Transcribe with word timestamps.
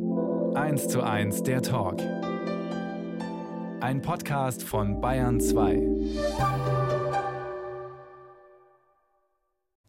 1 0.00 0.86
zu 0.86 1.02
1 1.02 1.42
der 1.42 1.60
Talk. 1.60 2.00
Ein 3.80 4.00
Podcast 4.00 4.62
von 4.62 5.00
Bayern 5.00 5.40
2. 5.40 5.82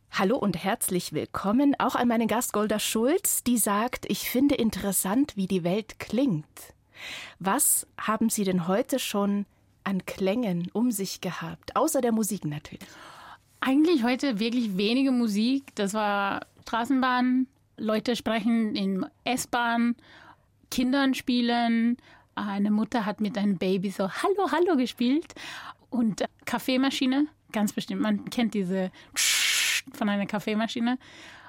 Hallo 0.10 0.38
und 0.38 0.64
herzlich 0.64 1.14
willkommen 1.14 1.76
auch 1.78 1.94
an 1.94 2.08
meine 2.08 2.26
Gast 2.26 2.54
Golda 2.54 2.80
Schulz, 2.80 3.44
die 3.44 3.60
sagt, 3.60 4.08
ich 4.10 4.32
finde 4.32 4.56
interessant, 4.56 5.38
wie 5.38 5.46
die 5.46 5.64
Welt 5.64 6.00
klingt. 6.00 6.74
Was 7.38 7.86
haben 8.00 8.32
Sie 8.32 8.46
denn 8.46 8.68
heute 8.68 8.98
schon 8.98 9.46
an 9.84 10.08
Klängen 10.08 10.72
um 10.74 10.90
sich 10.90 11.22
gehabt, 11.22 11.76
außer 11.76 12.02
der 12.02 12.14
Musik 12.14 12.46
natürlich? 12.46 12.82
Eigentlich 13.60 14.04
heute 14.04 14.40
wirklich 14.40 14.76
wenige 14.76 15.12
Musik. 15.12 15.76
Das 15.76 15.94
war 15.94 16.48
Straßenbahn, 16.64 17.46
Leute 17.80 18.16
sprechen 18.16 18.76
in 18.76 19.06
S-Bahn, 19.24 19.96
Kindern 20.70 21.14
spielen. 21.14 21.98
Eine 22.36 22.72
Mutter 22.72 23.06
hat 23.06 23.22
mit 23.22 23.38
einem 23.38 23.58
Baby 23.58 23.90
so 23.90 24.10
Hallo, 24.10 24.52
Hallo 24.52 24.76
gespielt. 24.78 25.34
Und 25.90 26.24
Kaffeemaschine, 26.46 27.28
ganz 27.52 27.74
bestimmt. 27.74 28.02
Man 28.02 28.30
kennt 28.30 28.54
diese 28.54 28.92
von 29.94 30.10
einer 30.10 30.26
Kaffeemaschine. 30.26 30.98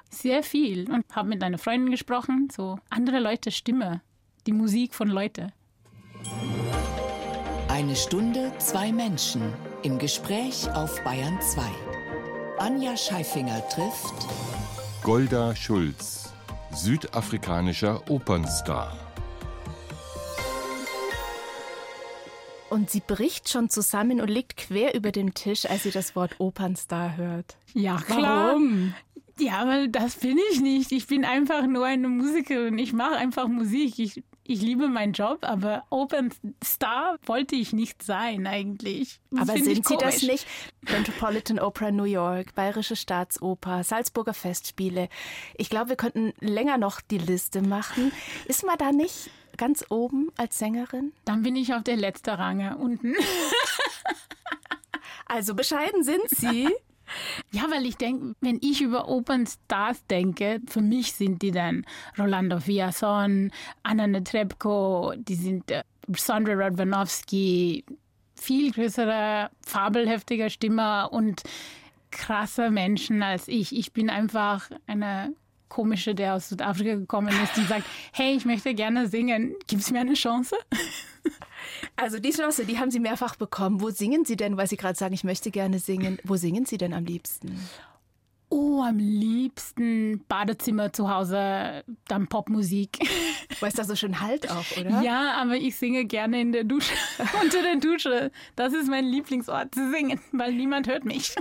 Sehr 0.09 0.43
viel. 0.43 0.89
Und 0.91 1.05
habe 1.15 1.29
mit 1.29 1.43
einer 1.43 1.57
Freundin 1.57 1.91
gesprochen, 1.91 2.49
so 2.51 2.79
andere 2.89 3.19
Leute 3.19 3.51
Stimme, 3.51 4.01
die 4.47 4.51
Musik 4.53 4.93
von 4.93 5.07
Leute. 5.07 5.53
Eine 7.69 7.95
Stunde, 7.95 8.51
zwei 8.57 8.91
Menschen 8.91 9.41
im 9.83 9.97
Gespräch 9.97 10.69
auf 10.71 11.01
Bayern 11.03 11.39
2. 11.41 11.61
Anja 12.59 12.95
Scheifinger 12.95 13.67
trifft 13.69 14.27
Golda 15.03 15.55
Schulz, 15.55 16.31
südafrikanischer 16.75 18.07
Opernstar. 18.07 18.95
Und 22.69 22.91
sie 22.91 22.99
bricht 22.99 23.49
schon 23.49 23.71
zusammen 23.71 24.21
und 24.21 24.27
liegt 24.27 24.57
quer 24.57 24.93
über 24.93 25.11
dem 25.11 25.33
Tisch, 25.33 25.65
als 25.65 25.83
sie 25.83 25.91
das 25.91 26.15
Wort 26.15 26.35
Opernstar 26.37 27.17
hört. 27.17 27.57
Ja, 27.73 27.97
klar. 27.97 28.49
Warum? 28.49 28.93
Ja, 29.39 29.59
aber 29.59 29.87
das 29.87 30.15
bin 30.15 30.37
ich 30.51 30.61
nicht. 30.61 30.91
Ich 30.91 31.07
bin 31.07 31.25
einfach 31.25 31.65
nur 31.65 31.85
eine 31.85 32.09
Musikerin. 32.09 32.77
Ich 32.77 32.93
mache 32.93 33.15
einfach 33.15 33.47
Musik. 33.47 33.97
Ich, 33.99 34.23
ich 34.43 34.61
liebe 34.61 34.87
meinen 34.87 35.13
Job, 35.13 35.39
aber 35.41 35.85
Open 35.89 36.33
Star 36.63 37.17
wollte 37.25 37.55
ich 37.55 37.73
nicht 37.73 38.03
sein 38.03 38.47
eigentlich. 38.47 39.19
Das 39.31 39.49
aber 39.49 39.57
sind 39.59 39.87
Sie 39.87 39.97
das 39.97 40.21
nicht? 40.23 40.45
Metropolitan 40.81 41.59
Opera 41.59 41.91
New 41.91 42.03
York, 42.03 42.53
Bayerische 42.55 42.95
Staatsoper, 42.95 43.83
Salzburger 43.83 44.33
Festspiele. 44.33 45.09
Ich 45.55 45.69
glaube, 45.69 45.89
wir 45.89 45.95
könnten 45.95 46.33
länger 46.39 46.77
noch 46.77 47.01
die 47.01 47.19
Liste 47.19 47.61
machen. 47.61 48.11
Ist 48.45 48.65
man 48.65 48.77
da 48.77 48.91
nicht 48.91 49.29
ganz 49.57 49.85
oben 49.89 50.29
als 50.37 50.57
Sängerin? 50.57 51.13
Dann 51.25 51.43
bin 51.43 51.55
ich 51.55 51.73
auf 51.73 51.83
der 51.83 51.97
letzten 51.97 52.31
Range 52.31 52.77
unten. 52.77 53.15
also 55.25 55.55
bescheiden 55.55 56.03
sind 56.03 56.29
Sie. 56.29 56.67
Ja, 57.51 57.63
weil 57.69 57.85
ich 57.85 57.97
denke, 57.97 58.35
wenn 58.41 58.59
ich 58.61 58.81
über 58.81 59.07
Opernstars 59.07 60.05
denke, 60.07 60.61
für 60.67 60.81
mich 60.81 61.13
sind 61.13 61.41
die 61.41 61.51
dann 61.51 61.85
Rolando 62.17 62.65
Villason, 62.65 63.51
Anna 63.83 64.07
Netrebko, 64.07 65.13
die 65.17 65.35
sind 65.35 65.71
äh, 65.71 65.83
Sandra 66.15 66.53
Radwanowski, 66.53 67.85
viel 68.35 68.71
größere, 68.71 69.49
fabelhaftiger 69.65 70.49
Stimme 70.49 71.09
und 71.09 71.43
krasser 72.09 72.71
Menschen 72.71 73.23
als 73.23 73.47
ich. 73.47 73.75
Ich 73.75 73.93
bin 73.93 74.09
einfach 74.09 74.69
eine 74.87 75.33
komische, 75.71 76.13
der 76.13 76.35
aus 76.35 76.49
Südafrika 76.49 76.95
gekommen 76.95 77.29
ist, 77.43 77.55
die 77.55 77.63
sagt, 77.63 77.85
hey, 78.11 78.35
ich 78.35 78.45
möchte 78.45 78.75
gerne 78.75 79.07
singen, 79.07 79.55
gibt 79.67 79.81
es 79.81 79.89
mir 79.89 80.01
eine 80.01 80.13
Chance? 80.13 80.55
Also 81.95 82.19
die 82.19 82.31
Chance, 82.31 82.65
die 82.65 82.77
haben 82.79 82.91
Sie 82.91 82.99
mehrfach 82.99 83.35
bekommen. 83.35 83.81
Wo 83.81 83.89
singen 83.89 84.25
Sie 84.25 84.35
denn, 84.35 84.57
weil 84.57 84.67
Sie 84.67 84.77
gerade 84.77 84.97
sagen, 84.97 85.13
ich 85.13 85.23
möchte 85.23 85.51
gerne 85.51 85.79
singen, 85.79 86.17
wo 86.23 86.35
singen 86.35 86.65
Sie 86.65 86.77
denn 86.77 86.93
am 86.93 87.05
liebsten? 87.05 87.59
Oh, 88.49 88.81
am 88.81 88.97
liebsten 88.97 90.25
Badezimmer 90.27 90.91
zu 90.91 91.09
Hause, 91.09 91.83
dann 92.07 92.27
Popmusik. 92.27 92.99
Weil 93.59 93.69
es 93.69 93.75
da 93.75 93.83
so 93.85 93.95
schön 93.95 94.19
halt 94.19 94.51
auch, 94.51 94.65
oder? 94.77 95.01
Ja, 95.01 95.35
aber 95.41 95.55
ich 95.55 95.75
singe 95.77 96.05
gerne 96.05 96.41
in 96.41 96.51
der 96.51 96.63
Dusche, 96.63 96.93
unter 97.41 97.61
der 97.61 97.77
Dusche. 97.77 98.31
Das 98.55 98.73
ist 98.73 98.89
mein 98.89 99.05
Lieblingsort 99.05 99.73
zu 99.73 99.91
singen, 99.91 100.19
weil 100.31 100.53
niemand 100.53 100.87
hört 100.87 101.05
mich. 101.05 101.35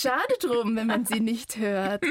Schade 0.00 0.34
drum, 0.40 0.76
wenn 0.76 0.86
man 0.86 1.06
sie 1.06 1.18
nicht 1.18 1.56
hört. 1.56 2.04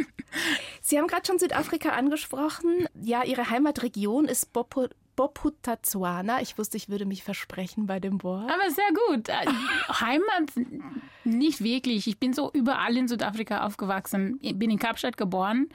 Sie 0.81 0.98
haben 0.98 1.08
gerade 1.08 1.25
schon 1.25 1.40
Südafrika 1.40 1.92
angesprochen. 1.92 2.86
Ja, 3.02 3.24
Ihre 3.24 3.50
Heimatregion 3.50 4.25
ist 4.25 4.52
Bopo 4.52 4.88
Bophuthatswana. 5.16 6.42
Ich 6.42 6.58
wusste, 6.58 6.78
ich 6.78 6.90
würde 6.90 7.06
mich 7.06 7.24
versprechen 7.24 7.88
bei 7.88 8.00
dem 8.00 8.22
Wort. 8.24 8.52
Aber 8.52 8.70
sehr 8.70 8.90
gut. 9.08 9.30
Äh, 9.30 9.48
Heimat 10.02 10.52
nicht 11.24 11.64
wirklich. 11.64 12.08
Ich 12.08 12.20
bin 12.20 12.34
so 12.34 12.52
überall 12.52 12.96
in 12.96 13.08
Südafrika 13.08 13.66
aufgewachsen. 13.66 14.38
Ich 14.42 14.59
bin 14.59 14.69
in 14.69 14.80
Kapstadt 14.80 15.18
geboren. 15.18 15.69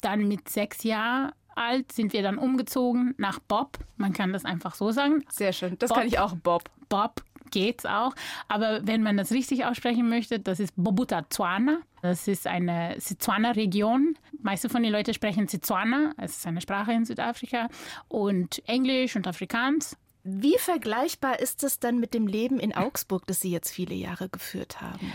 Dann 0.00 0.28
mit 0.28 0.48
sechs 0.48 0.84
Jahren 0.84 1.32
alt 1.56 1.92
sind 1.92 2.12
wir 2.12 2.22
dann 2.22 2.38
umgezogen 2.38 3.14
nach 3.16 3.38
Bob. 3.38 3.78
Man 3.96 4.12
kann 4.12 4.32
das 4.32 4.44
einfach 4.44 4.74
so 4.74 4.90
sagen. 4.90 5.24
Sehr 5.30 5.52
schön. 5.52 5.76
Das 5.78 5.88
Bob, 5.88 5.98
kann 5.98 6.06
ich 6.06 6.18
auch, 6.18 6.36
Bob. 6.36 6.70
Bob 6.88 7.24
geht's 7.54 7.86
auch. 7.86 8.14
Aber 8.48 8.86
wenn 8.86 9.02
man 9.02 9.16
das 9.16 9.32
richtig 9.32 9.64
aussprechen 9.64 10.08
möchte, 10.08 10.38
das 10.40 10.60
ist 10.60 10.74
Bobuta 10.76 11.22
Tswana. 11.30 11.78
Das 12.02 12.28
ist 12.28 12.46
eine 12.46 12.96
Setswana-Region. 12.98 14.18
Meiste 14.42 14.68
von 14.68 14.82
den 14.82 14.92
Leuten 14.92 15.14
sprechen 15.14 15.48
Setswana. 15.48 16.12
Es 16.18 16.36
ist 16.36 16.46
eine 16.46 16.60
Sprache 16.60 16.92
in 16.92 17.06
Südafrika. 17.06 17.68
Und 18.08 18.62
Englisch 18.68 19.16
und 19.16 19.26
Afrikaans. 19.26 19.96
Wie 20.24 20.58
vergleichbar 20.58 21.38
ist 21.38 21.62
es 21.64 21.78
dann 21.78 22.00
mit 22.00 22.12
dem 22.12 22.26
Leben 22.26 22.58
in 22.58 22.74
Augsburg, 22.74 23.26
das 23.26 23.40
Sie 23.40 23.50
jetzt 23.50 23.70
viele 23.70 23.94
Jahre 23.94 24.28
geführt 24.28 24.80
haben? 24.80 25.12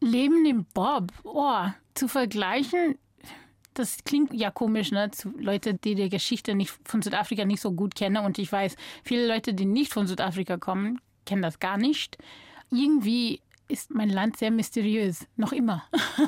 Leben 0.00 0.46
im 0.46 0.64
Bob, 0.74 1.12
oh, 1.24 1.66
zu 1.94 2.08
vergleichen, 2.08 2.96
das 3.78 4.02
klingt 4.04 4.34
ja 4.34 4.50
komisch, 4.50 4.90
ne? 4.90 5.10
Zu 5.10 5.30
Leute, 5.38 5.74
die 5.74 5.94
die 5.94 6.08
Geschichte 6.08 6.54
nicht 6.54 6.74
von 6.84 7.02
Südafrika 7.02 7.44
nicht 7.44 7.60
so 7.60 7.72
gut 7.72 7.94
kennen. 7.94 8.24
Und 8.24 8.38
ich 8.38 8.50
weiß, 8.50 8.76
viele 9.04 9.26
Leute, 9.26 9.54
die 9.54 9.66
nicht 9.66 9.92
von 9.92 10.06
Südafrika 10.06 10.56
kommen, 10.56 11.00
kennen 11.28 11.42
das 11.42 11.60
gar 11.60 11.76
nicht. 11.76 12.16
Irgendwie 12.70 13.40
ist 13.68 13.94
mein 13.94 14.08
Land 14.08 14.38
sehr 14.38 14.50
mysteriös, 14.50 15.26
noch 15.36 15.52
immer, 15.52 15.84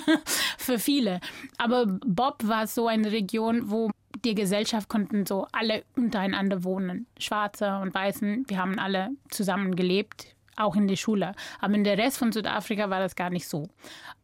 für 0.59 0.79
viele. 0.79 1.21
Aber 1.57 1.87
Bob 1.87 2.47
war 2.47 2.67
so 2.67 2.87
eine 2.87 3.11
Region, 3.11 3.71
wo 3.71 3.91
die 4.25 4.35
Gesellschaft 4.35 4.89
konnten 4.89 5.25
so 5.25 5.47
alle 5.53 5.85
untereinander 5.97 6.65
wohnen. 6.65 7.07
Schwarze 7.19 7.79
und 7.79 7.95
Weißen, 7.95 8.45
wir 8.49 8.59
haben 8.59 8.79
alle 8.79 9.11
zusammen 9.31 9.75
gelebt, 9.75 10.37
auch 10.57 10.77
in 10.77 10.87
der 10.87 10.97
Schule. 10.97 11.35
Aber 11.61 11.75
in 11.75 11.85
der 11.85 11.97
Rest 11.97 12.19
von 12.19 12.31
Südafrika 12.31 12.91
war 12.91 13.01
das 13.01 13.17
gar 13.17 13.31
nicht 13.31 13.49
so. 13.49 13.69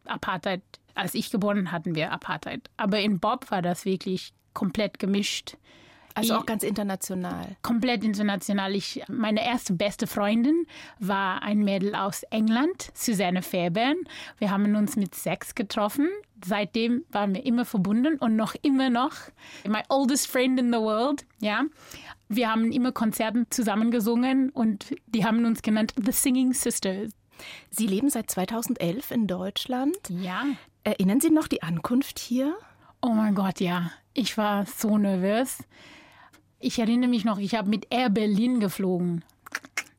Apartheid, 0.05 0.63
als 0.95 1.15
ich 1.15 1.31
geboren 1.31 1.73
hatten 1.73 1.95
wir 1.95 2.13
Apartheid. 2.13 2.69
Aber 2.77 3.01
in 3.01 3.19
Bob 3.19 3.51
war 3.51 3.63
das 3.63 3.87
wirklich 3.87 4.35
komplett 4.53 4.99
gemischt. 4.99 5.57
Also 6.17 6.37
auch 6.37 6.47
ganz 6.47 6.63
international. 6.63 7.57
Komplett 7.63 8.03
international. 8.03 8.75
Ich, 8.75 9.03
meine 9.09 9.45
erste 9.45 9.75
beste 9.75 10.07
Freundin 10.07 10.67
war 10.99 11.43
ein 11.43 11.59
Mädel 11.59 11.95
aus 11.95 12.23
England, 12.25 12.91
Susanne 12.95 13.43
Fairbairn. 13.43 13.97
Wir 14.39 14.51
haben 14.51 14.75
uns 14.77 14.97
mit 14.97 15.15
sechs 15.15 15.55
getroffen. 15.55 16.09
Seitdem 16.43 17.05
waren 17.11 17.35
wir 17.35 17.45
immer 17.45 17.67
verbunden 17.67 18.17
und 18.19 18.35
noch 18.35 18.55
immer 18.63 18.89
noch. 18.89 19.13
My 19.67 19.83
oldest 19.91 20.27
friend 20.29 20.59
in 20.59 20.73
the 20.73 20.79
world, 20.79 21.27
ja. 21.41 21.65
Wir 22.29 22.51
haben 22.51 22.73
immer 22.73 22.93
Konzerten 22.93 23.47
zusammen 23.51 23.91
gesungen 23.91 24.51
und 24.51 24.95
die 25.07 25.25
haben 25.25 25.45
uns 25.45 25.61
genannt 25.61 25.95
The 26.03 26.13
Singing 26.13 26.55
Sisters. 26.55 27.13
Sie 27.71 27.87
leben 27.87 28.09
seit 28.09 28.31
2011 28.31 29.11
in 29.11 29.27
Deutschland. 29.27 29.97
Ja. 30.09 30.45
Erinnern 30.83 31.21
Sie 31.21 31.31
noch 31.31 31.47
die 31.47 31.63
Ankunft 31.63 32.19
hier? 32.19 32.57
Oh 33.03 33.11
mein 33.11 33.35
Gott, 33.35 33.61
ja. 33.61 33.91
Ich 34.15 34.39
war 34.39 34.65
so 34.65 34.97
nervös. 34.97 35.59
Ich 36.67 36.81
erinnere 36.81 37.09
mich 37.09 37.25
noch, 37.25 37.39
ich 37.39 37.55
habe 37.55 37.71
mit 37.71 37.87
Air 37.91 38.11
Berlin 38.11 38.59
geflogen. 38.59 39.25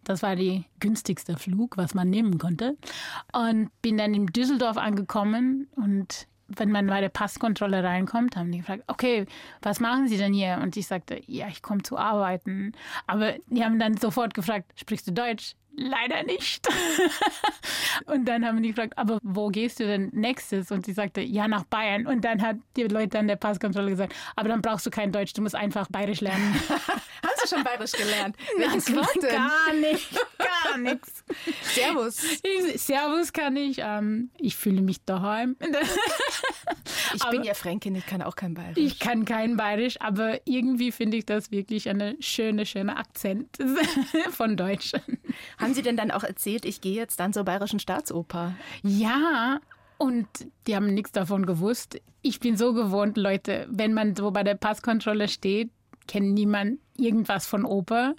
Das 0.03 0.21
war 0.21 0.35
der 0.35 0.65
günstigste 0.81 1.37
Flug, 1.37 1.77
was 1.77 1.93
man 1.93 2.09
nehmen 2.09 2.39
konnte. 2.39 2.75
Und 3.31 3.69
bin 3.81 3.97
dann 3.97 4.13
in 4.13 4.25
Düsseldorf 4.25 4.75
angekommen 4.75 5.69
und 5.77 6.27
wenn 6.49 6.69
man 6.69 6.87
bei 6.87 6.99
der 6.99 7.07
Passkontrolle 7.07 7.85
reinkommt, 7.85 8.35
haben 8.35 8.51
die 8.51 8.57
gefragt, 8.57 8.83
okay, 8.87 9.27
was 9.61 9.79
machen 9.79 10.09
Sie 10.09 10.17
denn 10.17 10.33
hier? 10.33 10.59
Und 10.61 10.75
ich 10.75 10.87
sagte, 10.87 11.21
ja, 11.25 11.47
ich 11.47 11.61
komme 11.61 11.83
zu 11.83 11.97
arbeiten. 11.97 12.73
Aber 13.05 13.35
die 13.47 13.63
haben 13.63 13.79
dann 13.79 13.95
sofort 13.95 14.33
gefragt, 14.33 14.73
sprichst 14.75 15.07
du 15.07 15.13
Deutsch? 15.13 15.55
Leider 15.77 16.23
nicht. 16.23 16.67
und 18.05 18.25
dann 18.25 18.45
haben 18.45 18.61
die 18.61 18.69
gefragt, 18.69 18.97
aber 18.97 19.19
wo 19.23 19.47
gehst 19.47 19.79
du 19.79 19.85
denn 19.85 20.09
nächstes? 20.11 20.71
Und 20.71 20.85
sie 20.85 20.93
sagte, 20.93 21.21
ja, 21.21 21.47
nach 21.47 21.63
Bayern. 21.63 22.07
Und 22.07 22.25
dann 22.25 22.41
hat 22.41 22.57
die 22.75 22.83
Leute 22.83 23.19
an 23.19 23.27
der 23.27 23.35
Passkontrolle 23.37 23.91
gesagt, 23.91 24.13
aber 24.35 24.49
dann 24.49 24.61
brauchst 24.61 24.85
du 24.85 24.89
kein 24.89 25.11
Deutsch, 25.11 25.33
du 25.33 25.41
musst 25.41 25.55
einfach 25.55 25.87
Bayerisch 25.89 26.21
lernen. 26.21 26.55
schon 27.47 27.63
Bayerisch 27.63 27.93
gelernt? 27.93 28.35
Welches 28.57 28.93
Wort 28.95 29.15
denn? 29.21 29.29
Gar 29.29 29.73
nicht, 29.73 30.09
gar 30.37 30.77
Nix. 30.77 31.23
Servus. 31.73 32.21
Ich, 32.43 32.81
Servus 32.81 33.33
kann 33.33 33.55
ich. 33.55 33.77
Ähm, 33.79 34.29
ich 34.37 34.55
fühle 34.55 34.81
mich 34.81 35.03
daheim. 35.03 35.55
Ich 37.13 37.23
bin 37.29 37.43
ja 37.43 37.53
Fränkin, 37.53 37.95
ich 37.95 38.05
kann 38.05 38.21
auch 38.21 38.35
kein 38.35 38.53
Bayerisch. 38.53 38.77
Ich 38.77 38.99
kann 38.99 39.23
kein 39.23 39.55
Bayerisch, 39.55 39.99
aber 40.01 40.39
irgendwie 40.45 40.91
finde 40.91 41.17
ich 41.17 41.25
das 41.25 41.51
wirklich 41.51 41.89
eine 41.89 42.17
schöne, 42.19 42.65
schöne 42.65 42.97
Akzent 42.97 43.57
von 44.31 44.57
Deutsch. 44.57 44.91
Haben 45.57 45.73
Sie 45.73 45.81
denn 45.81 45.95
dann 45.95 46.11
auch 46.11 46.23
erzählt, 46.23 46.65
ich 46.65 46.81
gehe 46.81 46.95
jetzt 46.95 47.19
dann 47.19 47.31
zur 47.31 47.45
Bayerischen 47.45 47.79
Staatsoper? 47.79 48.55
Ja, 48.83 49.61
und 49.97 50.27
die 50.67 50.75
haben 50.75 50.93
nichts 50.93 51.11
davon 51.11 51.45
gewusst. 51.45 51.99
Ich 52.21 52.39
bin 52.39 52.57
so 52.57 52.73
gewohnt, 52.73 53.17
Leute, 53.17 53.67
wenn 53.69 53.93
man 53.93 54.15
so 54.15 54.31
bei 54.31 54.43
der 54.43 54.55
Passkontrolle 54.55 55.27
steht, 55.27 55.71
kennt 56.07 56.33
niemand 56.33 56.79
irgendwas 56.97 57.45
von 57.47 57.65
Oper. 57.65 58.15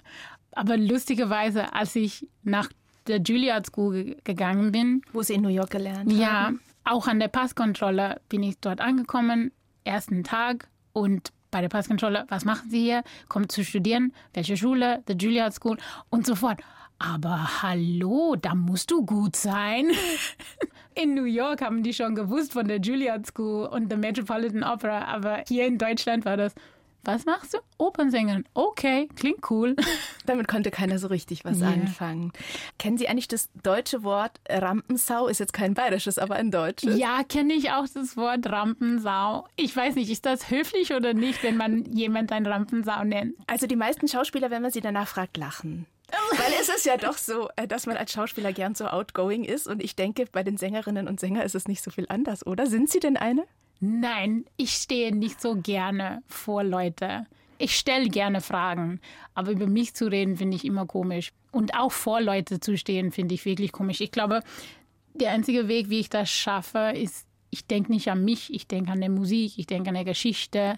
Aber 0.51 0.77
lustigerweise, 0.77 1.73
als 1.73 1.95
ich 1.95 2.27
nach 2.43 2.69
der 3.07 3.21
Juilliard 3.21 3.65
School 3.67 4.03
ge- 4.03 4.17
gegangen 4.23 4.71
bin, 4.71 5.01
Wo 5.13 5.21
Sie 5.21 5.33
in 5.33 5.41
New 5.41 5.49
York 5.49 5.69
gelernt 5.71 6.11
ja, 6.11 6.45
haben? 6.45 6.61
auch 6.83 7.07
an 7.07 7.19
der 7.19 7.27
Passkontrolle 7.27 8.19
bin 8.29 8.43
ich 8.43 8.59
dort 8.59 8.81
angekommen, 8.81 9.51
ersten 9.83 10.23
Tag 10.23 10.67
und 10.93 11.31
bei 11.51 11.61
der 11.61 11.69
Passkontrolle, 11.69 12.25
was 12.29 12.45
machen 12.45 12.69
Sie 12.69 12.81
hier? 12.81 13.03
Kommt 13.27 13.51
zu 13.51 13.63
studieren? 13.63 14.13
Welche 14.33 14.55
Schule? 14.57 15.03
The 15.07 15.13
Juilliard 15.13 15.53
School 15.53 15.77
und 16.11 16.25
so 16.27 16.35
fort. 16.35 16.61
Aber 16.99 17.63
hallo, 17.63 18.35
da 18.39 18.53
musst 18.55 18.91
du 18.91 19.05
gut 19.05 19.35
sein. 19.35 19.87
In 20.95 21.13
New 21.15 21.23
York 21.23 21.61
haben 21.61 21.81
die 21.81 21.93
schon 21.93 22.13
gewusst 22.13 22.53
von 22.53 22.67
der 22.67 22.79
Juilliard 22.81 23.25
School 23.25 23.65
und 23.67 23.89
der 23.89 23.97
Metropolitan 23.97 24.63
Opera, 24.63 25.05
aber 25.05 25.43
hier 25.47 25.65
in 25.65 25.77
Deutschland 25.77 26.25
war 26.25 26.35
das, 26.35 26.53
was 27.03 27.25
machst 27.25 27.53
du? 27.53 27.59
Opernsängerin. 27.77 28.45
Okay, 28.53 29.07
klingt 29.15 29.49
cool. 29.49 29.75
Damit 30.25 30.47
konnte 30.47 30.69
keiner 30.71 30.99
so 30.99 31.07
richtig 31.07 31.45
was 31.45 31.59
Ja. 31.59 31.67
anfangen. 31.67 32.31
Kennen 32.77 32.97
Sie 32.97 33.07
eigentlich 33.07 33.27
das 33.27 33.49
deutsche 33.63 34.03
Wort 34.03 34.39
Rampensau? 34.49 35.27
Ist 35.27 35.39
jetzt 35.39 35.53
kein 35.53 35.73
bayerisches, 35.73 36.17
aber 36.19 36.35
ein 36.35 36.51
deutsches. 36.51 36.97
Ja, 36.97 37.23
kenne 37.23 37.53
ich 37.53 37.71
auch 37.71 37.85
das 37.93 38.15
Wort 38.17 38.47
Rampensau. 38.49 39.47
Ich 39.55 39.75
weiß 39.75 39.95
nicht, 39.95 40.09
ist 40.09 40.25
das 40.25 40.49
höflich 40.49 40.93
oder 40.93 41.13
nicht, 41.13 41.41
wenn 41.43 41.57
man 41.57 41.85
jemand 41.93 42.31
ein 42.31 42.45
Rampensau 42.45 43.03
nennt? 43.03 43.35
Also 43.47 43.65
die 43.67 43.75
meisten 43.75 44.07
Schauspieler, 44.07 44.51
wenn 44.51 44.61
man 44.61 44.71
sie 44.71 44.81
danach 44.81 45.07
fragt, 45.07 45.37
lachen. 45.37 45.85
Weil 46.31 46.53
es 46.59 46.69
ist 46.69 46.85
ja 46.85 46.97
doch 46.97 47.17
so, 47.17 47.49
äh, 47.55 47.67
dass 47.67 47.85
man 47.85 47.95
als 47.95 48.11
Schauspieler 48.11 48.51
gern 48.51 48.73
so 48.73 48.85
outgoing 48.87 49.43
ist. 49.43 49.67
Und 49.67 49.83
ich 49.83 49.95
denke, 49.95 50.25
bei 50.31 50.41
den 50.43 50.57
Sängerinnen 50.57 51.07
und 51.07 51.19
Sängern 51.19 51.43
ist 51.43 51.53
es 51.55 51.67
nicht 51.67 51.83
so 51.83 51.91
viel 51.91 52.07
anders, 52.09 52.45
oder? 52.47 52.65
Sind 52.65 52.89
Sie 52.89 52.99
denn 52.99 53.15
eine? 53.15 53.45
Nein, 53.79 54.45
ich 54.57 54.71
stehe 54.71 55.15
nicht 55.15 55.39
so 55.41 55.55
gerne 55.55 56.21
vor 56.27 56.63
Leute. 56.63 57.25
Ich 57.57 57.75
stelle 57.75 58.09
gerne 58.09 58.41
Fragen, 58.41 58.99
aber 59.33 59.51
über 59.51 59.67
mich 59.67 59.93
zu 59.93 60.09
reden 60.09 60.37
finde 60.37 60.55
ich 60.55 60.65
immer 60.65 60.85
komisch. 60.85 61.31
Und 61.51 61.73
auch 61.75 61.91
vor 61.91 62.21
Leute 62.21 62.59
zu 62.59 62.77
stehen 62.77 63.11
finde 63.11 63.35
ich 63.35 63.45
wirklich 63.45 63.71
komisch. 63.71 64.01
Ich 64.01 64.11
glaube, 64.11 64.41
der 65.13 65.31
einzige 65.31 65.67
Weg, 65.67 65.89
wie 65.89 65.99
ich 65.99 66.09
das 66.09 66.29
schaffe, 66.29 66.93
ist, 66.95 67.25
ich 67.49 67.65
denke 67.65 67.91
nicht 67.91 68.09
an 68.09 68.23
mich, 68.23 68.53
ich 68.53 68.67
denke 68.67 68.91
an 68.91 69.01
der 69.01 69.09
Musik, 69.09 69.57
ich 69.57 69.67
denke 69.67 69.89
an 69.89 69.95
der 69.95 70.05
Geschichte. 70.05 70.77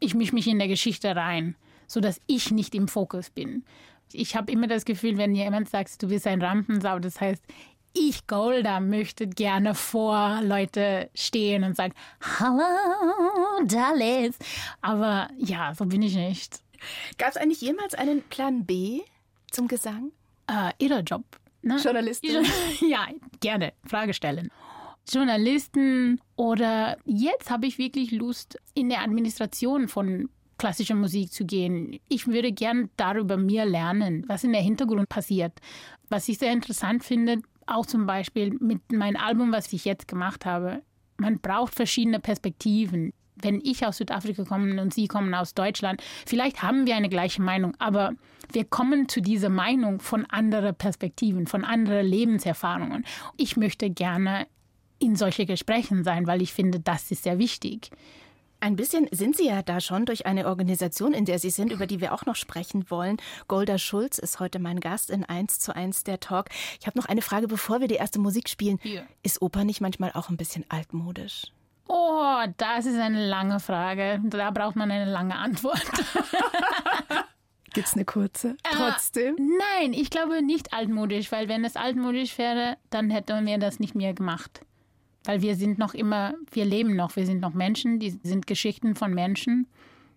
Ich 0.00 0.14
mische 0.14 0.34
mich 0.34 0.46
in 0.46 0.58
der 0.58 0.68
Geschichte 0.68 1.14
rein, 1.14 1.56
sodass 1.86 2.20
ich 2.26 2.50
nicht 2.50 2.74
im 2.74 2.88
Fokus 2.88 3.30
bin. 3.30 3.64
Ich 4.12 4.36
habe 4.36 4.50
immer 4.50 4.66
das 4.66 4.84
Gefühl, 4.84 5.18
wenn 5.18 5.34
jemand 5.34 5.68
sagt, 5.68 6.02
du 6.02 6.08
bist 6.08 6.26
ein 6.26 6.40
Rampensau, 6.40 6.98
das 6.98 7.20
heißt, 7.20 7.44
ich, 7.92 8.26
Golda, 8.26 8.80
möchte 8.80 9.26
gerne 9.26 9.74
vor 9.74 10.40
Leute 10.42 11.10
stehen 11.14 11.64
und 11.64 11.76
sagen, 11.76 11.94
hallo, 12.20 13.64
Dallas. 13.64 14.36
Aber 14.80 15.28
ja, 15.36 15.74
so 15.74 15.86
bin 15.86 16.02
ich 16.02 16.14
nicht. 16.14 16.60
Gab 17.18 17.30
es 17.30 17.36
eigentlich 17.36 17.60
jemals 17.60 17.94
einen 17.94 18.22
Plan 18.22 18.64
B 18.64 19.00
zum 19.50 19.68
Gesang? 19.68 20.12
Äh, 20.46 20.72
ihrer 20.78 21.00
Job. 21.00 21.24
Ne? 21.62 21.76
Journalistin? 21.76 22.46
Ja, 22.80 23.08
gerne. 23.40 23.72
Frage 23.84 24.14
stellen. 24.14 24.50
Journalisten 25.08 26.20
oder 26.36 26.98
jetzt 27.04 27.50
habe 27.50 27.66
ich 27.66 27.78
wirklich 27.78 28.10
Lust, 28.10 28.58
in 28.74 28.90
der 28.90 29.02
Administration 29.02 29.88
von 29.88 30.28
klassischer 30.58 30.94
Musik 30.94 31.32
zu 31.32 31.46
gehen. 31.46 31.98
Ich 32.08 32.26
würde 32.26 32.52
gern 32.52 32.90
darüber 32.96 33.36
mehr 33.36 33.64
lernen, 33.64 34.24
was 34.26 34.44
in 34.44 34.52
der 34.52 34.60
Hintergrund 34.60 35.08
passiert. 35.08 35.52
Was 36.08 36.28
ich 36.28 36.38
sehr 36.38 36.52
interessant 36.52 37.04
finde, 37.04 37.42
auch 37.70 37.86
zum 37.86 38.06
Beispiel 38.06 38.56
mit 38.60 38.92
meinem 38.92 39.16
Album, 39.16 39.52
was 39.52 39.72
ich 39.72 39.84
jetzt 39.84 40.08
gemacht 40.08 40.46
habe. 40.46 40.82
Man 41.16 41.38
braucht 41.40 41.74
verschiedene 41.74 42.20
Perspektiven. 42.20 43.12
Wenn 43.40 43.60
ich 43.60 43.86
aus 43.86 43.98
Südafrika 43.98 44.44
komme 44.44 44.80
und 44.82 44.92
Sie 44.92 45.06
kommen 45.06 45.32
aus 45.34 45.54
Deutschland, 45.54 46.02
vielleicht 46.26 46.62
haben 46.62 46.86
wir 46.86 46.96
eine 46.96 47.08
gleiche 47.08 47.40
Meinung, 47.40 47.74
aber 47.78 48.12
wir 48.52 48.64
kommen 48.64 49.08
zu 49.08 49.20
dieser 49.20 49.48
Meinung 49.48 50.00
von 50.00 50.26
anderen 50.26 50.74
Perspektiven, 50.74 51.46
von 51.46 51.64
anderen 51.64 52.06
Lebenserfahrungen. 52.06 53.04
Ich 53.36 53.56
möchte 53.56 53.90
gerne 53.90 54.46
in 54.98 55.14
solche 55.14 55.46
Gesprächen 55.46 56.02
sein, 56.02 56.26
weil 56.26 56.42
ich 56.42 56.52
finde, 56.52 56.80
das 56.80 57.10
ist 57.10 57.22
sehr 57.22 57.38
wichtig. 57.38 57.90
Ein 58.60 58.74
bisschen 58.74 59.08
sind 59.12 59.36
Sie 59.36 59.46
ja 59.46 59.62
da 59.62 59.80
schon 59.80 60.04
durch 60.04 60.26
eine 60.26 60.46
Organisation, 60.46 61.14
in 61.14 61.24
der 61.24 61.38
Sie 61.38 61.50
sind, 61.50 61.72
über 61.72 61.86
die 61.86 62.00
wir 62.00 62.12
auch 62.12 62.26
noch 62.26 62.34
sprechen 62.34 62.90
wollen. 62.90 63.18
Golda 63.46 63.78
Schulz 63.78 64.18
ist 64.18 64.40
heute 64.40 64.58
mein 64.58 64.80
Gast 64.80 65.10
in 65.10 65.24
1 65.24 65.60
zu 65.60 65.76
1 65.76 66.02
der 66.04 66.18
Talk. 66.18 66.46
Ich 66.80 66.86
habe 66.86 66.98
noch 66.98 67.06
eine 67.06 67.22
Frage, 67.22 67.46
bevor 67.46 67.80
wir 67.80 67.86
die 67.86 67.94
erste 67.94 68.18
Musik 68.18 68.48
spielen. 68.48 68.80
Ja. 68.82 69.02
Ist 69.22 69.42
Oper 69.42 69.62
nicht 69.64 69.80
manchmal 69.80 70.10
auch 70.12 70.28
ein 70.28 70.36
bisschen 70.36 70.64
altmodisch? 70.68 71.52
Oh, 71.86 72.42
das 72.56 72.84
ist 72.84 72.98
eine 72.98 73.26
lange 73.26 73.60
Frage. 73.60 74.20
Da 74.24 74.50
braucht 74.50 74.74
man 74.74 74.90
eine 74.90 75.10
lange 75.10 75.36
Antwort. 75.36 75.86
Gibt's 77.74 77.94
eine 77.94 78.04
kurze? 78.04 78.56
Trotzdem? 78.64 79.36
Nein, 79.36 79.92
ich 79.92 80.10
glaube 80.10 80.42
nicht 80.42 80.72
altmodisch, 80.72 81.30
weil 81.30 81.48
wenn 81.48 81.64
es 81.64 81.76
altmodisch 81.76 82.36
wäre, 82.38 82.76
dann 82.90 83.08
hätten 83.08 83.46
wir 83.46 83.58
das 83.58 83.78
nicht 83.78 83.94
mehr 83.94 84.14
gemacht. 84.14 84.62
Weil 85.28 85.42
wir 85.42 85.56
sind 85.56 85.78
noch 85.78 85.92
immer, 85.92 86.32
wir 86.52 86.64
leben 86.64 86.96
noch, 86.96 87.14
wir 87.14 87.26
sind 87.26 87.40
noch 87.40 87.52
Menschen, 87.52 87.98
die 87.98 88.18
sind 88.22 88.46
Geschichten 88.46 88.94
von 88.94 89.12
Menschen 89.12 89.66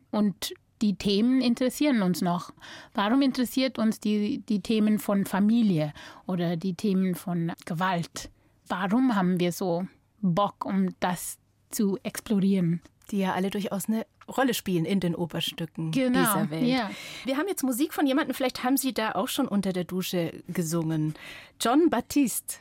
und 0.10 0.54
die 0.82 0.96
Themen 0.96 1.42
interessieren 1.42 2.02
uns 2.02 2.22
noch. 2.22 2.54
Warum 2.94 3.22
interessiert 3.22 3.78
uns 3.78 4.00
die, 4.00 4.38
die 4.48 4.62
Themen 4.62 5.00
von 5.00 5.26
Familie 5.26 5.92
oder 6.28 6.56
die 6.56 6.76
Themen 6.76 7.16
von 7.16 7.52
Gewalt? 7.66 8.30
Warum 8.70 9.14
haben 9.14 9.38
wir 9.42 9.52
so 9.52 9.86
Bock, 10.22 10.64
um 10.64 10.96
das 11.02 11.40
zu 11.72 11.98
explorieren? 12.04 12.80
Die 13.12 13.18
ja 13.18 13.34
alle 13.34 13.50
durchaus 13.50 13.90
eine 13.90 14.06
Rolle 14.32 14.54
spielen 14.54 14.86
in 14.86 15.00
den 15.00 15.16
Operstücken 15.16 15.92
Genau, 15.92 16.20
dieser 16.20 16.50
Welt. 16.52 16.68
ja. 16.68 16.90
Wir 17.26 17.38
haben 17.38 17.48
jetzt 17.48 17.64
Musik 17.64 17.94
von 17.94 18.08
jemandem, 18.08 18.34
vielleicht 18.36 18.64
haben 18.64 18.78
Sie 18.78 18.94
da 18.94 19.12
auch 19.14 19.28
schon 19.28 19.48
unter 19.48 19.74
der 19.74 19.84
Dusche 19.84 20.34
gesungen. 20.48 21.14
John 21.60 21.90
Baptiste 21.90 22.56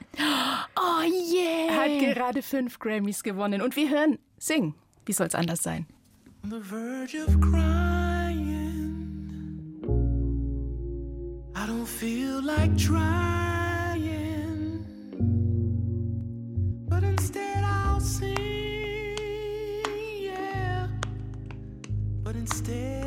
Oh 0.76 1.02
yeah! 1.02 1.74
hat 1.76 1.98
gerade 2.00 2.42
fünf 2.42 2.78
Grammys 2.78 3.22
gewonnen. 3.22 3.62
Und 3.62 3.76
wir 3.76 3.88
hören 3.88 4.18
Sing. 4.38 4.74
Wie 5.06 5.12
soll's 5.12 5.34
anders 5.34 5.62
sein? 5.62 5.86
on 6.42 6.50
the 6.50 6.60
verge 6.60 7.16
of 7.26 7.38
crying. 7.40 8.56
I 11.54 11.66
don't 11.66 11.86
feel 11.86 12.40
like 12.42 12.76
trying, 12.78 13.39
day 22.70 22.99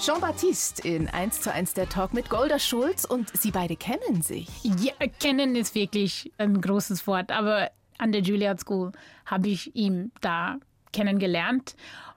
sing. 0.00 0.14
Jean 0.14 0.20
Baptiste 0.20 0.86
in 0.86 1.08
1 1.08 1.42
zu 1.42 1.52
1 1.52 1.74
der 1.74 1.88
Talk 1.88 2.12
mit 2.14 2.30
Golda 2.30 2.58
Schulz 2.58 3.04
und 3.04 3.28
Sie 3.36 3.50
beide 3.50 3.76
kennen 3.76 4.22
sich. 4.22 4.48
Ja, 4.62 4.92
kennen 5.20 5.56
ist 5.56 5.74
wirklich 5.74 6.32
ein 6.38 6.60
großes 6.60 7.06
Wort, 7.06 7.30
aber 7.30 7.70
an 7.98 8.12
der 8.12 8.22
Juilliard 8.22 8.60
School 8.60 8.92
habe 9.26 9.48
ich 9.48 9.74
ihn 9.76 10.10
da 10.20 10.56
kennengelernt 10.92 11.76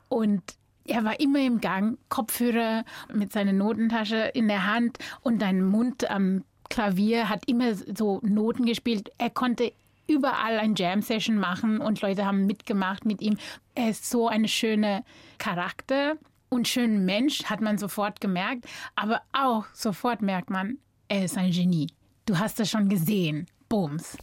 und 0.10 0.42
er 0.86 1.06
war 1.06 1.20
immer 1.20 1.40
im 1.40 1.62
Gang, 1.62 1.98
Kopfhörer 2.10 2.84
mit 3.14 3.32
seiner 3.32 3.54
Notentasche 3.54 4.18
in 4.34 4.48
der 4.48 4.66
Hand 4.66 4.98
und 5.22 5.42
ein 5.42 5.64
Mund 5.64 6.10
am 6.10 6.44
Klavier, 6.70 7.30
hat 7.30 7.48
immer 7.48 7.74
so 7.76 8.20
Noten 8.22 8.66
gespielt. 8.66 9.10
Er 9.18 9.30
konnte 9.30 9.72
überall 10.08 10.60
ein 10.60 10.76
Jam-Session 10.76 11.38
machen 11.38 11.80
und 11.80 12.02
Leute 12.02 12.26
haben 12.26 12.46
mitgemacht 12.46 13.06
mit 13.06 13.22
ihm. 13.22 13.38
Er 13.76 13.90
ist 13.90 14.10
so 14.10 14.28
eine 14.28 14.50
schöne 14.50 15.04
Charakter 15.38 16.18
und 16.54 16.68
schönen 16.68 17.06
Mensch, 17.06 17.46
hat 17.46 17.62
man 17.62 17.78
sofort 17.78 18.22
gemerkt. 18.22 18.66
Aber 18.96 19.22
auch 19.34 19.66
sofort 19.74 20.22
merkt 20.22 20.50
man, 20.50 20.78
er 21.08 21.26
ist 21.26 21.38
ein 21.38 21.52
Genie. 21.52 21.88
Du 22.26 22.38
hast 22.40 22.60
das 22.60 22.70
schon 22.70 22.90
gesehen. 22.90 23.48
Bums. 23.68 24.18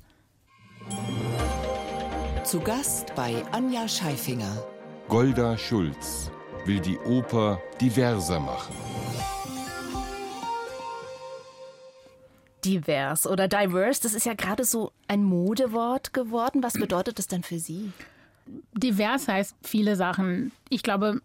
Zu 2.45 2.61
Gast 2.61 3.15
bei 3.15 3.45
Anja 3.53 3.87
Scheifinger. 3.87 4.65
Golda 5.09 5.59
Schulz 5.59 6.31
will 6.65 6.81
die 6.81 6.99
Oper 6.99 7.61
diverser 7.81 8.41
machen. 8.41 8.75
Divers 12.65 13.27
oder 13.27 13.49
diverse, 13.49 14.03
das 14.03 14.15
ist 14.15 14.27
ja 14.27 14.35
gerade 14.35 14.65
so 14.65 14.93
ein 15.09 15.25
Modewort 15.25 16.13
geworden. 16.13 16.63
Was 16.63 16.75
bedeutet 16.75 17.19
das 17.19 17.27
denn 17.27 17.43
für 17.43 17.59
Sie? 17.59 17.93
Divers 18.75 19.29
heißt 19.29 19.57
viele 19.63 19.97
Sachen. 19.97 20.53
Ich 20.69 20.83
glaube, 20.83 21.21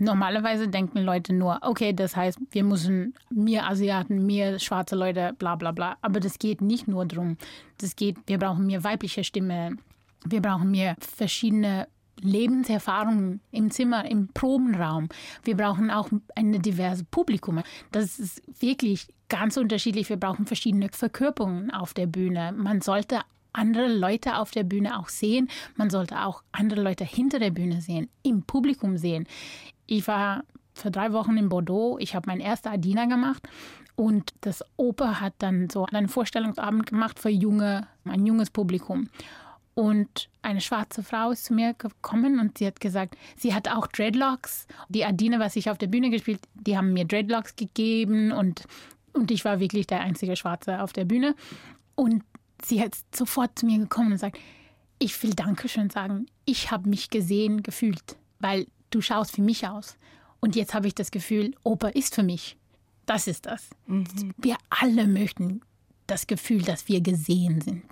normalerweise 0.00 0.68
denken 0.68 0.98
Leute 0.98 1.34
nur, 1.34 1.58
okay, 1.62 1.92
das 1.92 2.16
heißt, 2.16 2.38
wir 2.50 2.64
müssen 2.64 3.14
mehr 3.30 3.68
Asiaten, 3.68 4.24
mehr 4.26 4.58
schwarze 4.58 4.96
Leute, 4.96 5.34
bla 5.38 5.56
bla 5.56 5.72
bla. 5.72 5.96
Aber 6.02 6.20
das 6.20 6.38
geht 6.38 6.60
nicht 6.60 6.88
nur 6.88 7.04
darum. 7.06 7.36
Das 7.78 7.96
geht, 7.96 8.16
wir 8.26 8.38
brauchen 8.38 8.66
mehr 8.66 8.84
weibliche 8.84 9.24
Stimme. 9.24 9.76
Wir 10.24 10.42
brauchen 10.42 10.70
mehr 10.70 10.96
verschiedene 11.00 11.88
Lebenserfahrungen 12.20 13.40
im 13.50 13.70
Zimmer, 13.70 14.04
im 14.10 14.28
Probenraum. 14.28 15.08
Wir 15.44 15.56
brauchen 15.56 15.90
auch 15.90 16.08
eine 16.34 16.58
diverse 16.58 17.04
Publikum. 17.04 17.62
Das 17.92 18.18
ist 18.18 18.42
wirklich 18.60 19.08
ganz 19.28 19.56
unterschiedlich. 19.56 20.08
Wir 20.08 20.16
brauchen 20.16 20.46
verschiedene 20.46 20.88
Verkörperungen 20.90 21.70
auf 21.70 21.94
der 21.94 22.06
Bühne. 22.06 22.52
Man 22.56 22.80
sollte 22.80 23.20
andere 23.52 23.88
Leute 23.88 24.36
auf 24.36 24.50
der 24.50 24.64
Bühne 24.64 24.98
auch 24.98 25.08
sehen. 25.08 25.48
Man 25.76 25.90
sollte 25.90 26.24
auch 26.24 26.42
andere 26.52 26.82
Leute 26.82 27.04
hinter 27.04 27.38
der 27.38 27.50
Bühne 27.50 27.80
sehen, 27.80 28.08
im 28.22 28.42
Publikum 28.42 28.96
sehen. 28.96 29.26
Ich 29.88 30.06
war 30.06 30.44
für 30.74 30.90
drei 30.90 31.12
Wochen 31.12 31.36
in 31.36 31.48
Bordeaux. 31.48 31.98
Ich 31.98 32.14
habe 32.14 32.28
mein 32.28 32.40
erster 32.40 32.70
Adina 32.70 33.06
gemacht. 33.06 33.48
Und 33.96 34.32
das 34.42 34.62
Oper 34.76 35.20
hat 35.20 35.34
dann 35.38 35.68
so 35.70 35.86
einen 35.86 36.08
Vorstellungsabend 36.08 36.86
gemacht 36.86 37.18
für 37.18 37.30
junge, 37.30 37.88
ein 38.04 38.24
junges 38.24 38.50
Publikum. 38.50 39.08
Und 39.74 40.28
eine 40.42 40.60
schwarze 40.60 41.02
Frau 41.02 41.30
ist 41.30 41.46
zu 41.46 41.54
mir 41.54 41.74
gekommen 41.74 42.38
und 42.38 42.58
sie 42.58 42.66
hat 42.66 42.80
gesagt, 42.80 43.16
sie 43.36 43.54
hat 43.54 43.68
auch 43.68 43.86
Dreadlocks. 43.86 44.66
Die 44.88 45.04
Adine, 45.04 45.40
was 45.40 45.56
ich 45.56 45.70
auf 45.70 45.78
der 45.78 45.86
Bühne 45.86 46.10
gespielt, 46.10 46.40
die 46.54 46.76
haben 46.76 46.92
mir 46.92 47.04
Dreadlocks 47.04 47.56
gegeben 47.56 48.30
und, 48.30 48.64
und 49.12 49.30
ich 49.30 49.44
war 49.44 49.60
wirklich 49.60 49.86
der 49.86 50.00
einzige 50.00 50.36
Schwarze 50.36 50.82
auf 50.82 50.92
der 50.92 51.04
Bühne. 51.04 51.34
Und 51.94 52.24
sie 52.64 52.80
hat 52.80 52.96
sofort 53.14 53.58
zu 53.58 53.66
mir 53.66 53.78
gekommen 53.78 54.12
und 54.12 54.18
sagt, 54.18 54.38
ich 54.98 55.20
will 55.22 55.34
Dankeschön 55.34 55.90
sagen. 55.90 56.26
Ich 56.44 56.70
habe 56.70 56.88
mich 56.88 57.10
gesehen, 57.10 57.62
gefühlt, 57.62 58.16
weil 58.40 58.66
du 58.90 59.00
schaust 59.00 59.32
für 59.32 59.42
mich 59.42 59.66
aus. 59.66 59.96
Und 60.40 60.56
jetzt 60.56 60.74
habe 60.74 60.86
ich 60.86 60.94
das 60.94 61.10
Gefühl, 61.10 61.54
Oper 61.64 61.94
ist 61.94 62.14
für 62.14 62.22
mich. 62.22 62.56
Das 63.06 63.26
ist 63.26 63.46
das. 63.46 63.70
Wir 64.36 64.56
alle 64.68 65.06
möchten 65.06 65.62
das 66.06 66.26
Gefühl, 66.26 66.62
dass 66.62 66.88
wir 66.88 67.00
gesehen 67.00 67.60
sind. 67.60 67.84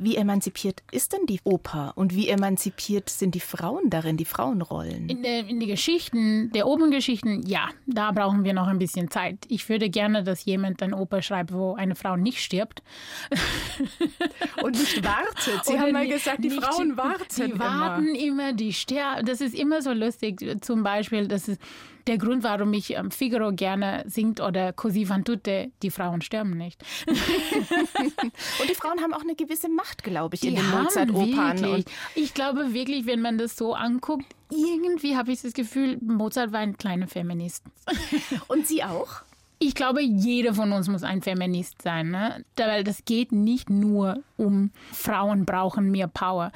Wie 0.00 0.16
emanzipiert 0.16 0.82
ist 0.92 1.12
denn 1.12 1.26
die 1.26 1.40
Oper 1.44 1.92
und 1.96 2.14
wie 2.14 2.28
emanzipiert 2.28 3.08
sind 3.10 3.34
die 3.34 3.40
Frauen 3.40 3.90
darin, 3.90 4.16
die 4.16 4.24
Frauenrollen? 4.24 5.08
In, 5.08 5.22
der, 5.22 5.40
in 5.48 5.58
die 5.60 5.66
Geschichten, 5.66 6.50
der 6.52 6.66
Operngeschichten, 6.66 7.42
ja, 7.46 7.68
da 7.86 8.12
brauchen 8.12 8.44
wir 8.44 8.52
noch 8.54 8.68
ein 8.68 8.78
bisschen 8.78 9.10
Zeit. 9.10 9.38
Ich 9.48 9.68
würde 9.68 9.90
gerne, 9.90 10.22
dass 10.22 10.44
jemand 10.44 10.82
eine 10.82 10.96
Oper 10.96 11.20
schreibt, 11.22 11.52
wo 11.52 11.74
eine 11.74 11.94
Frau 11.94 12.16
nicht 12.16 12.42
stirbt. 12.42 12.82
Und 14.62 14.72
nicht 14.78 15.02
wartet. 15.04 15.64
Sie 15.64 15.72
Oder 15.72 15.82
haben 15.82 15.92
mal 15.92 16.06
gesagt, 16.08 16.42
die 16.44 16.48
nicht- 16.48 16.62
Frauen 16.64 16.96
warten. 16.96 17.46
Die 17.52 17.58
warten 17.58 18.14
immer, 18.14 18.52
die 18.52 18.72
sterben. 18.72 19.26
Das 19.26 19.40
ist 19.40 19.54
immer 19.54 19.82
so 19.82 19.92
lustig. 19.92 20.44
Zum 20.60 20.82
Beispiel, 20.82 21.28
das 21.28 21.48
ist 21.48 21.60
der 22.08 22.18
Grund, 22.18 22.42
warum 22.42 22.72
ich 22.72 22.94
ähm, 22.94 23.10
Figaro 23.10 23.52
gerne 23.52 24.02
singt 24.06 24.40
oder 24.40 24.72
Così 24.72 25.06
fan 25.06 25.24
tutte, 25.24 25.70
die 25.82 25.90
Frauen 25.90 26.22
sterben 26.22 26.56
nicht. 26.56 26.82
Und 27.06 28.68
die 28.68 28.74
Frauen 28.74 29.00
haben 29.00 29.12
auch 29.12 29.22
eine 29.22 29.34
gewisse 29.34 29.68
Macht, 29.68 30.02
glaube 30.02 30.34
ich, 30.34 30.42
in 30.44 30.50
Die 30.50 30.56
den 30.56 30.72
haben 30.72 30.84
Mozart-Opern. 30.84 31.84
Ich 32.14 32.34
glaube 32.34 32.72
wirklich, 32.72 33.06
wenn 33.06 33.20
man 33.20 33.38
das 33.38 33.56
so 33.56 33.74
anguckt, 33.74 34.24
irgendwie 34.50 35.16
habe 35.16 35.30
ich 35.32 35.42
das 35.42 35.52
Gefühl, 35.52 35.98
Mozart 36.00 36.52
war 36.52 36.60
ein 36.60 36.78
kleiner 36.78 37.06
Feminist. 37.06 37.64
Und 38.48 38.66
Sie 38.66 38.82
auch? 38.82 39.22
Ich 39.60 39.74
glaube, 39.74 40.02
jeder 40.02 40.54
von 40.54 40.72
uns 40.72 40.88
muss 40.88 41.02
ein 41.02 41.20
Feminist 41.20 41.82
sein, 41.82 42.10
ne? 42.10 42.44
Weil 42.56 42.84
das 42.84 43.04
geht 43.04 43.32
nicht 43.32 43.68
nur 43.68 44.22
um 44.36 44.70
Frauen 44.92 45.44
brauchen 45.44 45.90
mehr 45.90 46.06
Power. 46.06 46.52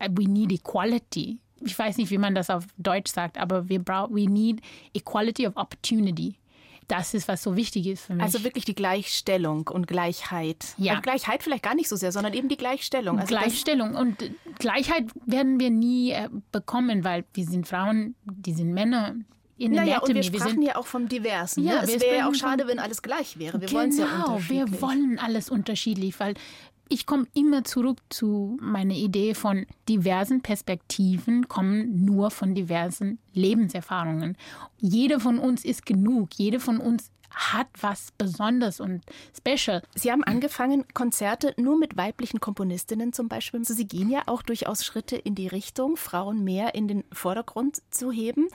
We 0.00 0.24
need 0.24 0.52
equality. 0.52 1.38
Ich 1.60 1.78
weiß 1.78 1.96
nicht, 1.96 2.10
wie 2.10 2.18
man 2.18 2.34
das 2.34 2.50
auf 2.50 2.64
Deutsch 2.76 3.10
sagt, 3.12 3.38
aber 3.38 3.68
wir 3.68 3.78
brauchen, 3.78 4.14
we 4.14 4.28
need 4.30 4.60
equality 4.94 5.46
of 5.46 5.56
opportunity. 5.56 6.34
Das 6.88 7.14
ist, 7.14 7.26
was 7.26 7.42
so 7.42 7.56
wichtig 7.56 7.86
ist 7.88 8.04
für 8.04 8.14
mich. 8.14 8.22
Also 8.22 8.44
wirklich 8.44 8.64
die 8.64 8.74
Gleichstellung 8.74 9.66
und 9.68 9.88
Gleichheit. 9.88 10.66
Ja. 10.78 10.92
Also 10.92 11.02
Gleichheit 11.02 11.42
vielleicht 11.42 11.64
gar 11.64 11.74
nicht 11.74 11.88
so 11.88 11.96
sehr, 11.96 12.12
sondern 12.12 12.32
eben 12.32 12.48
die 12.48 12.56
Gleichstellung. 12.56 13.18
Also 13.18 13.26
Gleichstellung 13.28 13.96
und 13.96 14.30
Gleichheit 14.60 15.06
werden 15.24 15.58
wir 15.58 15.70
nie 15.70 16.12
äh, 16.12 16.28
bekommen, 16.52 17.02
weil 17.02 17.24
wir 17.34 17.44
sind 17.44 17.66
Frauen, 17.66 18.14
die 18.24 18.52
sind 18.52 18.72
Männer. 18.72 19.16
In 19.58 19.72
Naja, 19.72 19.98
und 20.00 20.08
wir 20.08 20.16
Anatomy. 20.20 20.38
sprachen 20.38 20.62
ja 20.62 20.76
auch 20.76 20.86
vom 20.86 21.08
Diversen. 21.08 21.64
Ja, 21.64 21.80
ne? 21.80 21.88
wir 21.88 21.96
Es 21.96 22.02
wäre 22.02 22.16
ja 22.18 22.28
auch 22.28 22.34
schade, 22.34 22.66
wenn 22.68 22.78
alles 22.78 23.00
gleich 23.02 23.38
wäre. 23.38 23.58
Wir 23.60 23.72
wollen 23.72 23.88
es 23.88 23.98
ja 23.98 24.06
Genau, 24.06 24.26
unterschiedlich. 24.34 24.72
wir 24.72 24.82
wollen 24.82 25.18
alles 25.18 25.48
unterschiedlich, 25.50 26.20
weil 26.20 26.34
ich 26.88 27.06
komme 27.06 27.26
immer 27.34 27.64
zurück 27.64 27.98
zu 28.10 28.56
meiner 28.60 28.94
Idee 28.94 29.34
von 29.34 29.66
diversen 29.88 30.42
Perspektiven, 30.42 31.48
kommen 31.48 32.04
nur 32.04 32.30
von 32.30 32.54
diversen 32.54 33.18
Lebenserfahrungen. 33.32 34.36
Jeder 34.78 35.20
von 35.20 35.38
uns 35.38 35.64
ist 35.64 35.86
genug, 35.86 36.30
jeder 36.34 36.60
von 36.60 36.78
uns 36.78 37.10
hat 37.36 37.68
was 37.80 38.12
Besonderes 38.16 38.80
und 38.80 39.02
special. 39.36 39.82
Sie 39.94 40.10
haben 40.10 40.24
angefangen, 40.24 40.84
Konzerte 40.94 41.54
nur 41.58 41.78
mit 41.78 41.96
weiblichen 41.96 42.40
Komponistinnen 42.40 43.12
zum 43.12 43.28
Beispiel. 43.28 43.60
Also 43.60 43.74
Sie 43.74 43.86
gehen 43.86 44.10
ja 44.10 44.22
auch 44.26 44.42
durchaus 44.42 44.84
Schritte 44.84 45.16
in 45.16 45.34
die 45.34 45.48
Richtung, 45.48 45.96
Frauen 45.96 46.44
mehr 46.44 46.74
in 46.74 46.88
den 46.88 47.04
Vordergrund 47.12 47.82
zu 47.90 48.10
heben. 48.10 48.48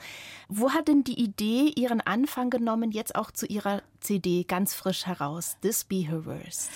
Wo 0.48 0.70
hat 0.70 0.88
denn 0.88 1.04
die 1.04 1.20
Idee 1.20 1.72
Ihren 1.76 2.00
Anfang 2.00 2.50
genommen, 2.50 2.90
jetzt 2.90 3.14
auch 3.14 3.30
zu 3.30 3.46
Ihrer 3.46 3.82
CD 4.00 4.44
ganz 4.44 4.74
frisch 4.74 5.06
heraus, 5.06 5.56
This 5.60 5.84
Be 5.84 5.96
Her 5.96 6.22
Verse? 6.22 6.68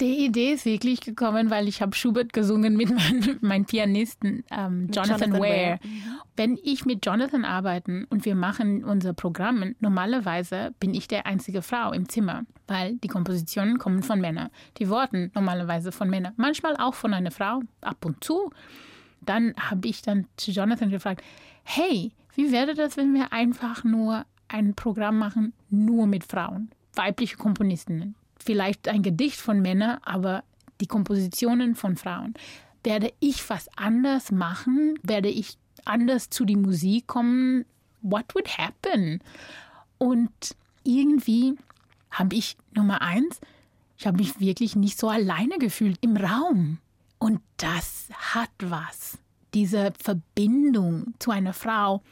Die 0.00 0.24
Idee 0.24 0.52
ist 0.54 0.64
wirklich 0.64 1.02
gekommen, 1.02 1.50
weil 1.50 1.68
ich 1.68 1.82
habe 1.82 1.94
Schubert 1.94 2.32
gesungen 2.32 2.74
mit 2.74 2.88
meinem 2.88 3.36
mein 3.42 3.66
Pianisten 3.66 4.44
ähm, 4.50 4.88
Jonathan, 4.90 5.32
Jonathan 5.32 5.32
Ware. 5.34 5.40
Ware. 5.42 5.80
Wenn 6.36 6.58
ich 6.62 6.86
mit 6.86 7.04
Jonathan 7.04 7.44
arbeite 7.44 8.06
und 8.08 8.24
wir 8.24 8.34
machen 8.34 8.82
unser 8.82 9.12
Programm, 9.12 9.74
normalerweise 9.78 10.74
bin 10.80 10.94
ich 10.94 11.06
der 11.06 11.26
einzige 11.26 11.60
Frau 11.60 11.92
im 11.92 12.08
Zimmer, 12.08 12.44
weil 12.66 12.96
die 12.96 13.08
Kompositionen 13.08 13.78
kommen 13.78 14.02
von 14.02 14.22
Männern. 14.22 14.48
Die 14.78 14.88
Worte 14.88 15.30
normalerweise 15.34 15.92
von 15.92 16.08
Männern, 16.08 16.32
manchmal 16.36 16.76
auch 16.78 16.94
von 16.94 17.12
einer 17.12 17.30
Frau, 17.30 17.60
ab 17.82 18.02
und 18.06 18.24
zu. 18.24 18.50
Dann 19.20 19.54
habe 19.58 19.86
ich 19.86 20.00
dann 20.00 20.26
zu 20.38 20.50
Jonathan 20.50 20.88
gefragt, 20.88 21.22
hey, 21.62 22.12
wie 22.34 22.52
wäre 22.52 22.72
das, 22.72 22.96
wenn 22.96 23.12
wir 23.12 23.34
einfach 23.34 23.84
nur 23.84 24.24
ein 24.48 24.72
Programm 24.74 25.18
machen, 25.18 25.52
nur 25.68 26.06
mit 26.06 26.24
Frauen, 26.24 26.70
weibliche 26.94 27.36
Komponistinnen? 27.36 28.14
Vielleicht 28.42 28.88
ein 28.88 29.02
Gedicht 29.02 29.36
von 29.36 29.60
Männern, 29.60 29.98
aber 30.02 30.44
die 30.80 30.86
Kompositionen 30.86 31.74
von 31.74 31.96
Frauen. 31.96 32.34
Werde 32.82 33.12
ich 33.20 33.48
was 33.50 33.68
anders 33.76 34.32
machen? 34.32 34.98
Werde 35.02 35.28
ich 35.28 35.58
anders 35.84 36.30
zu 36.30 36.44
die 36.44 36.56
Musik 36.56 37.06
kommen? 37.06 37.66
What 38.02 38.34
would 38.34 38.56
happen? 38.56 39.20
Und 39.98 40.56
irgendwie 40.82 41.54
habe 42.10 42.34
ich 42.36 42.56
Nummer 42.74 43.02
eins, 43.02 43.40
ich 43.98 44.06
habe 44.06 44.16
mich 44.16 44.40
wirklich 44.40 44.76
nicht 44.76 44.98
so 44.98 45.10
alleine 45.10 45.58
gefühlt 45.58 45.98
im 46.00 46.16
Raum. 46.16 46.78
Und 47.18 47.42
das 47.58 48.08
hat 48.14 48.50
was. 48.58 49.18
Diese 49.52 49.92
Verbindung 50.02 51.12
zu 51.18 51.30
einer 51.30 51.52
Frau, 51.52 52.02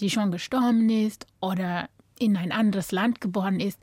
die 0.00 0.10
schon 0.10 0.30
gestorben 0.30 0.90
ist 0.90 1.26
oder 1.40 1.88
in 2.18 2.36
ein 2.36 2.52
anderes 2.52 2.92
Land 2.92 3.22
geboren 3.22 3.58
ist. 3.58 3.80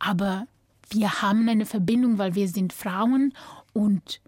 Aber 0.00 0.48
wir 0.90 1.22
haben 1.22 1.48
eine 1.48 1.66
Verbindung, 1.66 2.18
weil 2.18 2.34
wir 2.34 2.48
sind 2.48 2.72
Frauen 2.72 3.32
und 3.72 4.20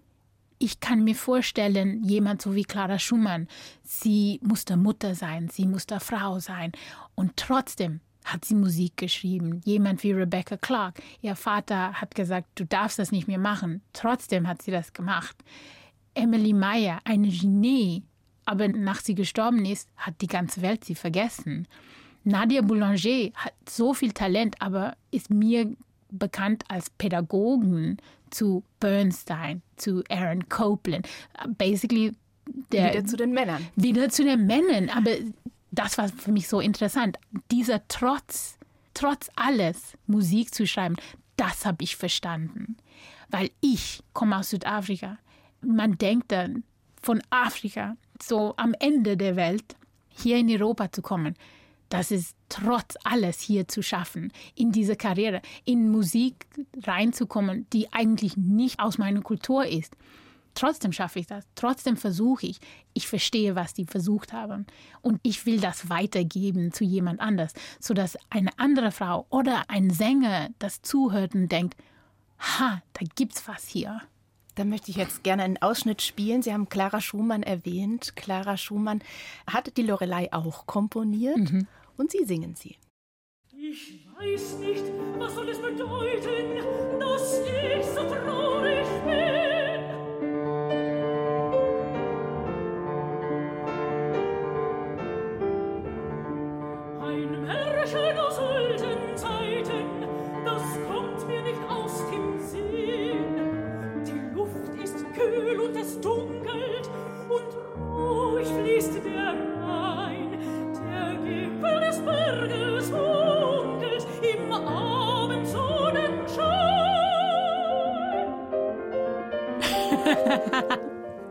ich 0.57 0.81
kann 0.81 1.05
mir 1.05 1.15
vorstellen, 1.15 2.03
jemand 2.03 2.41
so 2.41 2.53
wie 2.53 2.65
Clara 2.65 2.99
Schumann, 2.99 3.47
sie 3.83 4.39
musste 4.43 4.75
Mutter 4.75 5.15
sein, 5.15 5.47
sie 5.49 5.65
musste 5.65 5.99
Frau 5.99 6.39
sein 6.39 6.73
und 7.15 7.37
trotzdem 7.37 8.01
hat 8.25 8.45
sie 8.45 8.55
Musik 8.55 8.97
geschrieben. 8.97 9.61
Jemand 9.63 10.03
wie 10.03 10.11
Rebecca 10.11 10.57
Clark, 10.57 11.01
ihr 11.21 11.35
Vater 11.35 11.93
hat 11.93 12.13
gesagt, 12.13 12.47
du 12.55 12.65
darfst 12.65 12.99
das 12.99 13.11
nicht 13.11 13.27
mehr 13.27 13.39
machen. 13.39 13.81
Trotzdem 13.93 14.47
hat 14.47 14.61
sie 14.61 14.71
das 14.71 14.93
gemacht. 14.93 15.35
Emily 16.13 16.53
Meyer, 16.53 16.99
eine 17.05 17.29
Genie, 17.29 18.03
aber 18.45 18.67
nach 18.67 18.99
sie 18.99 19.15
gestorben 19.15 19.65
ist, 19.65 19.89
hat 19.95 20.15
die 20.21 20.27
ganze 20.27 20.61
Welt 20.61 20.83
sie 20.83 20.95
vergessen. 20.95 21.67
Nadia 22.23 22.61
Boulanger 22.61 23.31
hat 23.35 23.53
so 23.67 23.93
viel 23.93 24.11
Talent, 24.11 24.61
aber 24.61 24.97
ist 25.11 25.29
mir 25.29 25.73
bekannt 26.11 26.63
als 26.67 26.89
Pädagogin 26.89 27.97
zu 28.29 28.63
Bernstein, 28.79 29.61
zu 29.75 30.03
Aaron 30.09 30.47
Copland. 30.49 31.07
Basically, 31.57 32.13
der, 32.71 32.93
Wieder 32.93 33.05
zu 33.05 33.17
den 33.17 33.31
Männern. 33.31 33.67
wieder 33.75 34.09
zu 34.09 34.23
den 34.23 34.45
Männern. 34.47 34.89
Aber 34.89 35.11
das 35.71 35.97
war 35.97 36.09
für 36.09 36.31
mich 36.31 36.47
so 36.47 36.59
interessant. 36.59 37.17
Dieser 37.51 37.87
Trotz, 37.87 38.57
trotz 38.93 39.29
alles 39.35 39.93
Musik 40.07 40.53
zu 40.53 40.65
schreiben, 40.65 40.95
das 41.37 41.65
habe 41.65 41.83
ich 41.83 41.95
verstanden. 41.95 42.77
Weil 43.29 43.51
ich 43.61 44.01
komme 44.13 44.37
aus 44.37 44.49
Südafrika. 44.49 45.17
Man 45.61 45.97
denkt 45.97 46.31
dann 46.31 46.63
von 47.01 47.21
Afrika, 47.29 47.95
so 48.21 48.53
am 48.57 48.73
Ende 48.79 49.15
der 49.15 49.35
Welt, 49.35 49.75
hier 50.09 50.37
in 50.37 50.49
Europa 50.49 50.91
zu 50.91 51.01
kommen. 51.01 51.35
Das 51.89 52.11
ist 52.11 52.35
trotz 52.49 52.95
alles 53.03 53.39
hier 53.39 53.67
zu 53.67 53.81
schaffen, 53.81 54.33
in 54.55 54.71
diese 54.71 54.95
Karriere, 54.95 55.41
in 55.65 55.89
Musik 55.89 56.47
reinzukommen, 56.83 57.67
die 57.71 57.91
eigentlich 57.93 58.35
nicht 58.37 58.79
aus 58.79 58.97
meiner 58.97 59.21
Kultur 59.21 59.65
ist. 59.65 59.95
Trotzdem 60.55 60.91
schaffe 60.91 61.19
ich 61.19 61.27
das. 61.27 61.45
Trotzdem 61.55 61.95
versuche 61.95 62.47
ich. 62.47 62.59
Ich 62.93 63.07
verstehe, 63.07 63.55
was 63.55 63.73
die 63.73 63.85
versucht 63.85 64.33
haben. 64.33 64.65
Und 65.01 65.19
ich 65.23 65.45
will 65.45 65.59
das 65.59 65.89
weitergeben 65.89 66.73
zu 66.73 66.83
jemand 66.83 67.21
anders, 67.21 67.53
sodass 67.79 68.17
eine 68.29 68.49
andere 68.57 68.91
Frau 68.91 69.25
oder 69.29 69.63
ein 69.69 69.89
Sänger 69.89 70.49
das 70.59 70.81
zuhört 70.81 71.35
und 71.35 71.49
denkt, 71.49 71.77
ha, 72.39 72.81
da 72.93 73.05
gibt's 73.15 73.47
was 73.47 73.67
hier. 73.67 74.01
Da 74.55 74.65
möchte 74.65 74.91
ich 74.91 74.97
jetzt 74.97 75.23
gerne 75.23 75.43
einen 75.43 75.61
Ausschnitt 75.61 76.01
spielen. 76.01 76.41
Sie 76.41 76.51
haben 76.51 76.67
Clara 76.67 76.99
Schumann 76.99 77.43
erwähnt. 77.43 78.17
Clara 78.17 78.57
Schumann 78.57 79.01
hat 79.47 79.77
die 79.77 79.83
Lorelei 79.83 80.33
auch 80.33 80.65
komponiert 80.65 81.37
und 81.99 82.11
Sie 82.11 82.23
singen 82.23 82.55
sie. 82.55 82.77
Ich 83.51 84.07
weiß 84.17 84.59
nicht, 84.59 84.83
was 85.17 85.35
soll 85.35 85.49
es 85.49 85.59
bedeuten, 85.59 86.99
dass 86.99 87.41
ich 87.41 87.85
so 87.85 88.07
traurig 88.07 88.48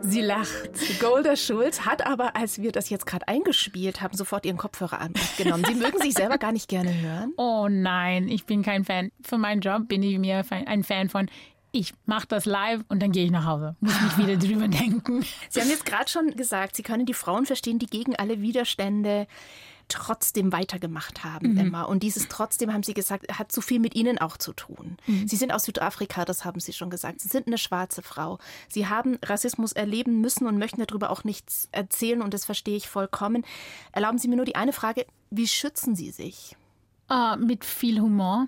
Sie 0.01 0.21
lacht. 0.21 0.99
Golda 0.99 1.35
Schulz 1.35 1.81
hat 1.81 2.05
aber, 2.05 2.35
als 2.35 2.61
wir 2.61 2.71
das 2.71 2.89
jetzt 2.89 3.05
gerade 3.05 3.27
eingespielt 3.27 4.01
haben, 4.01 4.15
sofort 4.15 4.45
ihren 4.45 4.57
Kopfhörer 4.57 5.01
abgenommen. 5.01 5.65
Sie 5.65 5.75
mögen 5.75 5.99
sich 5.99 6.13
selber 6.13 6.37
gar 6.37 6.51
nicht 6.51 6.69
gerne 6.69 6.93
hören. 6.93 7.33
Oh 7.37 7.67
nein, 7.69 8.29
ich 8.29 8.45
bin 8.45 8.63
kein 8.63 8.85
Fan. 8.85 9.11
Für 9.21 9.37
meinen 9.37 9.61
Job 9.61 9.87
bin 9.87 10.01
ich 10.01 10.17
mir 10.17 10.45
ein 10.49 10.83
Fan 10.83 11.09
von, 11.09 11.29
ich 11.71 11.93
mache 12.05 12.27
das 12.27 12.45
live 12.45 12.81
und 12.87 13.01
dann 13.01 13.11
gehe 13.11 13.25
ich 13.25 13.31
nach 13.31 13.45
Hause. 13.45 13.75
Muss 13.81 14.01
nicht 14.01 14.17
wieder 14.17 14.37
drüber 14.47 14.67
denken. 14.67 15.23
Sie 15.49 15.59
haben 15.61 15.69
jetzt 15.69 15.85
gerade 15.85 16.09
schon 16.09 16.31
gesagt, 16.31 16.75
Sie 16.75 16.83
können 16.83 17.05
die 17.05 17.13
Frauen 17.13 17.45
verstehen, 17.45 17.77
die 17.77 17.85
gegen 17.85 18.15
alle 18.15 18.41
Widerstände 18.41 19.27
trotzdem 19.89 20.51
weitergemacht 20.53 21.23
haben, 21.23 21.57
Emma. 21.57 21.83
Und 21.83 22.03
dieses 22.03 22.27
trotzdem, 22.29 22.71
haben 22.71 22.83
Sie 22.83 22.93
gesagt, 22.93 23.37
hat 23.37 23.51
so 23.51 23.61
viel 23.61 23.79
mit 23.79 23.95
Ihnen 23.95 24.17
auch 24.17 24.37
zu 24.37 24.53
tun. 24.53 24.97
Sie 25.25 25.35
sind 25.35 25.51
aus 25.51 25.63
Südafrika, 25.63 26.25
das 26.25 26.45
haben 26.45 26.59
Sie 26.59 26.73
schon 26.73 26.89
gesagt. 26.89 27.19
Sie 27.19 27.27
sind 27.27 27.47
eine 27.47 27.57
schwarze 27.57 28.01
Frau. 28.01 28.39
Sie 28.69 28.87
haben 28.87 29.17
Rassismus 29.23 29.73
erleben 29.73 30.21
müssen 30.21 30.47
und 30.47 30.57
möchten 30.57 30.83
darüber 30.85 31.09
auch 31.09 31.23
nichts 31.23 31.67
erzählen 31.71 32.21
und 32.21 32.33
das 32.33 32.45
verstehe 32.45 32.77
ich 32.77 32.87
vollkommen. 32.87 33.45
Erlauben 33.91 34.17
Sie 34.17 34.27
mir 34.27 34.37
nur 34.37 34.45
die 34.45 34.55
eine 34.55 34.73
Frage, 34.73 35.05
wie 35.29 35.47
schützen 35.47 35.95
Sie 35.95 36.11
sich? 36.11 36.55
Ah, 37.07 37.35
mit 37.35 37.65
viel 37.65 37.99
Humor. 37.99 38.47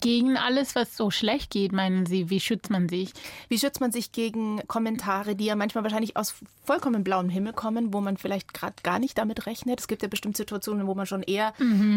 Gegen 0.00 0.36
alles, 0.36 0.74
was 0.74 0.96
so 0.96 1.10
schlecht 1.10 1.50
geht, 1.50 1.72
meinen 1.72 2.06
Sie, 2.06 2.30
wie 2.30 2.40
schützt 2.40 2.70
man 2.70 2.88
sich? 2.88 3.12
Wie 3.48 3.58
schützt 3.58 3.80
man 3.80 3.92
sich 3.92 4.12
gegen 4.12 4.60
Kommentare, 4.66 5.36
die 5.36 5.46
ja 5.46 5.56
manchmal 5.56 5.84
wahrscheinlich 5.84 6.16
aus 6.16 6.34
vollkommen 6.64 7.04
blauem 7.04 7.28
Himmel 7.28 7.52
kommen, 7.52 7.92
wo 7.92 8.00
man 8.00 8.16
vielleicht 8.16 8.52
gerade 8.54 8.74
gar 8.82 8.98
nicht 8.98 9.18
damit 9.18 9.46
rechnet? 9.46 9.80
Es 9.80 9.88
gibt 9.88 10.02
ja 10.02 10.08
bestimmt 10.08 10.36
Situationen, 10.36 10.86
wo 10.86 10.94
man 10.94 11.06
schon 11.06 11.22
eher 11.22 11.52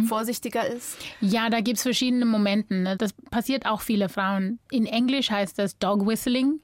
vorsichtiger 0.07 0.65
ist. 0.65 0.97
Ja, 1.19 1.49
da 1.49 1.61
gibt's 1.61 1.83
verschiedene 1.83 2.25
Momente. 2.25 2.73
Ne? 2.73 2.97
Das 2.97 3.13
passiert 3.13 3.65
auch 3.65 3.81
viele 3.81 4.09
Frauen. 4.09 4.59
In 4.69 4.85
Englisch 4.85 5.31
heißt 5.31 5.59
das 5.59 5.77
Dog 5.77 6.05
Whistling. 6.05 6.61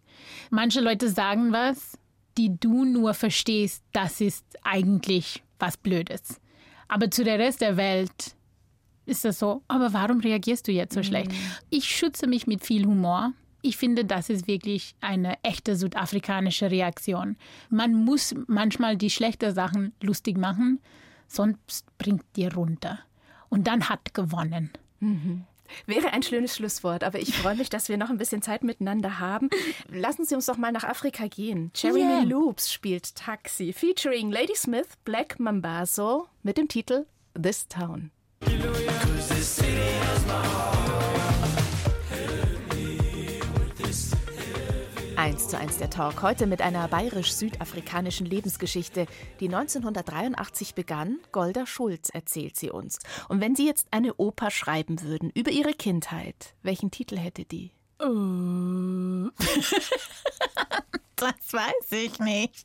Manche 0.49 0.81
Leute 0.81 1.09
sagen 1.09 1.51
was, 1.51 1.97
die 2.37 2.57
du 2.59 2.85
nur 2.85 3.13
verstehst, 3.13 3.83
das 3.93 4.21
ist 4.21 4.45
eigentlich 4.63 5.43
was 5.59 5.77
Blödes. 5.77 6.39
Aber 6.87 7.11
zu 7.11 7.23
der 7.23 7.39
Rest 7.39 7.61
der 7.61 7.77
Welt 7.77 8.35
ist 9.07 9.25
das 9.25 9.39
so, 9.39 9.63
aber 9.67 9.93
warum 9.93 10.19
reagierst 10.19 10.67
du 10.67 10.71
jetzt 10.71 10.93
so 10.93 11.01
schlecht? 11.01 11.31
Ich 11.69 11.85
schütze 11.85 12.27
mich 12.27 12.45
mit 12.45 12.63
viel 12.63 12.85
Humor. 12.85 13.33
Ich 13.61 13.77
finde, 13.77 14.05
das 14.05 14.29
ist 14.29 14.47
wirklich 14.47 14.95
eine 15.01 15.35
echte 15.43 15.75
südafrikanische 15.75 16.69
Reaktion. 16.69 17.37
Man 17.69 17.93
muss 17.93 18.35
manchmal 18.47 18.97
die 18.97 19.09
schlechten 19.09 19.53
Sachen 19.53 19.93
lustig 20.01 20.37
machen, 20.37 20.79
sonst 21.27 21.85
bringt 21.97 22.23
dir 22.35 22.53
runter. 22.53 22.99
Und 23.49 23.67
dann 23.67 23.89
hat 23.89 24.13
gewonnen. 24.13 24.71
Wäre 25.85 26.13
ein 26.13 26.23
schönes 26.23 26.55
Schlusswort, 26.55 27.03
aber 27.03 27.19
ich 27.19 27.33
freue 27.33 27.55
mich, 27.55 27.69
dass 27.69 27.89
wir 27.89 27.97
noch 27.97 28.09
ein 28.09 28.17
bisschen 28.17 28.41
Zeit 28.41 28.63
miteinander 28.63 29.19
haben. 29.19 29.49
Lassen 29.89 30.25
Sie 30.25 30.35
uns 30.35 30.45
doch 30.45 30.57
mal 30.57 30.71
nach 30.71 30.83
Afrika 30.83 31.27
gehen. 31.27 31.71
Jeremy 31.75 32.01
Yeah. 32.01 32.23
Loops 32.23 32.71
spielt 32.71 33.15
Taxi, 33.15 33.73
featuring 33.73 34.31
Lady 34.31 34.55
Smith, 34.55 34.87
Black 35.03 35.39
Mambazo 35.39 36.27
mit 36.43 36.57
dem 36.57 36.67
Titel 36.67 37.05
This 37.41 37.67
Town. 37.67 38.11
Eins 45.15 45.47
zu 45.47 45.57
eins 45.57 45.77
der 45.77 45.89
Talk 45.89 46.21
heute 46.21 46.45
mit 46.45 46.61
einer 46.61 46.87
bayerisch-südafrikanischen 46.87 48.27
Lebensgeschichte, 48.27 49.07
die 49.39 49.45
1983 49.47 50.75
begann. 50.75 51.19
Golda 51.31 51.65
Schulz 51.65 52.09
erzählt 52.09 52.55
sie 52.55 52.69
uns. 52.69 52.99
Und 53.27 53.41
wenn 53.41 53.55
Sie 53.55 53.65
jetzt 53.65 53.87
eine 53.91 54.13
Oper 54.15 54.51
schreiben 54.51 55.01
würden 55.01 55.31
über 55.33 55.49
Ihre 55.51 55.73
Kindheit, 55.73 56.53
welchen 56.61 56.91
Titel 56.91 57.17
hätte 57.17 57.45
die? 57.45 57.71
Das 61.19 61.33
weiß 61.51 61.91
ich 61.93 62.19
nicht. 62.19 62.63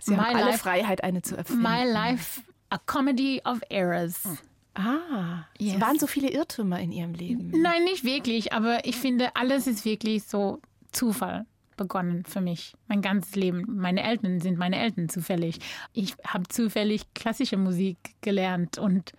Sie 0.00 0.12
My 0.12 0.16
haben 0.16 0.36
alle 0.36 0.44
life- 0.52 0.58
Freiheit, 0.62 1.04
eine 1.04 1.20
zu 1.20 1.36
erfinden. 1.36 1.60
My 1.62 1.84
Life, 1.84 2.40
a 2.70 2.78
Comedy 2.78 3.42
of 3.44 3.60
Errors. 3.68 4.20
Ah, 4.74 5.44
es 5.58 5.66
Yes. 5.66 5.80
waren 5.80 5.98
so 5.98 6.06
viele 6.06 6.30
Irrtümer 6.30 6.80
in 6.80 6.90
Ihrem 6.92 7.14
Leben. 7.14 7.50
Nein, 7.54 7.84
nicht 7.84 8.04
wirklich, 8.04 8.52
aber 8.52 8.84
ich 8.84 8.96
finde, 8.96 9.34
alles 9.36 9.66
ist 9.66 9.84
wirklich 9.84 10.24
so 10.24 10.60
Zufall 10.90 11.46
begonnen 11.76 12.24
für 12.24 12.40
mich. 12.40 12.74
Mein 12.88 13.02
ganzes 13.02 13.34
Leben. 13.36 13.64
Meine 13.76 14.02
Eltern 14.02 14.40
sind 14.40 14.58
meine 14.58 14.78
Eltern 14.78 15.08
zufällig. 15.08 15.58
Ich 15.92 16.14
habe 16.26 16.46
zufällig 16.48 17.12
klassische 17.14 17.56
Musik 17.56 17.96
gelernt 18.20 18.78
und 18.78 19.12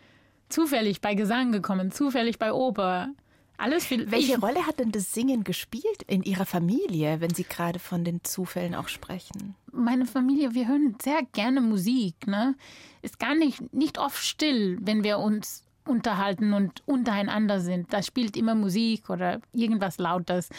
zufällig 0.49 1.01
bei 1.01 1.15
Gesang 1.15 1.51
gekommen, 1.51 1.91
zufällig 1.91 2.37
bei 2.39 2.53
Oper. 2.53 3.09
Alles 3.57 3.85
viel. 3.85 4.11
Welche 4.11 4.33
ich, 4.33 4.41
Rolle 4.41 4.65
hat 4.67 4.79
denn 4.79 4.91
das 4.91 5.13
Singen 5.13 5.43
gespielt 5.43 6.03
in 6.07 6.23
Ihrer 6.23 6.45
Familie, 6.45 7.21
wenn 7.21 7.33
Sie 7.33 7.43
gerade 7.43 7.79
von 7.79 8.03
den 8.03 8.23
Zufällen 8.23 8.75
auch 8.75 8.87
sprechen? 8.87 9.55
meine 9.75 10.05
Familie, 10.05 10.53
wir 10.53 10.67
hören 10.67 10.95
sehr 11.01 11.21
gerne 11.33 11.61
Musik. 11.61 12.27
Ne? 12.27 12.55
Ist 13.01 13.19
gar 13.19 13.35
nicht, 13.35 13.73
nicht 13.73 13.99
oft 13.99 14.23
still, 14.23 14.77
wenn 14.81 15.03
wir 15.03 15.19
uns 15.19 15.63
unterhalten 15.85 16.53
und 16.53 16.81
untereinander 16.87 17.59
sind. 17.59 17.93
Da 17.93 18.01
spielt 18.01 18.35
immer 18.35 18.55
Musik 18.55 19.09
oder 19.09 19.39
irgendwas 19.53 19.99
Lautes. 19.99 20.49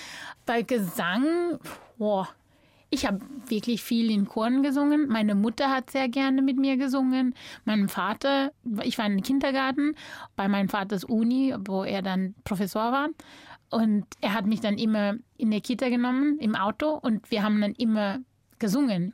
Bei 0.45 0.63
Gesang, 0.63 1.59
boah, 1.99 2.29
ich 2.97 3.05
habe 3.05 3.21
wirklich 3.49 3.83
viel 3.83 4.11
in 4.11 4.25
Choren 4.27 4.63
gesungen. 4.63 5.07
Meine 5.09 5.35
Mutter 5.35 5.71
hat 5.71 5.91
sehr 5.91 6.09
gerne 6.09 6.41
mit 6.41 6.57
mir 6.57 6.79
gesungen. 6.79 7.35
Mein 7.67 7.89
Vater, 7.89 8.53
ich 8.83 8.97
war 8.97 9.05
im 9.05 9.23
Kindergarten 9.23 9.95
bei 10.35 10.49
meinem 10.49 10.71
Vaters 10.71 11.05
Uni, 11.05 11.55
wo 11.67 11.85
er 11.85 12.01
dann 12.01 12.35
Professor 12.45 12.93
war. 12.93 13.09
Und 13.69 14.07
er 14.23 14.33
hat 14.33 14.47
mich 14.47 14.61
dann 14.61 14.79
immer 14.79 15.17
in 15.37 15.51
der 15.51 15.61
Kita 15.61 15.91
genommen, 15.91 16.39
im 16.39 16.55
Auto, 16.55 16.89
und 16.91 17.31
wir 17.31 17.43
haben 17.43 17.61
dann 17.61 17.73
immer 17.73 18.21
gesungen. 18.59 19.13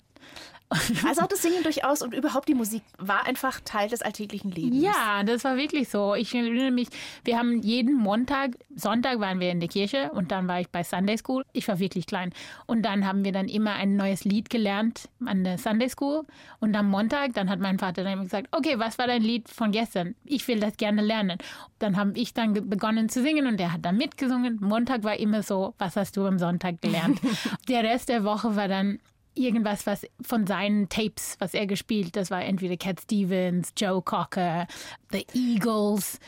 Also 1.06 1.22
auch 1.22 1.26
das 1.26 1.42
Singen 1.42 1.62
durchaus 1.62 2.02
und 2.02 2.14
überhaupt 2.14 2.48
die 2.48 2.54
Musik 2.54 2.82
war 2.98 3.26
einfach 3.26 3.61
Teil 3.64 3.88
des 3.88 4.02
alltäglichen 4.02 4.50
Lebens. 4.50 4.82
Ja, 4.82 5.22
das 5.24 5.44
war 5.44 5.56
wirklich 5.56 5.88
so. 5.88 6.14
Ich 6.14 6.35
erinnere 6.35 6.70
mich, 6.70 6.88
wir 7.24 7.38
haben 7.38 7.61
jeden 7.62 7.94
Montag, 7.94 8.52
Sonntag 8.74 9.20
waren 9.20 9.40
wir 9.40 9.50
in 9.50 9.61
der 9.61 9.68
Kirche 9.68 10.11
und 10.12 10.30
dann 10.30 10.48
war 10.48 10.61
ich 10.61 10.68
bei 10.68 10.82
Sunday 10.82 11.18
School. 11.18 11.44
Ich 11.52 11.66
war 11.68 11.78
wirklich 11.78 12.06
klein. 12.06 12.32
Und 12.66 12.82
dann 12.82 13.06
haben 13.06 13.24
wir 13.24 13.32
dann 13.32 13.48
immer 13.48 13.74
ein 13.74 13.96
neues 13.96 14.24
Lied 14.24 14.50
gelernt 14.50 15.08
an 15.24 15.44
der 15.44 15.58
Sunday 15.58 15.88
School. 15.88 16.24
Und 16.61 16.74
am 16.74 16.88
Montag, 16.88 17.35
dann 17.35 17.50
hat 17.50 17.58
mein 17.61 17.78
Vater 17.78 18.04
dann 18.04 18.14
immer 18.14 18.24
gesagt, 18.24 18.48
okay, 18.52 18.78
was 18.78 18.98
war 18.98 19.06
dein 19.06 19.22
Lied 19.22 19.48
von 19.48 19.72
gestern? 19.72 20.14
Ich 20.24 20.46
will 20.48 20.61
das 20.61 20.76
gerne 20.76 21.02
lernen. 21.02 21.38
Dann 21.78 21.96
habe 21.96 22.12
ich 22.14 22.35
dann 22.35 22.52
begonnen 22.68 23.08
zu 23.08 23.22
singen 23.22 23.46
und 23.46 23.58
der 23.58 23.72
hat 23.72 23.85
dann 23.85 23.96
mitgesungen. 23.96 24.58
Montag 24.61 25.04
war 25.04 25.18
immer 25.18 25.42
so, 25.42 25.74
was 25.78 25.96
hast 25.96 26.16
du 26.16 26.26
am 26.26 26.38
Sonntag 26.38 26.80
gelernt? 26.80 27.20
der 27.68 27.82
Rest 27.82 28.08
der 28.08 28.24
Woche 28.24 28.56
war 28.56 28.68
dann 28.68 29.00
irgendwas, 29.34 29.86
was 29.86 30.06
von 30.20 30.46
seinen 30.46 30.88
Tapes, 30.88 31.36
was 31.38 31.54
er 31.54 31.66
gespielt, 31.66 32.16
das 32.16 32.30
war 32.30 32.42
entweder 32.42 32.76
Cat 32.76 33.00
Stevens, 33.00 33.72
Joe 33.76 34.02
Cocker, 34.02 34.66
The 35.10 35.26
Eagles, 35.34 36.18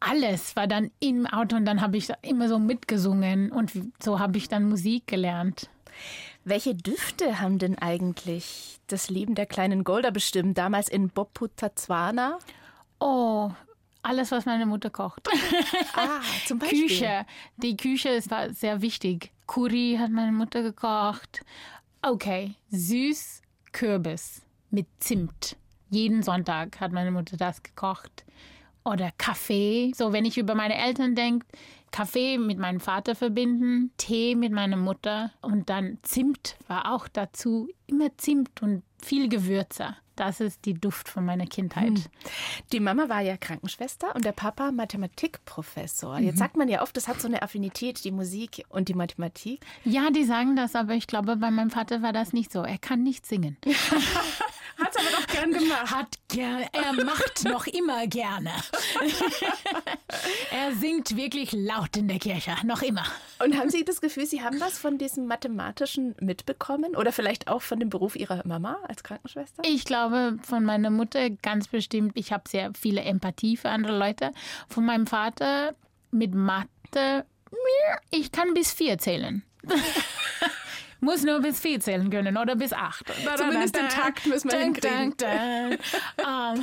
alles 0.00 0.54
war 0.56 0.66
dann 0.66 0.90
im 1.00 1.26
Auto 1.26 1.56
und 1.56 1.64
dann 1.64 1.80
habe 1.80 1.96
ich 1.96 2.08
immer 2.22 2.48
so 2.48 2.58
mitgesungen 2.58 3.50
und 3.50 3.72
so 4.02 4.18
habe 4.18 4.36
ich 4.38 4.48
dann 4.48 4.68
Musik 4.68 5.06
gelernt. 5.06 5.68
Welche 6.44 6.74
Düfte 6.74 7.40
haben 7.40 7.58
denn 7.58 7.78
eigentlich 7.78 8.78
das 8.86 9.08
Leben 9.08 9.34
der 9.34 9.46
kleinen 9.46 9.82
Golda 9.82 10.10
bestimmt? 10.10 10.58
Damals 10.58 10.88
in 10.88 11.08
Boputatswana? 11.08 12.38
Oh, 13.00 13.50
alles, 14.02 14.30
was 14.30 14.44
meine 14.46 14.66
Mutter 14.66 14.90
kocht. 14.90 15.28
Ah, 15.94 16.20
zum 16.46 16.58
Beispiel. 16.58 16.86
Küche. 16.86 17.26
Die 17.56 17.76
Küche 17.76 18.10
ist- 18.10 18.30
war 18.30 18.52
sehr 18.52 18.82
wichtig. 18.82 19.32
Curry 19.48 19.96
hat 19.98 20.10
meine 20.10 20.32
Mutter 20.32 20.62
gekocht. 20.62 21.40
Okay, 22.08 22.54
süß 22.70 23.42
Kürbis 23.72 24.42
mit 24.70 24.86
Zimt. 25.00 25.56
Jeden 25.90 26.22
Sonntag 26.22 26.78
hat 26.78 26.92
meine 26.92 27.10
Mutter 27.10 27.36
das 27.36 27.64
gekocht. 27.64 28.24
Oder 28.84 29.10
Kaffee. 29.18 29.90
So, 29.92 30.12
wenn 30.12 30.24
ich 30.24 30.38
über 30.38 30.54
meine 30.54 30.76
Eltern 30.76 31.16
denke, 31.16 31.44
Kaffee 31.90 32.38
mit 32.38 32.60
meinem 32.60 32.78
Vater 32.78 33.16
verbinden, 33.16 33.90
Tee 33.96 34.36
mit 34.36 34.52
meiner 34.52 34.76
Mutter 34.76 35.32
und 35.42 35.68
dann 35.68 35.98
Zimt 36.02 36.56
war 36.68 36.94
auch 36.94 37.08
dazu. 37.08 37.68
Immer 37.88 38.16
Zimt 38.16 38.62
und 38.62 38.84
viel 39.02 39.28
Gewürze. 39.28 39.96
Das 40.16 40.40
ist 40.40 40.64
die 40.64 40.74
Duft 40.74 41.08
von 41.08 41.24
meiner 41.24 41.46
Kindheit. 41.46 42.10
Die 42.72 42.80
Mama 42.80 43.08
war 43.08 43.20
ja 43.20 43.36
Krankenschwester 43.36 44.14
und 44.14 44.24
der 44.24 44.32
Papa 44.32 44.72
Mathematikprofessor. 44.72 46.18
Jetzt 46.18 46.38
sagt 46.38 46.56
man 46.56 46.68
ja 46.68 46.82
oft, 46.82 46.96
das 46.96 47.06
hat 47.06 47.20
so 47.20 47.28
eine 47.28 47.42
Affinität, 47.42 48.02
die 48.04 48.10
Musik 48.10 48.64
und 48.70 48.88
die 48.88 48.94
Mathematik. 48.94 49.60
Ja, 49.84 50.10
die 50.10 50.24
sagen 50.24 50.56
das, 50.56 50.74
aber 50.74 50.94
ich 50.94 51.06
glaube, 51.06 51.36
bei 51.36 51.50
meinem 51.50 51.70
Vater 51.70 52.02
war 52.02 52.12
das 52.12 52.32
nicht 52.32 52.50
so. 52.50 52.62
Er 52.62 52.78
kann 52.78 53.02
nicht 53.02 53.26
singen. 53.26 53.56
Hat 54.78 54.94
es 54.94 54.96
aber 54.96 55.10
doch 55.16 55.26
gern 55.26 55.52
gemacht. 55.52 55.90
Hat 55.90 56.18
gerne, 56.28 56.66
er 56.72 56.92
macht 57.04 57.44
noch 57.44 57.66
immer 57.66 58.06
gerne. 58.06 58.50
er 60.50 60.74
singt 60.74 61.16
wirklich 61.16 61.52
laut 61.52 61.96
in 61.96 62.08
der 62.08 62.18
Kirche, 62.18 62.54
noch 62.64 62.82
immer. 62.82 63.04
Und 63.42 63.56
haben 63.56 63.70
Sie 63.70 63.84
das 63.84 64.00
Gefühl, 64.00 64.26
Sie 64.26 64.42
haben 64.42 64.60
was 64.60 64.78
von 64.78 64.98
diesem 64.98 65.26
Mathematischen 65.26 66.14
mitbekommen? 66.20 66.94
Oder 66.94 67.12
vielleicht 67.12 67.48
auch 67.48 67.62
von 67.62 67.80
dem 67.80 67.88
Beruf 67.88 68.16
Ihrer 68.16 68.46
Mama 68.46 68.78
als 68.86 69.02
Krankenschwester? 69.02 69.62
Ich 69.64 69.84
glaube, 69.84 70.38
von 70.42 70.64
meiner 70.64 70.90
Mutter 70.90 71.30
ganz 71.30 71.68
bestimmt, 71.68 72.12
ich 72.14 72.32
habe 72.32 72.48
sehr 72.48 72.72
viele 72.78 73.02
Empathie 73.02 73.56
für 73.56 73.70
andere 73.70 73.98
Leute. 73.98 74.32
Von 74.68 74.84
meinem 74.84 75.06
Vater 75.06 75.74
mit 76.10 76.34
Mathe, 76.34 77.24
ich 78.10 78.32
kann 78.32 78.54
bis 78.54 78.72
vier 78.72 78.98
zählen. 78.98 79.42
Muss 81.00 81.22
nur 81.24 81.40
bis 81.40 81.60
vier 81.60 81.80
zählen 81.80 82.10
können 82.10 82.36
oder 82.36 82.56
bis 82.56 82.72
acht. 82.72 83.04
Zumindest 83.36 83.76
den 83.76 83.88
Takt 83.88 84.26
müssen 84.26 84.50
wir 84.50 84.58
hinkriegen. 84.58 85.14
Ähm, 86.18 86.62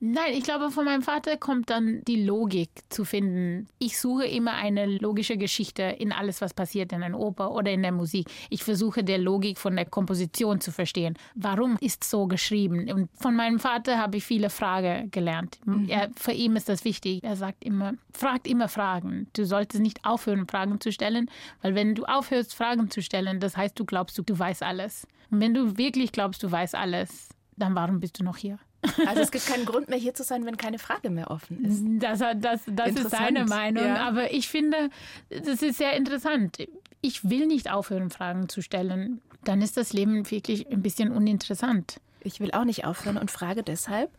Nein, 0.00 0.32
ich 0.32 0.44
glaube, 0.44 0.70
von 0.70 0.84
meinem 0.84 1.02
Vater 1.02 1.36
kommt 1.36 1.70
dann 1.70 2.02
die 2.06 2.24
Logik 2.24 2.70
zu 2.88 3.04
finden. 3.04 3.68
Ich 3.78 4.00
suche 4.00 4.26
immer 4.26 4.54
eine 4.54 4.86
logische 4.86 5.36
Geschichte 5.36 5.82
in 5.82 6.12
alles, 6.12 6.40
was 6.40 6.54
passiert 6.54 6.92
in 6.92 7.02
einer 7.02 7.18
Oper 7.18 7.52
oder 7.52 7.70
in 7.70 7.82
der 7.82 7.92
Musik. 7.92 8.26
Ich 8.50 8.64
versuche 8.64 9.04
der 9.04 9.18
Logik 9.18 9.58
von 9.58 9.76
der 9.76 9.86
Komposition 9.86 10.60
zu 10.60 10.72
verstehen. 10.72 11.16
Warum 11.34 11.76
ist 11.80 12.04
so 12.04 12.26
geschrieben? 12.26 12.90
Und 12.90 13.10
von 13.14 13.36
meinem 13.36 13.60
Vater 13.60 13.98
habe 13.98 14.16
ich 14.16 14.24
viele 14.24 14.50
Fragen 14.50 15.10
gelernt. 15.10 15.58
Er, 15.88 16.10
für 16.16 16.32
ihn 16.32 16.56
ist 16.56 16.68
das 16.68 16.84
wichtig. 16.84 17.22
Er 17.22 17.36
sagt 17.36 17.64
immer, 17.64 17.94
fragt 18.12 18.46
immer 18.46 18.68
Fragen. 18.68 19.28
Du 19.34 19.44
solltest 19.44 19.82
nicht 19.82 20.04
aufhören, 20.04 20.46
Fragen 20.48 20.80
zu 20.80 20.90
stellen, 20.92 21.30
weil 21.60 21.74
wenn 21.74 21.94
du 21.94 22.04
aufhörst, 22.04 22.54
Fragen 22.54 22.90
zu 22.90 23.01
stellen, 23.02 23.40
das 23.40 23.56
heißt, 23.56 23.78
du 23.78 23.84
glaubst, 23.84 24.16
du, 24.18 24.22
du 24.22 24.38
weißt 24.38 24.62
alles. 24.62 25.06
Und 25.30 25.40
wenn 25.40 25.54
du 25.54 25.76
wirklich 25.78 26.12
glaubst, 26.12 26.42
du 26.42 26.50
weißt 26.50 26.74
alles, 26.74 27.28
dann 27.56 27.74
warum 27.74 28.00
bist 28.00 28.18
du 28.18 28.24
noch 28.24 28.36
hier? 28.36 28.58
Also 29.06 29.22
es 29.22 29.30
gibt 29.30 29.46
keinen 29.46 29.64
Grund 29.64 29.88
mehr 29.88 29.98
hier 29.98 30.12
zu 30.14 30.24
sein, 30.24 30.44
wenn 30.44 30.56
keine 30.56 30.78
Frage 30.78 31.08
mehr 31.08 31.30
offen 31.30 31.64
ist. 31.64 31.82
Das, 32.02 32.18
das, 32.18 32.62
das 32.66 32.90
ist 32.92 33.10
seine 33.10 33.44
Meinung. 33.44 33.84
ja. 33.84 33.96
Aber 34.08 34.32
ich 34.32 34.48
finde, 34.48 34.90
das 35.30 35.62
ist 35.62 35.78
sehr 35.78 35.96
interessant. 35.96 36.66
Ich 37.00 37.28
will 37.30 37.46
nicht 37.46 37.70
aufhören, 37.70 38.10
Fragen 38.10 38.48
zu 38.48 38.60
stellen. 38.60 39.20
Dann 39.44 39.62
ist 39.62 39.76
das 39.76 39.92
Leben 39.92 40.28
wirklich 40.30 40.68
ein 40.68 40.82
bisschen 40.82 41.12
uninteressant. 41.12 42.00
Ich 42.20 42.40
will 42.40 42.52
auch 42.52 42.64
nicht 42.64 42.84
aufhören 42.84 43.18
und 43.18 43.30
frage 43.30 43.62
deshalb, 43.62 44.10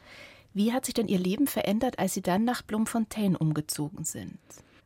wie 0.53 0.71
hat 0.71 0.85
sich 0.85 0.93
denn 0.93 1.07
Ihr 1.07 1.19
Leben 1.19 1.47
verändert, 1.47 1.99
als 1.99 2.13
Sie 2.13 2.21
dann 2.21 2.45
nach 2.45 2.61
Bloemfontein 2.61 3.35
umgezogen 3.35 4.03
sind? 4.03 4.37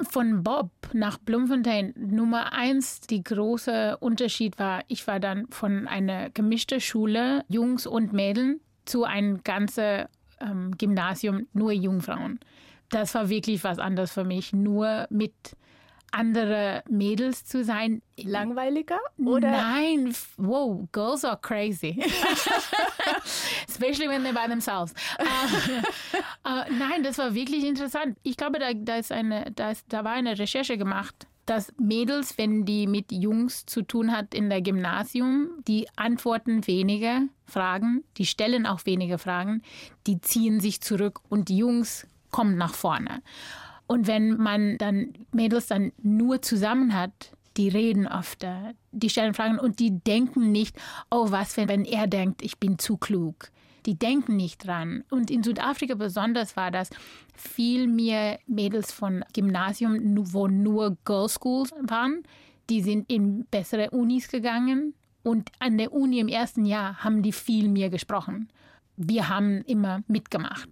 Von 0.02 0.44
Bob 0.44 0.70
nach 0.94 1.18
Bloemfontein 1.18 1.94
Nummer 1.98 2.54
eins, 2.54 3.02
die 3.02 3.24
große 3.24 3.98
Unterschied 3.98 4.60
war, 4.60 4.84
ich 4.88 5.08
war 5.08 5.20
dann 5.20 5.48
von 5.50 5.88
einer 5.88 6.30
gemischten 6.30 6.80
Schule, 6.80 7.44
Jungs 7.48 7.88
und 7.88 8.14
Mädchen, 8.14 8.60
zu 8.86 9.04
einem 9.04 9.44
ganzen 9.44 10.06
ähm, 10.40 10.72
Gymnasium, 10.78 11.48
nur 11.54 11.72
Jungfrauen. 11.72 12.40
Das 12.90 13.16
war 13.16 13.30
wirklich 13.30 13.64
was 13.64 13.80
anderes 13.80 14.12
für 14.12 14.24
mich, 14.24 14.54
nur 14.54 15.08
mit 15.10 15.34
anderen 16.12 16.82
Mädels 16.90 17.46
zu 17.46 17.64
sein. 17.64 18.02
Langweiliger? 18.18 19.00
Oder 19.18 19.52
Nein, 19.52 20.16
wow, 20.38 20.88
girls 20.92 21.24
are 21.24 21.38
crazy. 21.42 22.02
Especially 23.68 24.08
when 24.08 24.24
they're 24.24 24.34
by 24.34 24.48
themselves. 24.48 24.94
Äh, 25.20 25.24
äh, 26.46 26.72
nein, 26.72 27.04
das 27.04 27.18
war 27.18 27.34
wirklich 27.34 27.64
interessant. 27.64 28.18
Ich 28.24 28.38
glaube, 28.38 28.60
da, 28.60 28.74
da, 28.74 28.98
ist 28.98 29.12
eine, 29.12 29.52
da, 29.56 29.72
ist, 29.72 29.86
da 29.90 30.04
war 30.04 30.14
eine 30.14 30.38
Recherche 30.38 30.78
gemacht, 30.78 31.28
dass 31.48 31.74
Mädels, 31.80 32.38
wenn 32.38 32.66
die 32.66 32.88
mit 32.88 33.12
Jungs 33.12 33.66
zu 33.66 33.82
tun 33.82 34.12
hat 34.12 34.34
in 34.34 34.50
der 34.50 34.62
Gymnasium, 34.62 35.50
die 35.68 35.88
antworten 35.96 36.68
weniger 36.68 37.22
Fragen, 37.46 38.04
die 38.18 38.26
stellen 38.26 38.66
auch 38.66 38.86
weniger 38.86 39.18
Fragen, 39.18 39.62
die 40.08 40.20
ziehen 40.20 40.60
sich 40.60 40.82
zurück 40.82 41.22
und 41.30 41.50
die 41.50 41.58
Jungs 41.58 42.06
kommen 42.32 42.58
nach 42.58 42.74
vorne. 42.74 43.22
Und 43.88 44.06
wenn 44.08 44.38
man 44.38 44.78
dann 44.78 45.14
Mädels 45.32 45.68
dann 45.68 45.94
nur 46.02 46.42
zusammen 46.42 46.94
hat, 46.94 47.32
die 47.56 47.70
reden 47.70 48.08
öfter, 48.08 48.74
die 48.92 49.10
stellen 49.10 49.34
Fragen 49.34 49.58
und 49.58 49.80
die 49.80 50.00
denken 50.00 50.52
nicht, 50.52 50.76
oh 51.10 51.32
was, 51.32 51.58
wenn, 51.58 51.70
wenn 51.70 51.86
er 51.86 52.06
denkt, 52.08 52.44
ich 52.44 52.60
bin 52.60 52.78
zu 52.78 52.98
klug. 52.98 53.50
Die 53.86 53.98
denken 53.98 54.36
nicht 54.36 54.68
dran. 54.68 55.06
Und 55.10 55.32
in 55.32 55.44
Südafrika 55.44 55.96
besonders 55.96 56.58
war 56.58 56.72
das 56.72 56.90
viel 57.34 57.88
mehr 57.88 58.40
Mädels 58.46 58.92
von 58.92 59.24
Gymnasium, 59.34 59.98
wo 60.34 60.48
nur 60.48 60.98
Girls 61.06 61.36
Schools 61.36 61.74
waren. 61.82 62.24
Die 62.70 62.82
sind 62.82 63.10
in 63.10 63.46
bessere 63.46 63.92
Unis 63.92 64.28
gegangen. 64.28 64.94
Und 65.24 65.50
an 65.60 65.78
der 65.78 65.94
Uni 65.94 66.20
im 66.20 66.28
ersten 66.28 66.66
Jahr 66.66 67.04
haben 67.04 67.24
die 67.24 67.32
viel 67.32 67.70
mehr 67.70 67.90
gesprochen 67.90 68.50
wir 68.98 69.30
haben 69.30 69.62
immer 69.62 70.02
mitgemacht. 70.08 70.70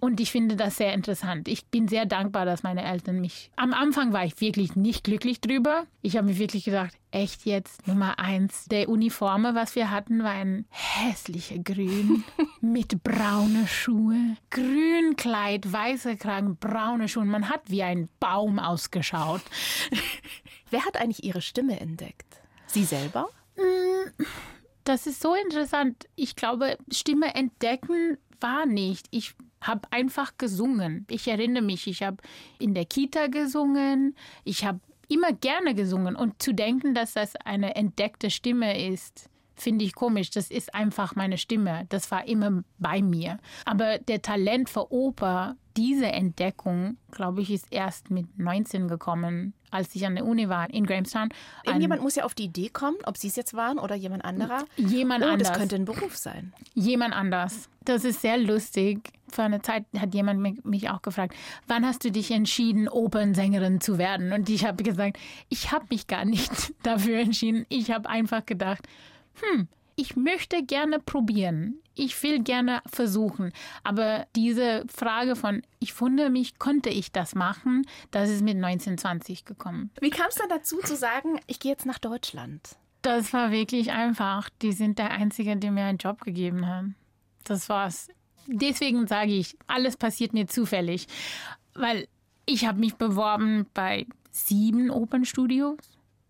Und 0.00 0.20
ich 0.20 0.32
finde 0.32 0.56
das 0.56 0.76
sehr 0.76 0.92
interessant. 0.92 1.46
Ich 1.46 1.66
bin 1.66 1.86
sehr 1.86 2.06
dankbar, 2.06 2.44
dass 2.44 2.64
meine 2.64 2.84
Eltern 2.84 3.20
mich. 3.20 3.52
Am 3.54 3.72
Anfang 3.72 4.12
war 4.12 4.24
ich 4.24 4.40
wirklich 4.40 4.74
nicht 4.74 5.04
glücklich 5.04 5.40
drüber. 5.40 5.86
Ich 6.02 6.16
habe 6.16 6.26
mir 6.26 6.38
wirklich 6.38 6.64
gedacht, 6.64 6.98
echt 7.12 7.46
jetzt 7.46 7.86
Nummer 7.86 8.18
eins. 8.18 8.64
Der 8.66 8.88
Uniforme, 8.88 9.54
was 9.54 9.76
wir 9.76 9.92
hatten, 9.92 10.24
war 10.24 10.32
ein 10.32 10.66
hässlicher 10.70 11.58
Grün 11.58 12.24
mit 12.60 13.02
braune 13.04 13.68
Schuhe. 13.68 14.36
Grün 14.50 15.14
Kleid, 15.16 15.72
weißer 15.72 16.16
Kragen, 16.16 16.56
braune 16.56 17.08
Schuhe. 17.08 17.24
Man 17.24 17.48
hat 17.48 17.62
wie 17.70 17.84
ein 17.84 18.08
Baum 18.18 18.58
ausgeschaut. 18.58 19.42
wer 20.70 20.84
hat 20.84 20.96
eigentlich 20.96 21.22
Ihre 21.22 21.42
Stimme 21.42 21.78
entdeckt? 21.78 22.26
Sie 22.66 22.84
selber? 22.84 23.28
Das 24.88 25.06
ist 25.06 25.20
so 25.20 25.34
interessant. 25.34 26.08
Ich 26.16 26.34
glaube, 26.34 26.78
Stimme 26.90 27.34
entdecken 27.34 28.16
war 28.40 28.64
nicht. 28.64 29.06
Ich 29.10 29.34
habe 29.60 29.82
einfach 29.90 30.38
gesungen. 30.38 31.06
Ich 31.10 31.28
erinnere 31.28 31.62
mich, 31.62 31.86
ich 31.86 32.02
habe 32.02 32.16
in 32.58 32.72
der 32.72 32.86
Kita 32.86 33.26
gesungen. 33.26 34.16
Ich 34.44 34.64
habe 34.64 34.80
immer 35.08 35.34
gerne 35.34 35.74
gesungen. 35.74 36.16
Und 36.16 36.40
zu 36.40 36.54
denken, 36.54 36.94
dass 36.94 37.12
das 37.12 37.36
eine 37.36 37.76
entdeckte 37.76 38.30
Stimme 38.30 38.88
ist, 38.88 39.28
finde 39.56 39.84
ich 39.84 39.94
komisch. 39.94 40.30
Das 40.30 40.50
ist 40.50 40.74
einfach 40.74 41.14
meine 41.14 41.36
Stimme. 41.36 41.84
Das 41.90 42.10
war 42.10 42.26
immer 42.26 42.64
bei 42.78 43.02
mir. 43.02 43.40
Aber 43.66 43.98
der 43.98 44.22
Talent 44.22 44.70
für 44.70 44.90
Oper, 44.90 45.56
diese 45.78 46.06
Entdeckung, 46.06 46.96
glaube 47.12 47.40
ich, 47.40 47.50
ist 47.50 47.66
erst 47.70 48.10
mit 48.10 48.36
19 48.38 48.88
gekommen, 48.88 49.54
als 49.70 49.94
ich 49.94 50.04
an 50.04 50.16
der 50.16 50.26
Uni 50.26 50.48
war 50.48 50.68
in 50.70 50.84
Grahamstown. 50.86 51.28
Irgendjemand 51.64 52.02
muss 52.02 52.16
ja 52.16 52.24
auf 52.24 52.34
die 52.34 52.44
Idee 52.44 52.68
kommen, 52.68 52.96
ob 53.04 53.16
Sie 53.16 53.28
es 53.28 53.36
jetzt 53.36 53.54
waren 53.54 53.78
oder 53.78 53.94
jemand 53.94 54.24
anderer. 54.24 54.64
Jemand 54.76 55.24
oh, 55.24 55.28
anders. 55.28 55.48
das 55.48 55.58
könnte 55.58 55.76
ein 55.76 55.84
Beruf 55.84 56.16
sein. 56.16 56.52
jemand 56.74 57.14
anders. 57.14 57.68
Das 57.84 58.04
ist 58.04 58.20
sehr 58.20 58.38
lustig. 58.38 59.10
Vor 59.30 59.44
einer 59.44 59.62
Zeit 59.62 59.84
hat 59.98 60.14
jemand 60.14 60.40
mich- 60.40 60.64
mich 60.64 60.90
auch 60.90 61.00
gefragt, 61.02 61.34
wann 61.68 61.86
hast 61.86 62.04
du 62.04 62.10
dich 62.10 62.30
entschieden, 62.30 62.88
Opernsängerin 62.88 63.80
zu 63.80 63.98
werden? 63.98 64.32
Und 64.32 64.48
ich 64.48 64.64
habe 64.66 64.82
gesagt, 64.82 65.18
ich 65.48 65.70
habe 65.70 65.86
mich 65.90 66.06
gar 66.06 66.24
nicht 66.24 66.50
dafür 66.82 67.18
entschieden. 67.20 67.64
Ich 67.68 67.90
habe 67.90 68.08
einfach 68.08 68.44
gedacht, 68.44 68.86
hm, 69.40 69.68
ich 69.96 70.16
möchte 70.16 70.62
gerne 70.64 70.98
probieren. 70.98 71.78
Ich 71.98 72.22
will 72.22 72.40
gerne 72.40 72.80
versuchen. 72.86 73.52
Aber 73.82 74.26
diese 74.36 74.84
Frage 74.86 75.34
von, 75.34 75.62
ich 75.80 76.00
wundere 76.00 76.30
mich, 76.30 76.60
konnte 76.60 76.90
ich 76.90 77.10
das 77.10 77.34
machen, 77.34 77.84
das 78.12 78.30
ist 78.30 78.42
mit 78.42 78.54
1920 78.54 79.44
gekommen. 79.44 79.90
Wie 80.00 80.10
kam 80.10 80.26
es 80.28 80.36
dann 80.36 80.48
dazu 80.48 80.78
zu 80.78 80.94
sagen, 80.94 81.40
ich 81.48 81.58
gehe 81.58 81.72
jetzt 81.72 81.86
nach 81.86 81.98
Deutschland? 81.98 82.76
Das 83.02 83.32
war 83.32 83.50
wirklich 83.50 83.90
einfach. 83.90 84.48
Die 84.62 84.70
sind 84.70 85.00
der 85.00 85.10
Einzige, 85.10 85.56
der 85.56 85.72
mir 85.72 85.86
einen 85.86 85.98
Job 85.98 86.20
gegeben 86.20 86.68
hat. 86.68 86.84
Das 87.42 87.68
war's. 87.68 88.08
Deswegen 88.46 89.08
sage 89.08 89.32
ich, 89.32 89.56
alles 89.66 89.96
passiert 89.96 90.32
mir 90.32 90.46
zufällig. 90.46 91.08
Weil 91.74 92.06
ich 92.46 92.64
habe 92.64 92.78
mich 92.78 92.94
beworben 92.94 93.66
bei 93.74 94.06
sieben 94.30 94.90
Opernstudios. 94.90 95.78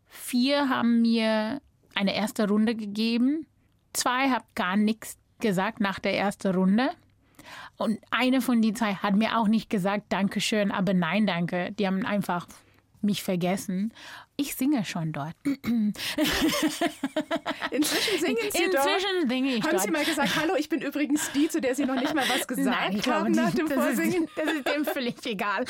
Vier 0.07 0.71
haben 0.71 1.03
mir 1.03 1.61
eine 1.95 2.15
erste 2.15 2.49
Runde 2.49 2.75
gegeben. 2.75 3.47
Zwei 3.93 4.31
haben 4.31 4.45
gar 4.55 4.77
nichts 4.77 5.19
gesagt 5.41 5.81
nach 5.81 5.99
der 5.99 6.17
ersten 6.17 6.55
Runde. 6.55 6.91
Und 7.77 7.99
eine 8.11 8.41
von 8.41 8.61
die 8.61 8.75
zwei 8.75 8.95
hat 8.95 9.15
mir 9.15 9.39
auch 9.39 9.49
nicht 9.49 9.71
gesagt, 9.71 10.05
Dankeschön, 10.11 10.71
aber 10.73 10.95
nein, 10.95 11.27
danke. 11.27 11.73
Die 11.73 11.87
haben 11.87 12.05
einfach 12.05 12.47
mich 13.01 13.23
vergessen. 13.23 13.93
Ich 14.37 14.55
singe 14.57 14.85
schon 14.85 15.13
dort. 15.13 15.35
Inzwischen 17.71 18.19
singen 18.21 18.37
Sie 18.51 18.69
dort. 18.73 18.87
Inzwischen 18.87 19.29
singe 19.29 19.55
ich 19.55 19.63
Haben 19.63 19.71
dort. 19.73 19.83
Sie 19.83 19.91
mal 19.91 20.05
gesagt, 20.05 20.37
hallo, 20.37 20.55
ich 20.57 20.69
bin 20.69 20.81
übrigens 20.83 21.31
die, 21.33 21.49
zu 21.49 21.61
der 21.61 21.75
Sie 21.75 21.85
noch 21.85 21.95
nicht 21.95 22.15
mal 22.15 22.25
was 22.29 22.47
gesagt 22.49 22.93
Nein, 22.93 23.01
haben 23.07 23.33
nach 23.33 23.53
dem 23.53 23.69
Das 23.69 23.79
Vorsingen? 23.79 24.25
ist, 24.25 24.33
das 24.37 24.53
ist 24.53 24.67
dem 24.67 24.85
völlig 24.85 25.25
egal. 25.27 25.65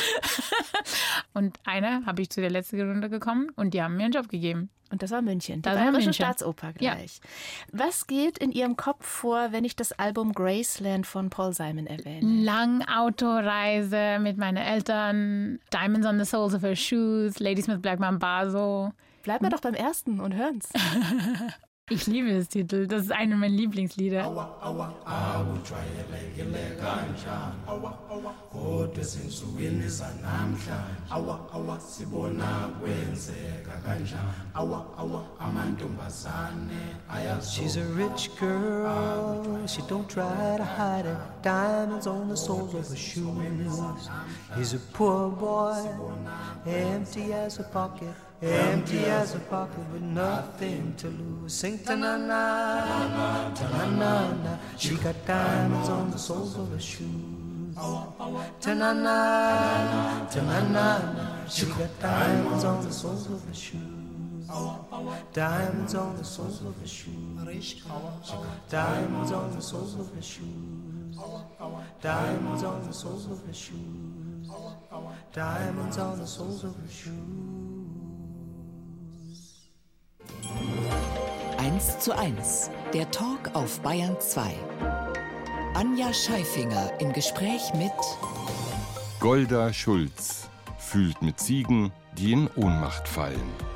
Und 1.34 1.58
eine 1.64 2.04
habe 2.06 2.22
ich 2.22 2.30
zu 2.30 2.40
der 2.40 2.50
letzten 2.50 2.80
Runde 2.80 3.08
gekommen 3.10 3.50
und 3.56 3.74
die 3.74 3.82
haben 3.82 3.96
mir 3.96 4.04
einen 4.04 4.12
Job 4.12 4.28
gegeben. 4.28 4.70
Und 4.90 5.02
das 5.02 5.10
war 5.10 5.20
München, 5.22 5.56
die 5.56 5.62
Das 5.62 5.74
Bayerische 5.74 5.92
München. 6.06 6.12
Staatsoper 6.14 6.72
Ja. 6.80 6.94
gleich. 6.94 7.20
Was 7.72 8.06
geht 8.06 8.38
in 8.38 8.52
Ihrem 8.52 8.76
Kopf 8.76 9.04
vor, 9.06 9.52
wenn 9.52 9.64
ich 9.64 9.76
das 9.76 9.92
Album 9.92 10.32
Graceland 10.32 11.06
von 11.06 11.28
Paul 11.30 11.52
Simon 11.52 11.86
erwähne? 11.86 12.42
Lang 12.42 12.82
Autoreise 12.88 14.18
mit 14.20 14.38
meinen 14.38 14.56
Eltern, 14.56 15.58
Diamonds 15.72 16.06
on 16.06 16.18
the 16.18 16.24
Soles 16.24 16.54
of 16.54 16.62
Her 16.62 16.74
Shoes, 16.76 17.38
Ladysmith 17.38 17.82
Black 17.82 18.00
Mambazo. 18.00 18.92
Bleiben 19.24 19.44
wir 19.44 19.50
doch 19.50 19.60
beim 19.60 19.74
ersten 19.74 20.20
und 20.20 20.34
hören's. 20.34 20.70
Ich 21.90 22.06
liebe 22.06 22.36
das 22.36 22.48
Titel, 22.48 22.86
das 22.86 23.04
ist 23.04 23.12
eine 23.12 23.34
meiner 23.34 23.54
Lieblingslieder. 23.54 24.30
She's 37.40 37.76
a 37.76 37.82
rich 37.96 38.30
girl, 38.38 39.66
she 39.66 39.82
don't 39.82 40.08
try 40.08 40.56
to 40.56 40.64
hide 40.64 41.06
it. 41.06 41.16
Diamonds 41.42 42.06
on 42.06 42.28
the 42.28 42.36
soles 42.36 42.74
of 42.74 42.88
her 42.88 42.96
shoes. 42.96 43.80
He's 44.56 44.74
a 44.74 44.78
poor 44.92 45.30
boy, 45.30 45.74
empty 46.66 47.32
as 47.32 47.58
a 47.58 47.62
pocket, 47.62 48.14
empty 48.42 49.04
as 49.06 49.34
a 49.34 49.40
pocket 49.40 49.84
with 49.92 50.02
nothing 50.02 50.94
to 50.96 51.08
lose. 51.08 51.54
Sing 51.54 51.78
ta 51.78 51.94
na 51.94 52.16
na, 52.16 53.54
ta 53.54 53.68
na 53.70 53.86
na 53.90 54.32
na. 54.44 54.58
She 54.76 54.94
got 54.96 55.16
diamonds 55.26 55.88
on 55.88 56.10
the 56.10 56.18
soles 56.18 56.56
of 56.56 56.70
her 56.70 56.78
shoes. 56.78 57.74
Ta 57.74 58.74
na 58.74 58.92
na, 58.92 60.26
ta 60.26 60.40
na 60.42 60.60
na 60.68 60.98
na. 61.12 61.46
She 61.48 61.66
got 61.66 61.90
diamonds 62.00 62.64
on 62.64 62.84
the 62.84 62.92
soles 62.92 63.26
of 63.26 63.44
her 63.44 63.54
shoes. 63.54 63.98
Diamonds 65.32 65.94
on 65.94 66.16
the 66.16 66.24
soles 66.24 66.62
of 66.62 66.74
her 66.80 66.86
shoes. 66.86 68.34
Diamonds 68.70 69.32
on 69.32 69.54
the 69.54 69.62
soles 69.62 69.94
of 69.94 70.14
her 70.14 70.22
shoes. 70.22 71.16
Diamonds 72.00 72.62
on 72.62 72.86
the 72.86 72.92
soles 72.92 73.26
of 73.26 73.44
her 73.46 73.52
shoes. 73.52 74.48
Diamonds 75.32 75.98
on 75.98 76.18
the 76.18 76.26
soles 76.26 76.64
of 76.64 76.74
her 76.76 76.88
shoes. 76.88 77.57
1 81.58 81.98
zu 82.00 82.16
1, 82.16 82.70
der 82.94 83.10
Talk 83.10 83.50
auf 83.54 83.80
Bayern 83.80 84.16
2. 84.18 84.54
Anja 85.74 86.12
Scheifinger 86.12 86.92
im 87.00 87.12
Gespräch 87.12 87.72
mit 87.74 87.92
Golda 89.20 89.72
Schulz 89.72 90.48
fühlt 90.78 91.20
mit 91.22 91.38
Ziegen, 91.38 91.92
die 92.16 92.32
in 92.32 92.48
Ohnmacht 92.56 93.06
fallen. 93.06 93.67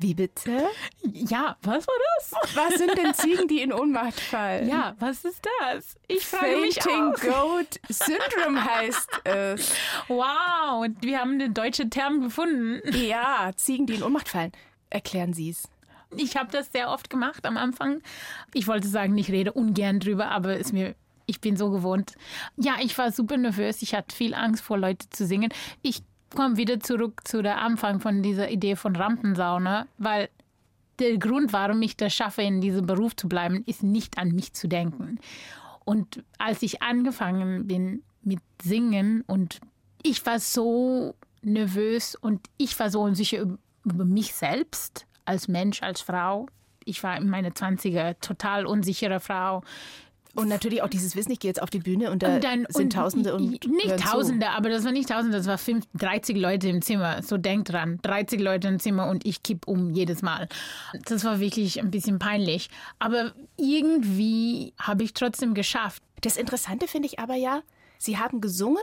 Wie 0.00 0.14
bitte? 0.14 0.68
Ja, 1.02 1.56
was 1.62 1.86
war 1.86 1.94
das? 2.16 2.32
Was 2.54 2.74
sind 2.78 2.96
denn 2.96 3.14
Ziegen, 3.14 3.48
die 3.48 3.62
in 3.62 3.72
Ohnmacht 3.72 4.20
fallen? 4.20 4.68
Ja, 4.68 4.94
was 5.00 5.24
ist 5.24 5.44
das? 5.60 5.96
Ich 6.06 6.24
frage 6.24 6.56
mich 6.58 6.80
Fainting 6.80 7.32
auch. 7.32 7.56
Goat 7.56 7.80
Syndrome 7.88 8.64
heißt 8.64 9.10
es. 9.24 9.74
Wow, 10.06 10.84
und 10.84 11.02
wir 11.02 11.18
haben 11.20 11.38
den 11.40 11.52
deutschen 11.52 11.90
Term 11.90 12.22
gefunden. 12.22 12.80
Ja, 12.96 13.50
Ziegen, 13.56 13.86
die 13.86 13.94
in 13.94 14.04
Ohnmacht 14.04 14.28
fallen. 14.28 14.52
Erklären 14.88 15.32
Sie 15.32 15.50
es. 15.50 15.68
Ich 16.16 16.36
habe 16.36 16.50
das 16.50 16.70
sehr 16.72 16.90
oft 16.90 17.10
gemacht 17.10 17.44
am 17.44 17.56
Anfang. 17.56 18.00
Ich 18.54 18.66
wollte 18.66 18.88
sagen, 18.88 19.18
ich 19.18 19.30
rede 19.30 19.52
ungern 19.52 20.00
drüber, 20.00 20.30
aber 20.30 20.56
ist 20.56 20.72
mir, 20.72 20.94
ich 21.26 21.40
bin 21.40 21.56
so 21.56 21.70
gewohnt. 21.70 22.14
Ja, 22.56 22.76
ich 22.80 22.96
war 22.96 23.12
super 23.12 23.36
nervös. 23.36 23.82
Ich 23.82 23.94
hatte 23.94 24.14
viel 24.14 24.32
Angst 24.32 24.62
vor 24.62 24.78
Leute 24.78 25.10
zu 25.10 25.26
singen. 25.26 25.52
Ich 25.82 26.02
komme 26.34 26.56
wieder 26.56 26.80
zurück 26.80 27.22
zu 27.26 27.42
der 27.42 27.58
Anfang 27.60 28.00
von 28.00 28.22
dieser 28.22 28.50
Idee 28.50 28.76
von 28.76 28.94
Rampensauna, 28.96 29.86
weil 29.98 30.28
der 30.98 31.16
Grund, 31.18 31.52
warum 31.52 31.80
ich 31.82 31.96
das 31.96 32.14
schaffe, 32.14 32.42
in 32.42 32.60
diesem 32.60 32.86
Beruf 32.86 33.14
zu 33.16 33.28
bleiben, 33.28 33.62
ist 33.66 33.82
nicht 33.82 34.18
an 34.18 34.32
mich 34.32 34.52
zu 34.52 34.68
denken. 34.68 35.18
Und 35.84 36.22
als 36.38 36.62
ich 36.62 36.82
angefangen 36.82 37.66
bin 37.66 38.02
mit 38.22 38.40
Singen 38.62 39.22
und 39.26 39.60
ich 40.02 40.24
war 40.26 40.38
so 40.38 41.14
nervös 41.42 42.14
und 42.14 42.46
ich 42.56 42.78
war 42.78 42.90
so 42.90 43.00
unsicher 43.02 43.38
über- 43.84 44.04
mich 44.04 44.34
selbst 44.34 45.06
als 45.24 45.48
Mensch, 45.48 45.82
als 45.82 46.00
Frau. 46.00 46.46
Ich 46.84 47.02
war 47.02 47.16
in 47.16 47.30
meine 47.30 47.50
20er 47.50 48.18
total 48.20 48.66
unsichere 48.66 49.20
Frau. 49.20 49.62
Und 50.38 50.48
natürlich 50.48 50.82
auch 50.82 50.88
dieses 50.88 51.16
Wissen, 51.16 51.32
ich 51.32 51.40
gehe 51.40 51.48
jetzt 51.48 51.60
auf 51.60 51.70
die 51.70 51.80
Bühne 51.80 52.10
und 52.10 52.22
da 52.22 52.36
Und 52.36 52.44
dann- 52.44 52.66
sind 52.70 52.84
und 52.84 52.92
Tausende 52.92 53.34
und 53.34 53.50
Nicht 53.50 53.64
hören 53.66 53.98
zu. 53.98 54.04
Tausende, 54.04 54.50
aber 54.50 54.68
das 54.68 54.84
war 54.84 54.92
nicht 54.92 55.08
Tausende, 55.08 55.36
das 55.36 55.46
war 55.46 55.58
fünf, 55.58 55.84
30 55.94 56.36
Leute 56.36 56.68
im 56.68 56.80
Zimmer. 56.80 57.22
So 57.22 57.36
denkt 57.38 57.72
dran, 57.72 57.98
30 58.02 58.40
Leute 58.40 58.68
im 58.68 58.78
Zimmer 58.78 59.08
und 59.08 59.26
ich 59.26 59.42
kipp 59.42 59.66
um 59.66 59.90
jedes 59.90 60.22
Mal. 60.22 60.48
Das 61.06 61.24
war 61.24 61.40
wirklich 61.40 61.80
ein 61.80 61.90
bisschen 61.90 62.18
peinlich. 62.18 62.70
Aber 63.00 63.32
irgendwie 63.56 64.72
habe 64.78 65.02
ich 65.04 65.12
trotzdem 65.12 65.54
geschafft. 65.54 66.02
Das 66.22 66.36
Interessante 66.36 66.86
finde 66.88 67.06
ich 67.08 67.18
aber 67.18 67.34
ja, 67.34 67.62
Sie 67.98 68.16
haben 68.16 68.40
gesungen 68.40 68.82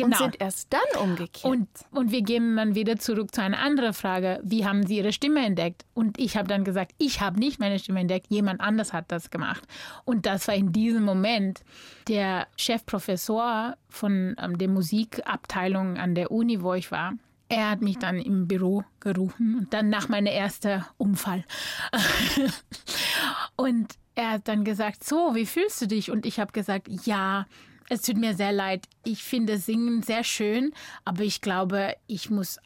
und 0.00 0.10
Genau. 0.10 0.16
sind 0.18 0.40
erst 0.40 0.72
dann 0.72 1.02
umgekehrt. 1.02 1.44
Und, 1.44 1.68
und 1.90 2.10
wir 2.10 2.22
gehen 2.22 2.56
dann 2.56 2.74
wieder 2.74 2.96
zurück 2.98 3.34
zu 3.34 3.42
einer 3.42 3.58
anderen 3.58 3.92
Frage. 3.92 4.40
Wie 4.42 4.64
haben 4.64 4.86
Sie 4.86 4.98
Ihre 4.98 5.12
Stimme 5.12 5.44
entdeckt? 5.44 5.84
Und 5.94 6.18
ich 6.18 6.36
habe 6.36 6.48
dann 6.48 6.64
gesagt, 6.64 6.92
ich 6.98 7.20
habe 7.20 7.38
nicht 7.38 7.60
meine 7.60 7.78
Stimme 7.78 8.00
entdeckt, 8.00 8.26
jemand 8.30 8.60
anders 8.60 8.92
hat 8.92 9.12
das 9.12 9.30
gemacht. 9.30 9.62
Und 10.04 10.26
das 10.26 10.48
war 10.48 10.54
in 10.54 10.72
diesem 10.72 11.04
Moment 11.04 11.62
der 12.08 12.46
Chefprofessor 12.56 13.76
von 13.88 14.36
ähm, 14.40 14.58
der 14.58 14.68
Musikabteilung 14.68 15.96
an 15.98 16.14
der 16.14 16.30
Uni, 16.30 16.62
wo 16.62 16.74
ich 16.74 16.90
war. 16.90 17.12
Er 17.48 17.70
hat 17.70 17.82
mich 17.82 17.98
dann 17.98 18.20
im 18.20 18.46
Büro 18.46 18.84
gerufen 19.00 19.56
und 19.58 19.74
dann 19.74 19.88
nach 19.88 20.08
meinem 20.08 20.26
ersten 20.26 20.84
Unfall. 20.98 21.44
und 23.56 23.94
er 24.14 24.30
hat 24.32 24.48
dann 24.48 24.64
gesagt, 24.64 25.02
so, 25.02 25.34
wie 25.34 25.46
fühlst 25.46 25.82
du 25.82 25.86
dich? 25.86 26.10
Und 26.10 26.26
ich 26.26 26.38
habe 26.38 26.52
gesagt, 26.52 26.88
ja, 27.06 27.46
es 27.90 28.02
tut 28.02 28.16
mir 28.16 28.34
sehr 28.34 28.52
leid. 28.52 28.86
Ich 29.02 29.24
finde 29.24 29.58
Singen 29.58 30.02
sehr 30.02 30.22
schön, 30.22 30.72
aber 31.04 31.24
ich 31.24 31.40
glaube, 31.40 31.96
ich 32.06 32.30
muss 32.30 32.58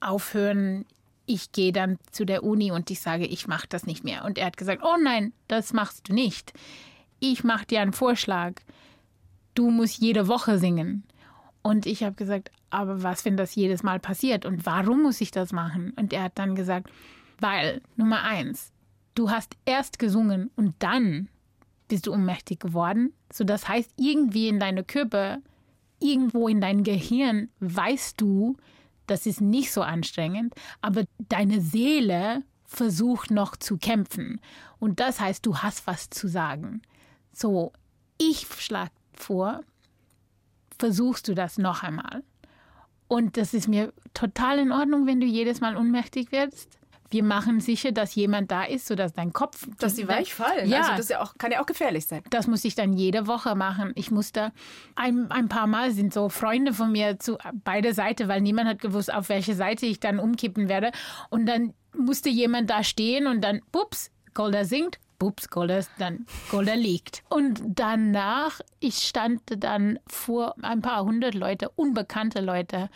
aufhören. 0.00 0.86
Ich 1.26 1.50
gehe 1.50 1.72
dann 1.72 1.98
zu 2.12 2.24
der 2.24 2.44
Uni 2.44 2.70
und 2.70 2.88
ich 2.90 3.00
sage, 3.00 3.26
ich 3.26 3.48
mache 3.48 3.66
das 3.68 3.86
nicht 3.86 4.04
mehr. 4.04 4.24
Und 4.24 4.38
er 4.38 4.46
hat 4.46 4.56
gesagt, 4.56 4.82
oh 4.84 4.96
nein, 5.02 5.32
das 5.48 5.72
machst 5.72 6.08
du 6.08 6.14
nicht. 6.14 6.52
Ich 7.18 7.42
mache 7.42 7.66
dir 7.66 7.82
einen 7.82 7.92
Vorschlag. 7.92 8.54
Du 9.54 9.70
musst 9.70 9.98
jede 9.98 10.28
Woche 10.28 10.58
singen. 10.58 11.02
Und 11.62 11.84
ich 11.84 12.04
habe 12.04 12.14
gesagt, 12.14 12.52
aber 12.70 13.02
was, 13.02 13.24
wenn 13.24 13.36
das 13.36 13.56
jedes 13.56 13.82
Mal 13.82 13.98
passiert? 13.98 14.46
Und 14.46 14.64
warum 14.64 15.02
muss 15.02 15.20
ich 15.20 15.32
das 15.32 15.52
machen? 15.52 15.92
Und 15.96 16.12
er 16.12 16.22
hat 16.22 16.38
dann 16.38 16.54
gesagt, 16.54 16.88
weil, 17.40 17.82
Nummer 17.96 18.22
eins, 18.22 18.70
du 19.16 19.28
hast 19.30 19.56
erst 19.64 19.98
gesungen 19.98 20.52
und 20.54 20.76
dann 20.78 21.28
bist 21.88 22.06
du 22.06 22.12
ohnmächtig 22.12 22.60
geworden. 22.60 23.12
So, 23.32 23.44
das 23.44 23.68
heißt, 23.68 23.92
irgendwie 23.96 24.48
in 24.48 24.60
deinem 24.60 24.86
Körper 24.86 25.38
irgendwo 26.00 26.48
in 26.48 26.60
deinem 26.60 26.84
Gehirn 26.84 27.48
weißt 27.60 28.20
du, 28.20 28.56
das 29.06 29.26
ist 29.26 29.40
nicht 29.40 29.72
so 29.72 29.82
anstrengend, 29.82 30.54
aber 30.80 31.04
deine 31.28 31.60
Seele 31.60 32.44
versucht 32.64 33.30
noch 33.30 33.56
zu 33.56 33.78
kämpfen. 33.78 34.40
Und 34.78 35.00
das 35.00 35.20
heißt, 35.20 35.44
du 35.44 35.58
hast 35.58 35.86
was 35.86 36.10
zu 36.10 36.28
sagen. 36.28 36.82
So, 37.32 37.72
ich 38.18 38.46
schlage 38.58 38.92
vor, 39.14 39.62
versuchst 40.78 41.26
du 41.28 41.34
das 41.34 41.58
noch 41.58 41.82
einmal. 41.82 42.22
Und 43.08 43.38
das 43.38 43.54
ist 43.54 43.68
mir 43.68 43.92
total 44.12 44.58
in 44.58 44.70
Ordnung, 44.70 45.06
wenn 45.06 45.20
du 45.20 45.26
jedes 45.26 45.60
Mal 45.60 45.76
ohnmächtig 45.76 46.30
wirst. 46.30 46.78
Wir 47.10 47.22
machen 47.22 47.60
sicher, 47.60 47.92
dass 47.92 48.14
jemand 48.14 48.50
da 48.50 48.64
ist, 48.64 48.86
sodass 48.86 49.12
dein 49.12 49.32
Kopf. 49.32 49.66
Dass 49.78 49.96
sie 49.96 50.08
weich 50.08 50.34
fallen. 50.34 50.68
Ja. 50.68 50.80
Also 50.80 50.96
das 50.96 51.08
ja 51.08 51.22
auch, 51.22 51.34
kann 51.38 51.52
ja 51.52 51.60
auch 51.60 51.66
gefährlich 51.66 52.06
sein. 52.06 52.22
Das 52.30 52.46
muss 52.46 52.64
ich 52.64 52.74
dann 52.74 52.92
jede 52.92 53.26
Woche 53.26 53.54
machen. 53.54 53.92
Ich 53.94 54.10
musste 54.10 54.52
ein, 54.94 55.30
ein 55.30 55.48
paar 55.48 55.66
Mal 55.66 55.92
sind 55.92 56.12
so 56.12 56.28
Freunde 56.28 56.72
von 56.72 56.92
mir 56.92 57.18
zu 57.18 57.38
beide 57.64 57.94
Seite, 57.94 58.28
weil 58.28 58.40
niemand 58.40 58.68
hat 58.68 58.80
gewusst, 58.80 59.12
auf 59.12 59.28
welche 59.28 59.54
Seite 59.54 59.86
ich 59.86 60.00
dann 60.00 60.18
umkippen 60.18 60.68
werde. 60.68 60.92
Und 61.30 61.46
dann 61.46 61.72
musste 61.96 62.28
jemand 62.28 62.68
da 62.70 62.84
stehen 62.84 63.26
und 63.26 63.42
dann, 63.42 63.60
ups, 63.72 64.10
Golda 64.34 64.64
singt, 64.64 64.98
ups, 65.22 65.48
Golda, 65.48 65.80
dann 65.98 66.26
Golda 66.50 66.74
liegt. 66.74 67.22
Und 67.28 67.60
danach, 67.66 68.60
ich 68.80 68.98
stand 68.98 69.42
dann 69.46 69.98
vor 70.06 70.54
ein 70.62 70.82
paar 70.82 71.04
hundert 71.04 71.34
Leute, 71.34 71.70
unbekannte 71.70 72.40
Leute, 72.40 72.90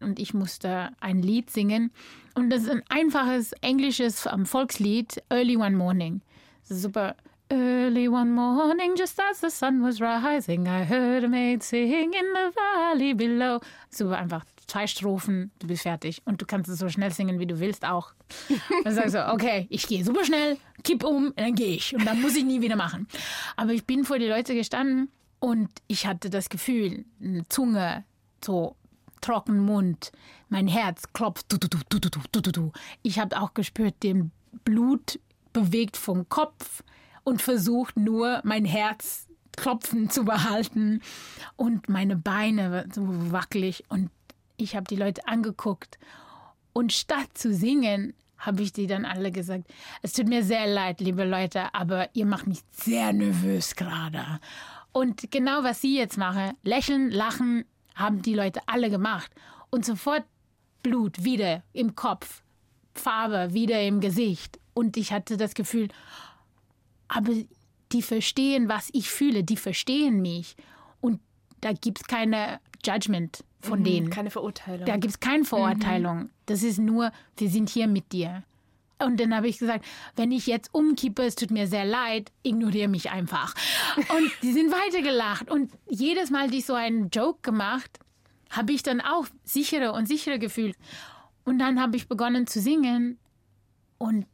und 0.00 0.18
ich 0.18 0.34
musste 0.34 0.90
ein 1.00 1.22
Lied 1.22 1.50
singen. 1.50 1.90
Und 2.38 2.50
das 2.50 2.62
ist 2.62 2.70
ein 2.70 2.84
einfaches 2.88 3.52
englisches 3.62 4.24
ähm, 4.26 4.46
Volkslied, 4.46 5.20
Early 5.28 5.56
One 5.56 5.76
Morning. 5.76 6.20
Super. 6.62 7.16
Early 7.50 8.08
one 8.08 8.30
morning, 8.30 8.94
just 8.94 9.18
as 9.18 9.40
the 9.40 9.48
sun 9.48 9.82
was 9.82 10.02
rising, 10.02 10.66
I 10.66 10.84
heard 10.84 11.24
a 11.24 11.28
maid 11.28 11.62
sing 11.62 12.12
in 12.12 12.26
the 12.34 12.52
valley 12.54 13.14
below. 13.14 13.58
Super 13.88 14.18
einfach. 14.18 14.44
Zwei 14.66 14.86
Strophen, 14.86 15.50
du 15.58 15.66
bist 15.66 15.82
fertig. 15.82 16.20
Und 16.26 16.42
du 16.42 16.46
kannst 16.46 16.68
es 16.68 16.78
so 16.78 16.90
schnell 16.90 17.10
singen, 17.10 17.38
wie 17.38 17.46
du 17.46 17.58
willst 17.58 17.86
auch. 17.86 18.12
Dann 18.84 18.94
sagst 18.94 19.14
du, 19.14 19.32
okay, 19.32 19.66
ich 19.70 19.86
gehe 19.86 20.04
super 20.04 20.26
schnell, 20.26 20.58
kipp 20.84 21.04
um, 21.04 21.32
dann 21.36 21.54
gehe 21.54 21.74
ich. 21.74 21.96
Und 21.96 22.04
dann 22.04 22.20
muss 22.20 22.36
ich 22.36 22.44
nie 22.44 22.60
wieder 22.60 22.76
machen. 22.76 23.08
Aber 23.56 23.72
ich 23.72 23.86
bin 23.86 24.04
vor 24.04 24.18
die 24.18 24.26
Leute 24.26 24.54
gestanden 24.54 25.10
und 25.40 25.70
ich 25.86 26.06
hatte 26.06 26.28
das 26.28 26.50
Gefühl, 26.50 27.06
eine 27.20 27.48
Zunge, 27.48 28.04
so 28.44 28.76
trocken 29.20 29.58
Mund, 29.58 30.12
mein 30.48 30.68
Herz 30.68 31.12
klopft. 31.12 31.52
Du, 31.52 31.58
du, 31.58 31.68
du, 31.68 31.78
du, 31.98 32.10
du, 32.32 32.40
du, 32.40 32.52
du. 32.52 32.72
Ich 33.02 33.18
habe 33.18 33.40
auch 33.40 33.54
gespürt, 33.54 34.02
den 34.02 34.30
Blut 34.64 35.18
bewegt 35.52 35.96
vom 35.96 36.28
Kopf 36.28 36.82
und 37.24 37.42
versucht 37.42 37.96
nur 37.96 38.40
mein 38.44 38.64
Herz 38.64 39.26
klopfen 39.56 40.08
zu 40.08 40.24
behalten 40.24 41.02
und 41.56 41.88
meine 41.88 42.16
Beine 42.16 42.88
so 42.94 43.02
wackelig 43.32 43.84
und 43.88 44.10
ich 44.56 44.76
habe 44.76 44.86
die 44.86 44.96
Leute 44.96 45.26
angeguckt 45.26 45.98
und 46.72 46.92
statt 46.92 47.28
zu 47.34 47.52
singen 47.52 48.14
habe 48.38 48.62
ich 48.62 48.72
die 48.72 48.86
dann 48.86 49.04
alle 49.04 49.32
gesagt, 49.32 49.64
es 50.02 50.12
tut 50.12 50.28
mir 50.28 50.44
sehr 50.44 50.66
leid, 50.66 51.00
liebe 51.00 51.24
Leute, 51.24 51.74
aber 51.74 52.08
ihr 52.14 52.24
macht 52.24 52.46
mich 52.46 52.60
sehr 52.70 53.12
nervös 53.12 53.74
gerade. 53.74 54.24
Und 54.92 55.30
genau 55.30 55.64
was 55.64 55.80
sie 55.80 55.96
jetzt 55.96 56.16
mache, 56.16 56.52
lächeln, 56.62 57.10
lachen, 57.10 57.64
haben 57.98 58.22
die 58.22 58.34
Leute 58.34 58.60
alle 58.66 58.90
gemacht. 58.90 59.30
Und 59.70 59.84
sofort 59.84 60.24
Blut 60.82 61.24
wieder 61.24 61.62
im 61.72 61.94
Kopf, 61.94 62.42
Farbe 62.94 63.52
wieder 63.52 63.82
im 63.82 64.00
Gesicht. 64.00 64.58
Und 64.74 64.96
ich 64.96 65.12
hatte 65.12 65.36
das 65.36 65.54
Gefühl, 65.54 65.88
aber 67.08 67.32
die 67.92 68.02
verstehen, 68.02 68.68
was 68.68 68.90
ich 68.92 69.10
fühle, 69.10 69.44
die 69.44 69.56
verstehen 69.56 70.20
mich. 70.22 70.56
Und 71.00 71.20
da 71.60 71.72
gibt 71.72 72.00
es 72.00 72.06
keine 72.06 72.60
Judgment 72.84 73.44
von 73.60 73.82
denen. 73.82 74.10
Keine 74.10 74.30
Verurteilung. 74.30 74.86
Da 74.86 74.96
gibt 74.96 75.14
es 75.14 75.20
keine 75.20 75.44
Verurteilung. 75.44 76.30
Das 76.46 76.62
ist 76.62 76.78
nur, 76.78 77.12
wir 77.36 77.50
sind 77.50 77.70
hier 77.70 77.88
mit 77.88 78.12
dir. 78.12 78.44
Und 78.98 79.20
dann 79.20 79.34
habe 79.34 79.48
ich 79.48 79.58
gesagt, 79.58 79.84
wenn 80.16 80.32
ich 80.32 80.46
jetzt 80.46 80.74
umkippe, 80.74 81.22
es 81.22 81.36
tut 81.36 81.50
mir 81.50 81.66
sehr 81.66 81.84
leid, 81.84 82.32
ignoriere 82.42 82.88
mich 82.88 83.10
einfach. 83.10 83.54
Und 83.96 84.30
die 84.42 84.52
sind 84.52 84.72
weitergelacht. 84.72 85.50
Und 85.50 85.70
jedes 85.88 86.30
Mal, 86.30 86.50
die 86.50 86.60
so 86.60 86.74
einen 86.74 87.10
Joke 87.10 87.38
gemacht, 87.42 88.00
habe 88.50 88.72
ich 88.72 88.82
dann 88.82 89.00
auch 89.00 89.26
sicherer 89.44 89.94
und 89.94 90.08
sicherer 90.08 90.38
gefühlt. 90.38 90.76
Und 91.44 91.58
dann 91.58 91.80
habe 91.80 91.96
ich 91.96 92.08
begonnen 92.08 92.46
zu 92.46 92.60
singen. 92.60 93.18
Und 93.98 94.26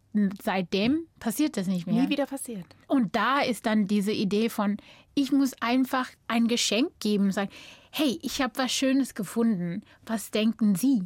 seitdem 0.42 1.06
passiert 1.20 1.56
das 1.56 1.66
nicht 1.66 1.86
mehr. 1.86 2.02
Nie 2.02 2.08
wieder 2.08 2.26
passiert. 2.26 2.64
Und 2.86 3.16
da 3.16 3.40
ist 3.40 3.66
dann 3.66 3.86
diese 3.86 4.12
Idee 4.12 4.48
von, 4.48 4.76
ich 5.14 5.32
muss 5.32 5.54
einfach 5.60 6.10
ein 6.28 6.48
Geschenk 6.48 6.90
geben 7.00 7.24
und 7.24 7.32
sagen, 7.32 7.50
hey, 7.90 8.18
ich 8.22 8.40
habe 8.40 8.56
was 8.56 8.72
Schönes 8.72 9.14
gefunden. 9.14 9.82
Was 10.06 10.30
denken 10.30 10.74
Sie? 10.74 11.02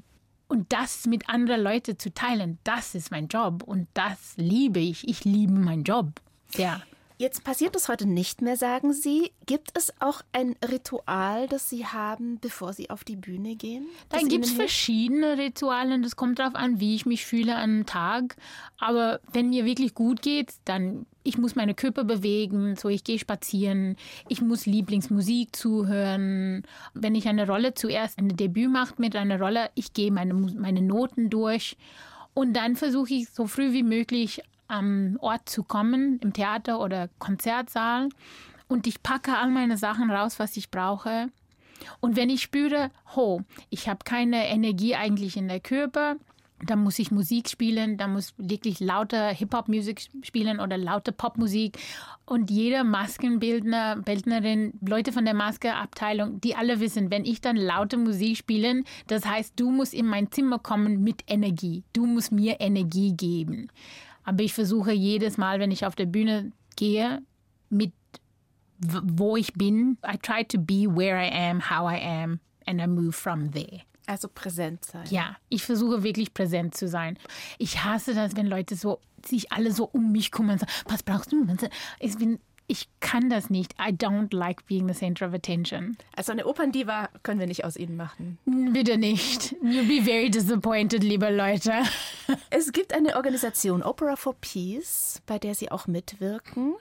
Und 0.49 0.73
das 0.73 1.07
mit 1.07 1.29
anderen 1.29 1.63
Leuten 1.63 1.99
zu 1.99 2.13
teilen, 2.13 2.59
das 2.65 2.95
ist 2.95 3.11
mein 3.11 3.29
Job 3.29 3.63
und 3.63 3.87
das 3.93 4.33
liebe 4.37 4.81
ich. 4.81 5.07
Ich 5.07 5.25
liebe 5.25 5.53
meinen 5.53 5.85
Job. 5.85 6.21
Ja. 6.57 6.83
Jetzt 7.21 7.43
passiert 7.43 7.75
das 7.75 7.89
heute 7.89 8.07
nicht 8.07 8.43
mehr, 8.43 8.57
sagen 8.57 8.93
Sie. 8.93 9.33
Gibt 9.45 9.73
es 9.75 9.93
auch 9.99 10.23
ein 10.31 10.55
Ritual, 10.71 11.49
das 11.49 11.69
Sie 11.69 11.85
haben, 11.85 12.39
bevor 12.41 12.73
Sie 12.73 12.91
auf 12.91 13.03
die 13.03 13.17
Bühne 13.17 13.57
gehen? 13.57 13.89
Dann 14.09 14.29
gibt 14.29 14.45
es 14.45 14.53
verschiedene 14.53 15.37
Rituale. 15.37 16.01
Das 16.01 16.15
kommt 16.15 16.39
darauf 16.39 16.55
an, 16.55 16.79
wie 16.79 16.95
ich 16.95 17.07
mich 17.07 17.27
fühle 17.27 17.57
an 17.57 17.71
einem 17.71 17.87
Tag. 17.87 18.37
Aber 18.79 19.19
wenn 19.33 19.51
mir 19.51 19.65
wirklich 19.65 19.95
gut 19.95 20.23
geht, 20.23 20.55
dann 20.65 21.07
ich 21.25 21.37
muss 21.37 21.57
meine 21.57 21.75
Körper 21.75 22.05
bewegen, 22.05 22.77
so 22.77 22.89
ich 22.89 23.03
gehe 23.03 23.19
spazieren, 23.19 23.97
ich 24.29 24.41
muss 24.41 24.65
Lieblingsmusik 24.65 25.57
zuhören. 25.57 26.63
Wenn 26.95 27.17
ich 27.17 27.27
eine 27.27 27.49
Rolle 27.49 27.75
zuerst 27.75 28.17
ein 28.19 28.29
Debüt 28.37 28.71
mache 28.71 28.95
mit 28.99 29.17
einer 29.17 29.41
Rolle, 29.41 29.71
ich 29.75 29.93
gehe 29.93 30.13
meine, 30.13 30.35
meine 30.35 30.83
Noten 30.83 31.31
durch 31.31 31.77
und 32.33 32.55
dann 32.55 32.77
versuche 32.77 33.13
ich 33.13 33.29
so 33.31 33.49
früh 33.49 33.73
wie 33.73 33.83
möglich 33.83 34.43
am 34.69 35.17
Ort 35.21 35.49
zu 35.49 35.63
kommen, 35.63 36.21
im 36.23 36.33
Theater 36.33 36.81
oder 36.81 37.09
Konzertsaal. 37.19 38.09
Und 38.69 38.87
ich 38.87 39.03
packe 39.03 39.37
all 39.37 39.51
meine 39.51 39.77
Sachen 39.77 40.11
raus, 40.11 40.39
was 40.39 40.57
ich 40.57 40.71
brauche. 40.71 41.29
Und 42.01 42.17
wenn 42.17 42.31
ich 42.31 42.43
spüre, 42.43 42.91
ho, 43.17 43.43
ich 43.71 43.89
habe 43.89 44.01
keine 44.05 44.49
Energie 44.49 44.95
eigentlich 44.95 45.37
in 45.37 45.49
der 45.49 45.61
Körper, 45.61 46.17
dann 46.65 46.83
muss 46.83 46.99
ich 46.99 47.11
Musik 47.11 47.49
spielen, 47.49 47.97
dann 47.97 48.13
muss 48.13 48.35
wirklich 48.37 48.81
lauter 48.81 49.29
Hip-Hop-Musik 49.29 50.09
spielen 50.23 50.61
oder 50.61 50.77
laute 50.77 51.13
Popmusik. 51.13 51.79
Und 52.25 52.51
jeder 52.51 52.85
Maskenbildner, 52.85 53.97
Bildnerin, 53.97 54.73
Leute 54.85 55.13
von 55.13 55.25
der 55.25 55.35
Maskeabteilung, 55.35 56.41
die 56.41 56.57
alle 56.57 56.81
wissen, 56.81 57.11
wenn 57.11 57.25
ich 57.25 57.41
dann 57.41 57.57
laute 57.57 57.97
Musik 57.97 58.37
spielen, 58.37 58.85
das 59.07 59.25
heißt, 59.25 59.55
du 59.57 59.71
musst 59.71 59.95
in 59.95 60.07
mein 60.07 60.33
Zimmer 60.33 60.59
kommen 60.59 61.03
mit 61.03 61.23
Energie. 61.29 61.85
Du 61.93 62.07
musst 62.07 62.33
mir 62.33 62.61
Energie 62.61 63.13
geben. 63.13 63.69
Aber 64.29 64.43
ich 64.43 64.53
versuche 64.53 64.93
jedes 64.93 65.38
Mal, 65.38 65.59
wenn 65.59 65.71
ich 65.71 65.87
auf 65.87 65.95
der 65.95 66.05
Bühne 66.05 66.53
gehe, 66.77 67.23
mit 67.71 67.95
wo 68.79 69.38
ich 69.38 69.55
bin. 69.55 69.97
I 70.07 70.19
try 70.19 70.45
to 70.45 70.59
be 70.59 70.85
where 70.87 71.17
I 71.17 71.31
am, 71.33 71.71
how 71.71 71.91
I 71.91 71.99
am, 71.99 72.38
and 72.67 72.79
I 72.79 72.87
move 72.87 73.12
from 73.12 73.53
there. 73.53 73.81
Also 74.05 74.29
präsent 74.29 74.85
sein. 74.85 75.07
Ja, 75.09 75.38
ich 75.49 75.64
versuche 75.64 76.03
wirklich 76.03 76.35
präsent 76.35 76.77
zu 76.77 76.88
sein. 76.88 77.19
Ich 77.57 77.83
hasse 77.85 78.12
das, 78.12 78.37
wenn 78.37 78.47
Leute 78.47 78.77
so 78.77 79.01
sich 79.25 79.51
alle 79.51 79.73
so 79.73 79.87
um 79.87 80.12
mich 80.12 80.31
kümmern 80.31 80.53
und 80.53 80.61
sagen, 80.61 80.73
was 80.85 81.03
brauchst 81.03 81.33
du? 81.33 81.47
Ich, 81.99 82.19
bin, 82.19 82.38
ich 82.69 82.89
kann 83.01 83.31
das 83.31 83.49
nicht. 83.49 83.75
I 83.81 83.91
don't 83.91 84.35
like 84.35 84.67
being 84.67 84.87
the 84.87 84.95
center 84.95 85.27
of 85.27 85.35
attention. 85.35 85.97
Also 86.15 86.33
eine 86.33 86.47
Operndiva 86.47 87.09
können 87.23 87.41
wir 87.41 87.47
nicht 87.47 87.65
aus 87.65 87.77
Ihnen 87.77 87.97
machen. 87.97 88.39
Bitte 88.45 88.99
nicht. 88.99 89.57
You'll 89.63 89.89
be 89.89 90.03
very 90.05 90.31
disappointed, 90.31 91.03
liebe 91.03 91.31
Leute. 91.31 91.73
Es 92.51 92.73
gibt 92.73 92.93
eine 92.93 93.17
Organisation 93.17 93.83
Opera 93.83 94.17
for 94.17 94.35
Peace, 94.35 95.23
bei 95.27 95.39
der 95.39 95.55
Sie 95.55 95.71
auch 95.71 95.87
mitwirken. 95.87 96.75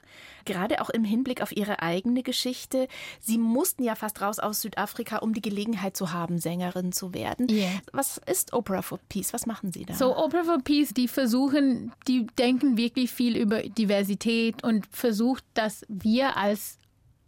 Gerade 0.47 0.81
auch 0.81 0.89
im 0.89 1.03
Hinblick 1.03 1.41
auf 1.41 1.55
Ihre 1.55 1.81
eigene 1.81 2.23
Geschichte. 2.23 2.87
Sie 3.19 3.37
mussten 3.37 3.83
ja 3.83 3.95
fast 3.95 4.21
raus 4.21 4.39
aus 4.39 4.61
Südafrika, 4.61 5.17
um 5.17 5.33
die 5.33 5.41
Gelegenheit 5.41 5.95
zu 5.97 6.13
haben, 6.13 6.39
Sängerin 6.39 6.91
zu 6.91 7.13
werden. 7.13 7.47
Ja. 7.49 7.67
Was 7.91 8.19
ist 8.25 8.53
Opera 8.53 8.81
for 8.81 8.99
Peace? 9.09 9.33
Was 9.33 9.45
machen 9.45 9.71
Sie 9.71 9.85
da? 9.85 9.93
So, 9.93 10.17
Opera 10.17 10.43
for 10.43 10.59
Peace, 10.63 10.93
die 10.93 11.07
versuchen, 11.07 11.91
die 12.07 12.25
denken 12.39 12.77
wirklich 12.77 13.11
viel 13.11 13.35
über 13.35 13.61
Diversität 13.61 14.63
und 14.63 14.87
versucht, 14.87 15.43
dass 15.53 15.85
wir 15.89 16.37
als 16.37 16.79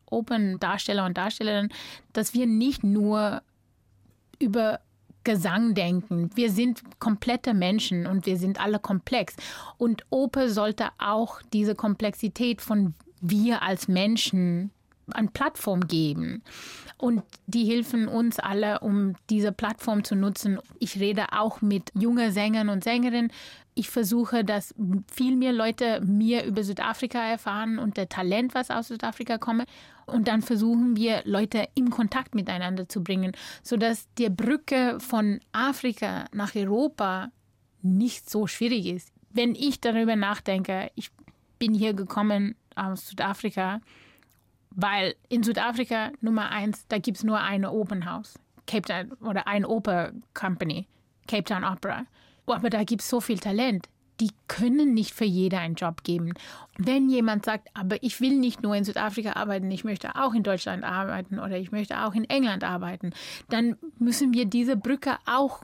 Operndarsteller 0.09 1.05
und 1.05 1.17
Darstellerinnen, 1.17 1.73
dass 2.13 2.33
wir 2.33 2.47
nicht 2.47 2.83
nur 2.83 3.41
über 4.39 4.79
Gesang 5.23 5.75
denken. 5.75 6.29
Wir 6.33 6.49
sind 6.49 6.81
komplette 6.99 7.53
Menschen 7.53 8.07
und 8.07 8.25
wir 8.25 8.37
sind 8.37 8.59
alle 8.59 8.79
komplex. 8.79 9.35
Und 9.77 10.05
Oper 10.09 10.49
sollte 10.49 10.87
auch 10.97 11.41
diese 11.53 11.75
Komplexität 11.75 12.61
von 12.61 12.93
wir 13.21 13.61
als 13.61 13.87
Menschen 13.87 14.71
eine 15.13 15.29
Plattform 15.29 15.87
geben. 15.87 16.43
Und 16.97 17.23
die 17.47 17.65
helfen 17.65 18.07
uns 18.07 18.39
alle, 18.39 18.79
um 18.81 19.15
diese 19.29 19.51
Plattform 19.51 20.03
zu 20.03 20.15
nutzen. 20.15 20.59
Ich 20.79 20.99
rede 20.99 21.27
auch 21.31 21.61
mit 21.61 21.91
jungen 21.97 22.31
Sängern 22.31 22.69
und 22.69 22.83
Sängerinnen. 22.83 23.31
Ich 23.73 23.89
versuche, 23.89 24.43
dass 24.43 24.75
viel 25.11 25.37
mehr 25.37 25.53
Leute 25.53 26.01
mehr 26.01 26.45
über 26.45 26.63
Südafrika 26.63 27.19
erfahren 27.19 27.79
und 27.79 27.95
der 27.95 28.09
Talent, 28.09 28.53
was 28.53 28.69
aus 28.69 28.89
Südafrika 28.89 29.37
kommt. 29.37 29.63
Und 30.05 30.27
dann 30.27 30.41
versuchen 30.41 30.97
wir, 30.97 31.21
Leute 31.23 31.69
in 31.75 31.89
Kontakt 31.89 32.35
miteinander 32.35 32.89
zu 32.89 33.03
bringen, 33.03 33.31
sodass 33.63 34.07
die 34.17 34.29
Brücke 34.29 34.97
von 34.99 35.39
Afrika 35.53 36.25
nach 36.33 36.55
Europa 36.55 37.31
nicht 37.81 38.29
so 38.29 38.47
schwierig 38.47 38.87
ist. 38.87 39.13
Wenn 39.29 39.55
ich 39.55 39.79
darüber 39.79 40.15
nachdenke, 40.17 40.91
ich 40.95 41.11
bin 41.59 41.73
hier 41.73 41.93
gekommen 41.93 42.55
aus 42.79 43.07
Südafrika, 43.07 43.81
weil 44.71 45.15
in 45.29 45.43
Südafrika 45.43 46.11
Nummer 46.21 46.49
eins, 46.51 46.87
da 46.87 46.97
gibt 46.97 47.17
es 47.17 47.23
nur 47.23 47.39
eine 47.39 47.71
Open 47.71 48.05
House, 48.05 48.39
Cape 48.67 48.87
Town 48.87 49.11
oder 49.27 49.47
ein 49.47 49.65
Oper 49.65 50.11
Company, 50.33 50.87
Cape 51.27 51.43
Town 51.43 51.63
Opera. 51.63 52.05
Aber 52.45 52.69
da 52.69 52.83
gibt 52.83 53.01
es 53.01 53.09
so 53.09 53.21
viel 53.21 53.39
Talent. 53.39 53.89
Die 54.19 54.31
können 54.47 54.93
nicht 54.93 55.13
für 55.13 55.25
jeder 55.25 55.59
einen 55.59 55.75
Job 55.75 56.03
geben. 56.03 56.33
Wenn 56.77 57.09
jemand 57.09 57.45
sagt, 57.45 57.69
aber 57.73 58.03
ich 58.03 58.19
will 58.19 58.37
nicht 58.37 58.63
nur 58.63 58.75
in 58.75 58.83
Südafrika 58.83 59.33
arbeiten, 59.33 59.71
ich 59.71 59.83
möchte 59.83 60.15
auch 60.15 60.33
in 60.33 60.43
Deutschland 60.43 60.83
arbeiten 60.83 61.39
oder 61.39 61.57
ich 61.57 61.71
möchte 61.71 62.03
auch 62.03 62.13
in 62.13 62.25
England 62.25 62.63
arbeiten, 62.63 63.11
dann 63.49 63.77
müssen 63.97 64.33
wir 64.33 64.45
diese 64.45 64.75
Brücke 64.75 65.17
auch 65.25 65.63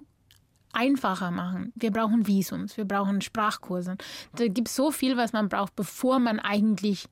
einfacher 0.76 1.32
machen. 1.32 1.72
Wir 1.76 1.92
brauchen 1.92 2.28
Visums, 2.28 2.78
wir 2.78 2.86
brauchen 2.86 3.22
Sprachkurse. 3.22 3.96
Da 4.36 4.48
gibt 4.48 4.68
es 4.68 4.76
so 4.76 4.92
viel, 4.92 5.18
was 5.18 5.34
man 5.34 5.50
braucht, 5.50 5.76
bevor 5.76 6.20
man 6.20 6.40
eigentlich 6.40 7.08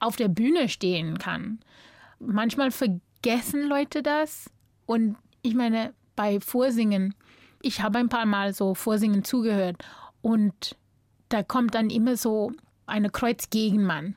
auf 0.00 0.16
der 0.16 0.28
Bühne 0.28 0.68
stehen 0.68 1.18
kann. 1.18 1.60
Manchmal 2.18 2.70
vergessen 2.70 3.66
Leute 3.66 4.02
das. 4.02 4.50
Und 4.86 5.16
ich 5.42 5.54
meine, 5.54 5.94
bei 6.16 6.40
Vorsingen, 6.40 7.14
ich 7.62 7.80
habe 7.80 7.98
ein 7.98 8.08
paar 8.08 8.26
Mal 8.26 8.52
so 8.52 8.74
Vorsingen 8.74 9.24
zugehört 9.24 9.76
und 10.20 10.76
da 11.28 11.42
kommt 11.42 11.74
dann 11.74 11.90
immer 11.90 12.16
so 12.16 12.52
eine 12.88 13.10
Kreuzgegenmann. 13.10 14.16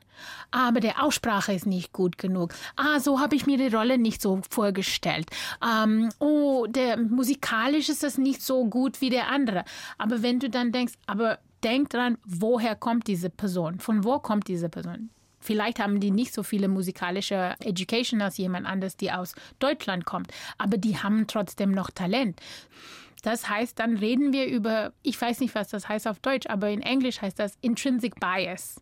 Aber 0.50 0.80
der 0.80 1.02
Aussprache 1.02 1.52
ist 1.52 1.66
nicht 1.66 1.92
gut 1.92 2.18
genug. 2.18 2.54
Ah, 2.76 3.00
so 3.00 3.20
habe 3.20 3.36
ich 3.36 3.46
mir 3.46 3.58
die 3.58 3.74
Rolle 3.74 3.98
nicht 3.98 4.22
so 4.22 4.40
vorgestellt. 4.50 5.26
Ähm, 5.64 6.10
oh, 6.18 6.66
der 6.68 6.96
musikalisch 6.96 7.88
ist 7.88 8.02
das 8.02 8.18
nicht 8.18 8.42
so 8.42 8.66
gut 8.66 9.00
wie 9.00 9.10
der 9.10 9.28
andere. 9.28 9.64
Aber 9.98 10.22
wenn 10.22 10.38
du 10.38 10.50
dann 10.50 10.72
denkst, 10.72 10.94
aber 11.06 11.38
denk 11.62 11.90
dran, 11.90 12.18
woher 12.24 12.74
kommt 12.76 13.06
diese 13.06 13.30
Person? 13.30 13.80
Von 13.80 14.04
wo 14.04 14.18
kommt 14.18 14.48
diese 14.48 14.68
Person? 14.68 15.10
Vielleicht 15.42 15.80
haben 15.80 15.98
die 15.98 16.12
nicht 16.12 16.32
so 16.32 16.44
viele 16.44 16.68
musikalische 16.68 17.56
Education 17.58 18.22
als 18.22 18.36
jemand 18.36 18.66
anders, 18.66 18.96
die 18.96 19.10
aus 19.10 19.34
Deutschland 19.58 20.04
kommt, 20.04 20.32
aber 20.56 20.76
die 20.76 20.98
haben 20.98 21.26
trotzdem 21.26 21.72
noch 21.72 21.90
Talent. 21.90 22.40
Das 23.22 23.48
heißt, 23.48 23.78
dann 23.78 23.96
reden 23.96 24.32
wir 24.32 24.46
über, 24.46 24.92
ich 25.02 25.20
weiß 25.20 25.40
nicht, 25.40 25.54
was 25.54 25.68
das 25.68 25.88
heißt 25.88 26.08
auf 26.08 26.18
Deutsch, 26.18 26.48
aber 26.48 26.70
in 26.70 26.82
Englisch 26.82 27.22
heißt 27.22 27.38
das 27.38 27.56
Intrinsic 27.60 28.18
Bias. 28.20 28.80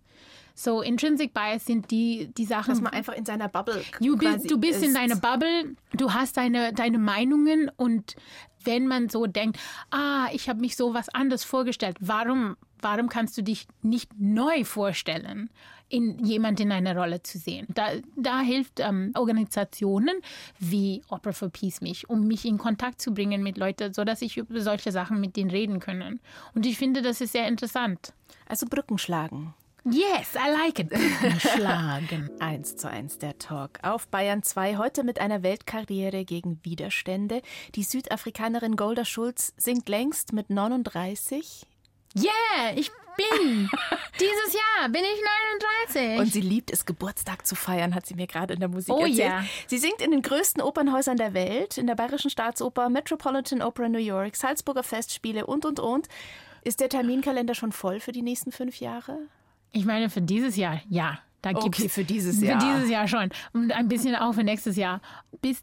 So, 0.55 0.83
Intrinsic 0.83 1.33
Bias 1.33 1.65
sind 1.65 1.91
die, 1.91 2.31
die 2.37 2.45
Sachen. 2.45 2.71
Dass 2.71 2.81
man 2.81 2.93
einfach 2.93 3.15
in 3.15 3.25
seiner 3.25 3.49
Bubble 3.49 3.83
Du 4.01 4.17
bist, 4.17 4.33
quasi 4.33 4.49
du 4.49 4.59
bist 4.59 4.83
in 4.83 4.89
ist. 4.91 4.97
deiner 4.97 5.17
Bubble, 5.17 5.77
du 5.93 6.13
hast 6.13 6.37
deine, 6.37 6.73
deine 6.73 6.99
Meinungen 6.99 7.71
und 7.77 8.17
wenn 8.65 8.87
man 8.87 9.09
so 9.09 9.27
denkt, 9.27 9.59
ah, 9.91 10.29
ich 10.33 10.49
habe 10.49 10.61
mich 10.61 10.77
so 10.77 10.93
was 10.93 11.09
anderes 11.11 11.45
vorgestellt, 11.45 11.97
warum, 12.01 12.57
warum 12.83 13.09
kannst 13.09 13.37
du 13.39 13.43
dich 13.43 13.67
nicht 13.83 14.11
neu 14.19 14.65
vorstellen, 14.65 15.51
in 15.89 16.25
jemand 16.25 16.61
in 16.61 16.73
einer 16.73 16.97
Rolle 16.97 17.23
zu 17.23 17.39
sehen? 17.39 17.67
Da, 17.75 17.91
da 18.17 18.41
hilft 18.41 18.81
ähm, 18.81 19.13
Organisationen 19.15 20.21
wie 20.59 21.03
Opera 21.09 21.33
for 21.33 21.51
Peace 21.51 21.81
mich, 21.81 22.09
um 22.09 22.27
mich 22.27 22.45
in 22.45 22.59
Kontakt 22.59 23.01
zu 23.01 23.13
bringen 23.13 23.43
mit 23.43 23.59
Leuten, 23.59 23.93
sodass 23.93 24.23
ich 24.23 24.37
über 24.37 24.61
solche 24.61 24.93
Sachen 24.93 25.21
mit 25.21 25.37
denen 25.37 25.51
reden 25.51 25.81
können. 25.81 26.21
Und 26.55 26.67
ich 26.67 26.79
finde, 26.79 27.03
das 27.03 27.21
ist 27.21 27.33
sehr 27.33 27.49
interessant. 27.49 28.13
Also 28.47 28.67
Brücken 28.67 28.99
schlagen. 28.99 29.55
Yes, 29.85 30.35
I 30.35 30.51
like 30.51 30.79
it. 30.79 30.93
Schlagen. 31.41 32.31
Eins 32.39 32.77
zu 32.77 32.91
eins 32.91 33.17
der 33.17 33.39
Talk 33.39 33.79
auf 33.83 34.09
Bayern 34.09 34.43
2. 34.43 34.77
Heute 34.77 35.05
mit 35.05 35.19
einer 35.21 35.43
Weltkarriere 35.43 36.27
gegen 36.27 36.61
Widerstände. 36.63 37.41
Die 37.75 37.83
Südafrikanerin 37.83 38.77
Golda 38.77 39.07
Schulz 39.07 39.55
singt 39.57 39.89
längst 39.89 40.35
mit 40.35 40.51
39. 40.51 41.67
Yeah, 42.17 42.73
ich 42.75 42.91
bin. 43.17 43.69
Dieses 44.21 44.55
Jahr 44.55 44.89
bin 44.89 45.03
ich 45.03 45.21
39. 45.93 46.19
Und 46.21 46.33
sie 46.33 46.41
liebt 46.41 46.71
es, 46.71 46.87
Geburtstag 46.87 47.47
zu 47.47 47.55
feiern, 47.55 47.95
hat 47.95 48.07
sie 48.07 48.15
mir 48.15 48.27
gerade 48.27 48.55
in 48.55 48.61
der 48.61 48.69
Musik 48.69 48.95
Oh 48.95 49.01
erzählt. 49.01 49.19
ja. 49.19 49.45
Sie 49.67 49.79
singt 49.79 50.01
in 50.01 50.11
den 50.11 50.23
größten 50.23 50.63
Opernhäusern 50.63 51.17
der 51.17 51.35
Welt, 51.35 51.79
in 51.79 51.87
der 51.87 51.95
Bayerischen 51.95 52.31
Staatsoper, 52.31 52.89
Metropolitan 52.89 53.63
Opera 53.63 53.89
New 53.89 53.99
York, 53.99 54.37
Salzburger 54.37 54.83
Festspiele 54.83 55.47
und, 55.47 55.65
und, 55.65 55.81
und. 55.81 56.09
Ist 56.63 56.81
der 56.81 56.89
Terminkalender 56.89 57.55
schon 57.55 57.73
voll 57.73 58.01
für 58.01 58.13
die 58.13 58.23
nächsten 58.23 58.53
fünf 58.53 58.81
Jahre? 58.81 59.19
Ich 59.73 59.85
meine, 59.87 60.11
für 60.11 60.21
dieses 60.23 60.57
Jahr, 60.57 60.81
ja. 60.89 61.19
Da 61.43 61.53
gibt's, 61.53 61.67
Okay, 61.79 61.89
für 61.89 62.05
dieses 62.05 62.41
Für 62.41 62.45
Jahr. 62.47 62.59
dieses 62.59 62.91
Jahr 62.91 63.09
schon. 63.09 63.31
Und 63.55 63.73
ein 63.73 63.89
bisschen 63.89 64.15
auch 64.15 64.35
für 64.35 64.45
nächstes 64.45 64.77
Jahr. 64.77 65.01
Bis, 65.41 65.63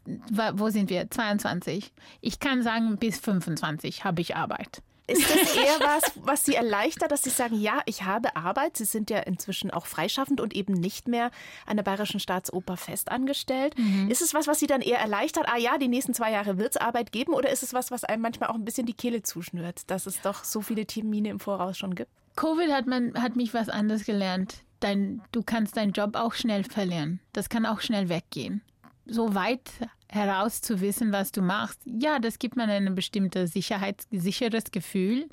wo 0.54 0.70
sind 0.70 0.90
wir? 0.90 1.08
22. 1.08 1.92
Ich 2.20 2.40
kann 2.40 2.64
sagen, 2.64 2.96
bis 2.96 3.20
25 3.20 4.02
habe 4.02 4.20
ich 4.20 4.34
Arbeit. 4.34 4.82
Ist 5.08 5.28
das 5.30 5.56
eher 5.56 5.80
was, 5.80 6.12
was 6.16 6.44
Sie 6.44 6.54
erleichtert, 6.54 7.10
dass 7.10 7.22
Sie 7.22 7.30
sagen, 7.30 7.58
ja, 7.58 7.80
ich 7.86 8.04
habe 8.04 8.36
Arbeit? 8.36 8.76
Sie 8.76 8.84
sind 8.84 9.08
ja 9.08 9.20
inzwischen 9.20 9.70
auch 9.70 9.86
freischaffend 9.86 10.38
und 10.40 10.54
eben 10.54 10.74
nicht 10.74 11.08
mehr 11.08 11.30
an 11.64 11.76
der 11.76 11.84
Bayerischen 11.84 12.20
Staatsoper 12.20 12.76
festangestellt. 12.76 13.74
Ist 14.10 14.20
es 14.20 14.34
was, 14.34 14.46
was 14.46 14.60
Sie 14.60 14.66
dann 14.66 14.82
eher 14.82 14.98
erleichtert? 14.98 15.46
Ah 15.48 15.56
ja, 15.56 15.78
die 15.78 15.88
nächsten 15.88 16.12
zwei 16.12 16.30
Jahre 16.30 16.58
wird 16.58 16.72
es 16.72 16.76
Arbeit 16.76 17.10
geben? 17.10 17.32
Oder 17.32 17.50
ist 17.50 17.62
es 17.62 17.72
was, 17.72 17.90
was 17.90 18.04
einem 18.04 18.22
manchmal 18.22 18.50
auch 18.50 18.54
ein 18.54 18.66
bisschen 18.66 18.86
die 18.86 18.92
Kehle 18.92 19.22
zuschnürt, 19.22 19.90
dass 19.90 20.06
es 20.06 20.20
doch 20.20 20.44
so 20.44 20.60
viele 20.60 20.84
Termine 20.86 21.30
im 21.30 21.40
Voraus 21.40 21.78
schon 21.78 21.94
gibt? 21.94 22.10
Covid 22.36 22.70
hat, 22.70 22.86
man, 22.86 23.20
hat 23.20 23.34
mich 23.34 23.54
was 23.54 23.68
anderes 23.68 24.04
gelernt. 24.04 24.62
Dein, 24.80 25.22
du 25.32 25.42
kannst 25.42 25.76
deinen 25.76 25.92
Job 25.92 26.16
auch 26.16 26.34
schnell 26.34 26.64
verlieren. 26.64 27.20
Das 27.32 27.48
kann 27.48 27.66
auch 27.66 27.80
schnell 27.80 28.08
weggehen. 28.08 28.62
So 29.06 29.34
weit 29.34 29.70
heraus 30.10 30.60
zu 30.60 30.80
wissen, 30.80 31.12
was 31.12 31.32
du 31.32 31.42
machst, 31.42 31.80
ja, 31.84 32.18
das 32.18 32.38
gibt 32.38 32.56
man 32.56 32.70
ein 32.70 32.94
bestimmtes 32.94 33.52
Sicherheits 33.52 34.06
sicheres 34.10 34.70
Gefühl. 34.70 35.28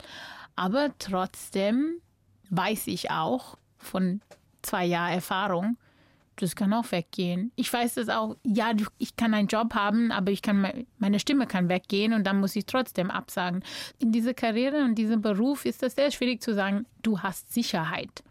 Aber 0.55 0.89
trotzdem 0.99 1.95
weiß 2.49 2.87
ich 2.87 3.11
auch 3.11 3.57
von 3.77 4.21
zwei 4.61 4.85
Jahren 4.85 5.13
Erfahrung, 5.13 5.77
das 6.37 6.55
kann 6.55 6.73
auch 6.73 6.91
weggehen. 6.91 7.53
Ich 7.55 7.71
weiß 7.71 7.93
das 7.95 8.09
auch, 8.09 8.35
ja, 8.43 8.73
ich 8.97 9.15
kann 9.15 9.33
einen 9.33 9.47
Job 9.47 9.73
haben, 9.73 10.11
aber 10.11 10.31
ich 10.31 10.41
kann, 10.41 10.59
me- 10.59 10.85
meine 10.97 11.19
Stimme 11.21 11.47
kann 11.47 11.69
weggehen 11.69 12.11
und 12.11 12.25
dann 12.25 12.41
muss 12.41 12.55
ich 12.57 12.65
trotzdem 12.65 13.09
absagen. 13.09 13.63
In 13.99 14.11
dieser 14.11 14.33
Karriere 14.33 14.83
und 14.83 14.95
diesem 14.95 15.21
Beruf 15.21 15.63
ist 15.65 15.81
das 15.81 15.95
sehr 15.95 16.11
schwierig 16.11 16.41
zu 16.41 16.53
sagen, 16.53 16.85
du 17.03 17.19
hast 17.19 17.53
Sicherheit. 17.53 18.23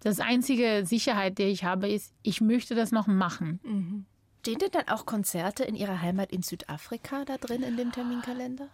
Das 0.00 0.20
einzige 0.20 0.84
Sicherheit, 0.84 1.38
die 1.38 1.44
ich 1.44 1.64
habe, 1.64 1.88
ist, 1.88 2.12
ich 2.22 2.40
möchte 2.42 2.74
das 2.74 2.92
noch 2.92 3.06
machen. 3.06 4.06
Stehen 4.40 4.58
denn 4.58 4.70
dann 4.72 4.88
auch 4.88 5.04
Konzerte 5.04 5.64
in 5.64 5.74
Ihrer 5.74 6.00
Heimat 6.00 6.32
in 6.32 6.42
Südafrika 6.42 7.24
da 7.26 7.36
drin 7.36 7.62
in 7.62 7.76
dem 7.76 7.92
Terminkalender? 7.92 8.68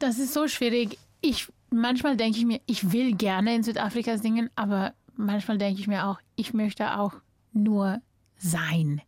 Das 0.00 0.18
ist 0.18 0.34
so 0.34 0.48
schwierig. 0.48 0.98
Ich, 1.20 1.48
manchmal 1.70 2.16
denke 2.16 2.38
ich 2.38 2.44
mir, 2.44 2.60
ich 2.66 2.90
will 2.92 3.14
gerne 3.14 3.54
in 3.54 3.62
Südafrika 3.62 4.18
singen, 4.18 4.50
aber 4.56 4.94
manchmal 5.14 5.56
denke 5.56 5.80
ich 5.80 5.86
mir 5.86 6.06
auch, 6.08 6.18
ich 6.34 6.52
möchte 6.52 6.98
auch 6.98 7.12
nur 7.52 8.00
sein 8.38 9.00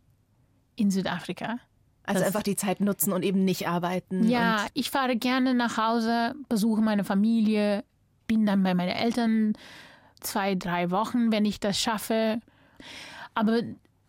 in 0.77 0.91
Südafrika. 0.91 1.59
Also 2.03 2.19
Das- 2.19 2.27
einfach 2.27 2.43
die 2.43 2.55
Zeit 2.55 2.79
nutzen 2.79 3.11
und 3.11 3.23
eben 3.23 3.43
nicht 3.43 3.67
arbeiten. 3.67 4.29
Ja, 4.29 4.67
ich 4.73 4.89
fahre 4.91 5.17
gerne 5.17 5.53
nach 5.53 5.75
Hause, 5.77 6.35
besuche 6.47 6.81
meine 6.81 7.03
Familie, 7.03 7.83
bin 8.27 8.45
dann 8.45 8.63
bei 8.63 8.73
meinen 8.73 8.89
Eltern 8.95 9.53
zwei, 10.21 10.55
drei 10.55 10.89
Wochen, 10.89 11.33
wenn 11.33 11.43
ich 11.45 11.59
das 11.59 11.77
schaffe. 11.77 12.39
Aber 13.33 13.61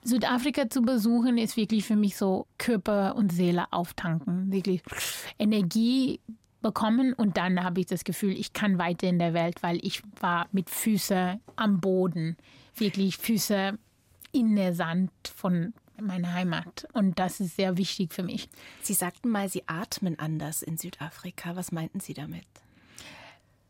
Südafrika 0.04 0.68
zu 0.68 0.82
besuchen 0.82 1.38
ist 1.38 1.56
wirklich 1.56 1.84
für 1.84 1.96
mich 1.96 2.16
so 2.16 2.46
Körper 2.58 3.14
und 3.16 3.32
Seele 3.32 3.72
auftanken, 3.72 4.50
wirklich 4.52 4.82
Energie 5.38 6.20
bekommen 6.60 7.12
und 7.12 7.36
dann 7.36 7.62
habe 7.62 7.80
ich 7.80 7.86
das 7.86 8.04
Gefühl, 8.04 8.32
ich 8.32 8.52
kann 8.52 8.78
weiter 8.78 9.08
in 9.08 9.18
der 9.18 9.34
Welt, 9.34 9.62
weil 9.62 9.78
ich 9.84 10.02
war 10.20 10.48
mit 10.52 10.70
Füßen 10.70 11.40
am 11.56 11.80
Boden, 11.80 12.36
wirklich 12.76 13.16
Füße 13.18 13.78
in 14.32 14.56
der 14.56 14.74
Sand 14.74 15.10
von 15.34 15.74
meiner 16.00 16.32
Heimat 16.32 16.86
und 16.92 17.18
das 17.18 17.40
ist 17.40 17.56
sehr 17.56 17.76
wichtig 17.78 18.12
für 18.12 18.22
mich. 18.22 18.48
Sie 18.80 18.94
sagten 18.94 19.28
mal, 19.28 19.48
Sie 19.48 19.62
atmen 19.66 20.18
anders 20.18 20.62
in 20.62 20.76
Südafrika. 20.76 21.54
Was 21.54 21.70
meinten 21.70 22.00
Sie 22.00 22.14
damit? 22.14 22.46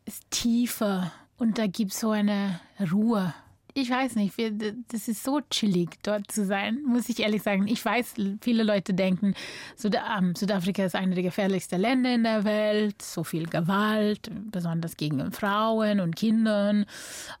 ist 0.05 0.29
tiefer 0.31 1.11
und 1.37 1.57
da 1.57 1.67
gibt 1.67 1.91
es 1.93 1.99
so 1.99 2.11
eine 2.11 2.59
Ruhe. 2.91 3.33
Ich 3.75 3.89
weiß 3.89 4.15
nicht, 4.15 4.37
wir, 4.37 4.51
das 4.51 5.07
ist 5.07 5.23
so 5.23 5.41
chillig, 5.49 5.97
dort 6.03 6.31
zu 6.31 6.45
sein, 6.45 6.83
muss 6.85 7.09
ich 7.09 7.19
ehrlich 7.21 7.41
sagen. 7.41 7.67
Ich 7.67 7.83
weiß, 7.83 8.13
viele 8.41 8.61
Leute 8.61 8.93
denken, 8.93 9.33
Süd 9.75 9.95
ähm, 9.95 10.35
Südafrika 10.35 10.85
ist 10.85 10.95
einer 10.95 11.15
der 11.15 11.23
gefährlichsten 11.23 11.81
Länder 11.81 12.13
in 12.13 12.23
der 12.23 12.43
Welt, 12.43 13.01
so 13.01 13.23
viel 13.23 13.47
Gewalt, 13.47 14.29
besonders 14.51 14.95
gegen 14.95 15.31
Frauen 15.31 16.01
und 16.01 16.15
Kindern. 16.15 16.85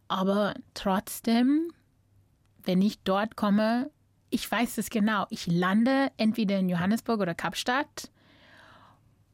Aber 0.07 0.55
trotzdem, 0.73 1.71
wenn 2.63 2.81
ich 2.81 2.99
dort 3.03 3.35
komme, 3.35 3.91
ich 4.31 4.49
weiß 4.49 4.79
es 4.79 4.89
genau. 4.89 5.27
Ich 5.29 5.45
lande 5.45 6.11
entweder 6.17 6.57
in 6.57 6.67
Johannesburg 6.67 7.21
oder 7.21 7.35
Kapstadt 7.35 8.09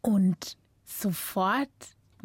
und 0.02 0.58
sofort 0.84 1.70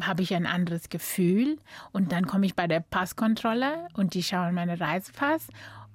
habe 0.00 0.22
ich 0.22 0.34
ein 0.34 0.46
anderes 0.46 0.88
Gefühl 0.88 1.58
und 1.92 2.12
dann 2.12 2.26
komme 2.26 2.46
ich 2.46 2.54
bei 2.54 2.66
der 2.66 2.80
Passkontrolle 2.80 3.88
und 3.94 4.14
die 4.14 4.22
schauen 4.22 4.54
meinen 4.54 4.76
Reisepass 4.76 5.48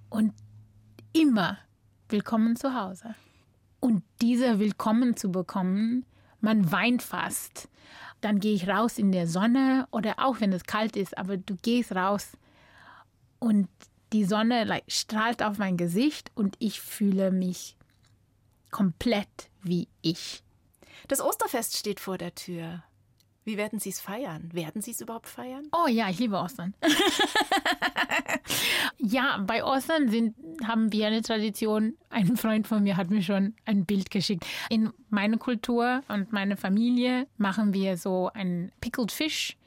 und 0.10 0.34
immer 1.14 1.58
willkommen 2.08 2.56
zu 2.56 2.74
Hause. 2.74 3.16
Und 3.80 4.04
dieser 4.22 4.60
Willkommen 4.60 5.16
zu 5.16 5.32
bekommen, 5.32 6.06
man 6.42 6.72
weint 6.72 7.02
fast. 7.02 7.70
Dann 8.22 8.40
gehe 8.40 8.54
ich 8.54 8.68
raus 8.68 8.98
in 8.98 9.12
der 9.12 9.28
Sonne 9.28 9.88
oder 9.92 10.16
auch 10.18 10.42
wenn 10.42 10.52
es 10.52 10.64
kalt 10.64 10.96
ist, 10.96 11.18
aber 11.18 11.38
du 11.38 11.56
gehst 11.62 11.94
raus 11.94 12.38
und 13.40 13.70
die 14.12 14.26
Sonne 14.26 14.64
like, 14.64 14.84
strahlt 14.88 15.44
auf 15.44 15.58
mein 15.58 15.78
Gesicht 15.78 16.32
und 16.36 16.56
ich 16.60 16.82
fühle 16.82 17.32
mich 17.32 17.78
komplett 18.72 19.50
wie 19.62 19.88
ich. 20.02 20.44
Das 21.08 21.22
Osterfest 21.22 21.78
steht 21.78 22.00
vor 22.00 22.18
der 22.18 22.36
Tür. 22.36 22.84
Wie 23.50 23.58
werden 23.58 23.80
Sie 23.80 23.90
es 23.90 24.00
feiern? 24.00 24.48
Werden 24.54 24.84
Sie 24.84 24.92
es 24.92 25.02
überhaupt 25.02 25.28
feiern? 25.28 25.70
Oh 25.72 25.88
ja, 25.88 26.08
ich 26.08 26.20
liebe 26.20 26.38
Ostern. 26.38 26.76
ja, 29.00 29.44
bei 29.44 29.64
Ostern 29.64 30.08
sind, 30.08 30.36
haben 30.64 30.94
wir 30.94 31.08
eine 31.08 31.24
Tradition. 31.24 31.96
Ein 32.12 32.38
Freund 32.38 32.68
von 32.68 32.84
mir 32.84 32.96
hat 32.96 33.10
mir 33.10 33.24
schon 33.24 33.56
ein 33.66 33.86
Bild 33.86 34.12
geschickt. 34.12 34.46
In 34.70 34.94
meiner 35.10 35.38
Kultur 35.38 36.04
und 36.10 36.32
meiner 36.32 36.58
Familie 36.58 37.26
machen 37.38 37.74
wir 37.74 37.98
so 37.98 38.30
ein 38.36 38.72
Pickled 38.82 39.12
Fish. 39.12 39.58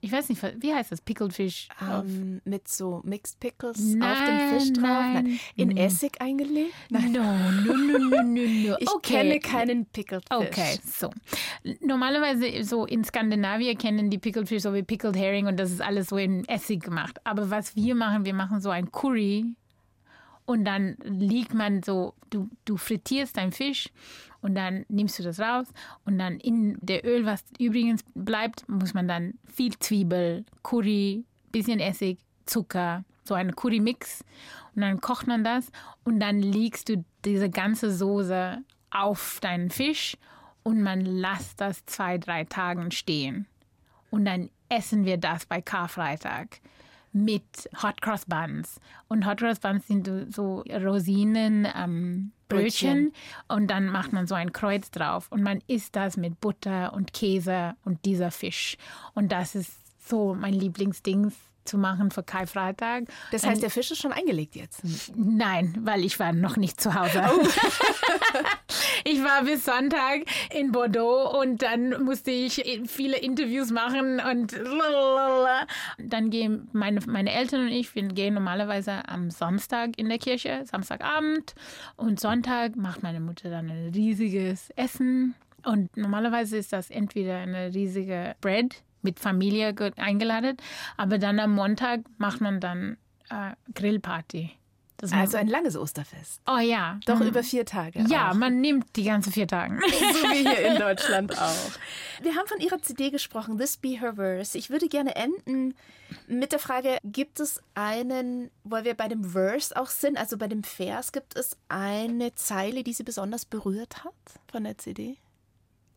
Ich 0.00 0.12
weiß 0.12 0.28
nicht, 0.28 0.42
wie 0.60 0.74
heißt 0.74 0.92
das? 0.92 1.00
Pickled 1.00 1.32
Fish? 1.32 1.68
Ähm, 1.80 2.40
mit 2.44 2.68
so 2.68 3.00
Mixed 3.04 3.40
Pickles 3.40 3.78
auf 3.78 3.94
Nein, 3.96 4.50
dem 4.50 4.58
Fisch 4.60 4.72
drauf? 4.72 4.82
nein. 4.84 5.40
In 5.56 5.68
Mm. 5.70 5.76
Essig 5.76 6.20
eingelegt? 6.20 6.72
Nein. 6.90 7.12
No, 7.12 7.22
no, 7.22 7.76
no, 7.76 7.98
no, 7.98 8.22
no, 8.22 8.22
no. 8.22 8.76
Ich 8.80 8.88
okay. 8.90 9.14
kenne 9.14 9.40
keinen 9.40 9.86
Pickled 9.86 10.24
Fish. 10.28 10.38
Okay, 10.48 10.78
so. 10.84 11.10
Normalerweise 11.80 12.64
so 12.64 12.84
in 12.84 13.04
Skandinavien 13.04 13.76
kennen 13.78 14.10
die 14.10 14.18
Pickled 14.18 14.48
Fish 14.48 14.62
so 14.62 14.74
wie 14.74 14.82
Pickled 14.82 15.16
Herring 15.16 15.46
und 15.46 15.58
das 15.58 15.70
ist 15.70 15.80
alles 15.80 16.08
so 16.08 16.16
in 16.16 16.44
Essig 16.48 16.82
gemacht. 16.82 17.18
Aber 17.24 17.50
was 17.50 17.74
wir 17.76 17.94
machen, 17.94 18.24
wir 18.24 18.34
machen 18.34 18.60
so 18.60 18.70
ein 18.70 18.90
Curry 18.92 19.46
und 20.46 20.64
dann 20.64 20.96
liegt 21.02 21.54
man 21.54 21.82
so, 21.82 22.14
du, 22.30 22.50
du 22.64 22.76
frittierst 22.76 23.36
deinen 23.36 23.52
Fisch 23.52 23.88
und 24.44 24.54
dann 24.54 24.84
nimmst 24.90 25.18
du 25.18 25.22
das 25.22 25.40
raus 25.40 25.66
und 26.04 26.18
dann 26.18 26.38
in 26.38 26.76
der 26.82 27.02
Öl, 27.04 27.24
was 27.24 27.42
übrigens 27.58 28.04
bleibt, 28.14 28.68
muss 28.68 28.92
man 28.92 29.08
dann 29.08 29.38
viel 29.52 29.76
Zwiebel, 29.78 30.44
Curry, 30.62 31.24
bisschen 31.50 31.80
Essig, 31.80 32.18
Zucker, 32.44 33.04
so 33.24 33.32
ein 33.32 33.56
Curry-Mix 33.56 34.22
und 34.76 34.82
dann 34.82 35.00
kocht 35.00 35.26
man 35.26 35.44
das 35.44 35.72
und 36.04 36.20
dann 36.20 36.40
legst 36.40 36.90
du 36.90 37.02
diese 37.24 37.48
ganze 37.48 37.90
Soße 37.90 38.58
auf 38.90 39.38
deinen 39.40 39.70
Fisch 39.70 40.18
und 40.62 40.82
man 40.82 41.00
lässt 41.00 41.62
das 41.62 41.86
zwei, 41.86 42.18
drei 42.18 42.44
Tagen 42.44 42.90
stehen. 42.90 43.46
Und 44.10 44.26
dann 44.26 44.50
essen 44.68 45.06
wir 45.06 45.16
das 45.16 45.46
bei 45.46 45.62
Karfreitag 45.62 46.60
mit 47.14 47.70
Hot 47.82 48.02
Cross 48.02 48.26
Buns. 48.26 48.80
Und 49.08 49.24
Hot 49.26 49.38
Cross 49.38 49.60
Buns 49.60 49.86
sind 49.86 50.10
so- 50.34 50.62
Rosinen, 50.68 51.66
ähm, 51.74 52.32
Brötchen. 52.48 53.12
Und 53.48 53.68
dann 53.68 53.86
macht 53.86 54.12
man 54.12 54.26
so 54.26 54.34
ein 54.34 54.52
Kreuz 54.52 54.90
drauf. 54.90 55.28
Und 55.30 55.42
man 55.42 55.60
isst 55.66 55.96
das 55.96 56.16
mit 56.16 56.40
Butter 56.40 56.92
und 56.92 57.12
Käse 57.14 57.74
und 57.84 58.04
dieser 58.04 58.30
Fisch. 58.30 58.76
Und 59.14 59.32
das 59.32 59.54
ist 59.54 59.72
so 60.08 60.34
mein 60.34 60.52
Lieblingsding 60.54 61.32
zu 61.64 61.78
machen 61.78 62.10
für 62.10 62.22
Karfreitag. 62.22 63.04
Das 63.32 63.46
heißt, 63.46 63.62
der 63.62 63.70
Fisch 63.70 63.90
ist 63.90 64.00
schon 64.00 64.12
eingelegt 64.12 64.56
jetzt. 64.56 64.82
Nein, 65.14 65.76
weil 65.80 66.04
ich 66.04 66.18
war 66.18 66.32
noch 66.32 66.56
nicht 66.56 66.80
zu 66.80 66.94
Hause. 66.94 67.22
Oh. 67.26 67.46
ich 69.04 69.22
war 69.22 69.44
bis 69.44 69.64
Sonntag 69.64 70.24
in 70.50 70.72
Bordeaux 70.72 71.38
und 71.40 71.62
dann 71.62 72.04
musste 72.04 72.30
ich 72.30 72.64
viele 72.86 73.16
Interviews 73.16 73.70
machen 73.70 74.20
und 74.20 74.52
lalalala. 74.52 75.66
dann 75.98 76.30
gehen 76.30 76.68
meine, 76.72 77.00
meine 77.06 77.32
Eltern 77.32 77.62
und 77.62 77.72
ich, 77.72 77.94
wir 77.94 78.02
gehen 78.08 78.34
normalerweise 78.34 79.08
am 79.08 79.30
Samstag 79.30 79.98
in 79.98 80.08
der 80.08 80.18
Kirche, 80.18 80.64
Samstagabend 80.64 81.54
und 81.96 82.20
Sonntag 82.20 82.76
macht 82.76 83.02
meine 83.02 83.20
Mutter 83.20 83.50
dann 83.50 83.70
ein 83.70 83.92
riesiges 83.94 84.70
Essen 84.76 85.34
und 85.64 85.96
normalerweise 85.96 86.58
ist 86.58 86.72
das 86.72 86.90
entweder 86.90 87.38
eine 87.38 87.72
riesige 87.74 88.36
Bread 88.40 88.82
mit 89.04 89.20
Familie 89.20 89.72
ge- 89.74 89.92
eingeladen, 89.96 90.56
aber 90.96 91.18
dann 91.18 91.38
am 91.38 91.52
Montag 91.52 92.00
macht 92.18 92.40
man 92.40 92.58
dann 92.60 92.96
äh, 93.30 93.52
Grillparty. 93.74 94.50
Das 94.96 95.12
Also 95.12 95.36
ein 95.36 95.48
langes 95.48 95.76
Osterfest. 95.76 96.40
Oh 96.46 96.58
ja. 96.58 96.98
Doch 97.04 97.18
Mhm. 97.18 97.26
über 97.26 97.42
vier 97.42 97.66
Tage. 97.66 98.04
Ja, 98.08 98.30
auch. 98.30 98.34
man 98.34 98.60
nimmt 98.60 98.94
die 98.96 99.02
ganzen 99.04 99.32
vier 99.32 99.48
Tage. 99.48 99.76
so 99.88 100.28
wie 100.30 100.48
hier 100.48 100.72
in 100.72 100.78
Deutschland 100.78 101.32
auch. 101.38 102.22
Wir 102.22 102.36
haben 102.36 102.46
von 102.46 102.60
Ihrer 102.60 102.80
CD 102.80 103.10
gesprochen, 103.10 103.58
This 103.58 103.76
Be 103.76 104.00
Her 104.00 104.14
Verse. 104.14 104.56
Ich 104.56 104.70
würde 104.70 104.88
gerne 104.88 105.16
enden 105.16 105.74
mit 106.28 106.52
der 106.52 106.60
Frage, 106.60 106.98
gibt 107.02 107.40
es 107.40 107.60
einen, 107.74 108.50
weil 108.62 108.84
wir 108.84 108.94
bei 108.94 109.08
dem 109.08 109.24
Verse 109.24 109.76
auch 109.76 109.88
sind, 109.88 110.16
also 110.16 110.38
bei 110.38 110.46
dem 110.46 110.62
Vers, 110.62 111.10
gibt 111.10 111.36
es 111.36 111.56
eine 111.68 112.34
Zeile, 112.36 112.84
die 112.84 112.92
Sie 112.92 113.02
besonders 113.02 113.44
berührt 113.44 114.04
hat 114.04 114.14
von 114.50 114.62
der 114.62 114.78
CD? 114.78 115.16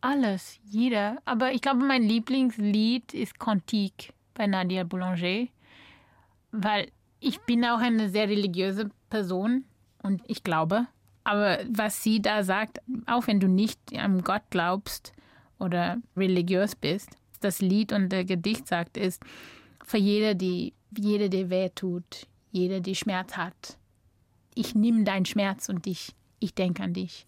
Alles, 0.01 0.59
jeder. 0.63 1.17
Aber 1.25 1.51
ich 1.51 1.61
glaube, 1.61 1.83
mein 1.83 2.03
Lieblingslied 2.03 3.13
ist 3.13 3.39
Cantique 3.39 4.13
bei 4.33 4.47
Nadia 4.47 4.83
Boulanger, 4.83 5.47
weil 6.51 6.91
ich 7.19 7.39
bin 7.41 7.65
auch 7.65 7.79
eine 7.79 8.09
sehr 8.09 8.29
religiöse 8.29 8.89
Person 9.09 9.65
und 10.03 10.21
ich 10.27 10.43
glaube. 10.43 10.87
Aber 11.23 11.59
was 11.69 12.03
sie 12.03 12.21
da 12.21 12.43
sagt, 12.43 12.79
auch 13.05 13.27
wenn 13.27 13.39
du 13.39 13.47
nicht 13.47 13.79
an 13.97 14.23
Gott 14.23 14.43
glaubst 14.49 15.13
oder 15.59 15.97
religiös 16.15 16.75
bist, 16.75 17.09
das 17.41 17.59
Lied 17.59 17.91
und 17.91 18.09
der 18.09 18.23
Gedicht 18.23 18.67
sagt, 18.67 18.97
ist, 18.97 19.21
für 19.83 19.97
jede, 19.97 20.35
die, 20.35 20.73
jede, 20.95 21.29
die 21.29 21.49
weh 21.49 21.69
tut, 21.69 22.27
jede, 22.51 22.81
die 22.81 22.95
Schmerz 22.95 23.35
hat, 23.35 23.77
ich 24.55 24.73
nehme 24.73 25.03
deinen 25.03 25.25
Schmerz 25.25 25.69
und 25.69 25.85
ich, 25.85 26.15
ich 26.39 26.53
denke 26.53 26.83
an 26.83 26.93
dich 26.93 27.26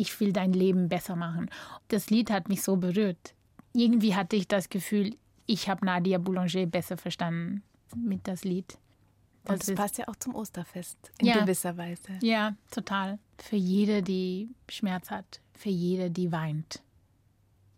ich 0.00 0.18
will 0.20 0.32
dein 0.32 0.52
Leben 0.52 0.88
besser 0.88 1.16
machen. 1.16 1.50
Das 1.88 2.10
Lied 2.10 2.30
hat 2.30 2.48
mich 2.48 2.62
so 2.62 2.76
berührt. 2.76 3.34
Irgendwie 3.72 4.14
hatte 4.14 4.36
ich 4.36 4.48
das 4.48 4.68
Gefühl, 4.68 5.16
ich 5.46 5.68
habe 5.68 5.84
Nadia 5.84 6.18
Boulanger 6.18 6.66
besser 6.66 6.96
verstanden 6.96 7.62
mit 7.96 8.26
das 8.26 8.44
Lied. 8.44 8.78
Und 9.48 9.60
das 9.60 9.68
ist- 9.68 9.76
passt 9.76 9.98
ja 9.98 10.06
auch 10.08 10.16
zum 10.16 10.34
Osterfest 10.34 10.98
in 11.18 11.26
Ja. 11.28 11.40
gewisser 11.40 11.76
Weise. 11.76 12.18
Ja, 12.22 12.54
total. 12.70 13.18
Für 13.38 13.56
jede, 13.56 14.02
die 14.02 14.48
Schmerz 14.68 15.10
hat, 15.10 15.40
für 15.54 15.70
jede, 15.70 16.10
die 16.10 16.30
weint. 16.32 16.82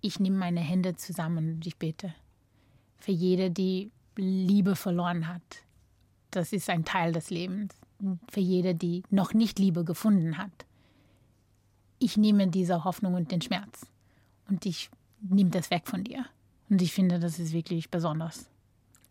Ich 0.00 0.18
nehme 0.18 0.36
meine 0.38 0.60
Hände 0.60 0.96
zusammen 0.96 1.54
und 1.54 1.66
ich 1.66 1.76
bete. 1.76 2.14
Für 2.98 3.12
jede, 3.12 3.50
die 3.50 3.90
Liebe 4.16 4.74
verloren 4.76 5.28
hat. 5.28 5.42
Das 6.30 6.52
ist 6.52 6.68
ein 6.68 6.84
Teil 6.84 7.12
des 7.12 7.30
Lebens. 7.30 7.74
Für 8.30 8.40
jede, 8.40 8.74
die 8.74 9.04
noch 9.10 9.32
nicht 9.32 9.58
Liebe 9.60 9.84
gefunden 9.84 10.38
hat. 10.38 10.50
Ich 12.03 12.16
nehme 12.16 12.48
diese 12.48 12.82
Hoffnung 12.82 13.14
und 13.14 13.30
den 13.30 13.40
Schmerz. 13.40 13.86
Und 14.48 14.66
ich 14.66 14.90
nehme 15.20 15.50
das 15.50 15.70
weg 15.70 15.82
von 15.84 16.03
dir. 16.03 16.26
Und 16.68 16.82
ich 16.82 16.92
finde, 16.92 17.20
das 17.20 17.38
ist 17.38 17.53
wirklich 17.53 17.90
besonders. 17.90 18.46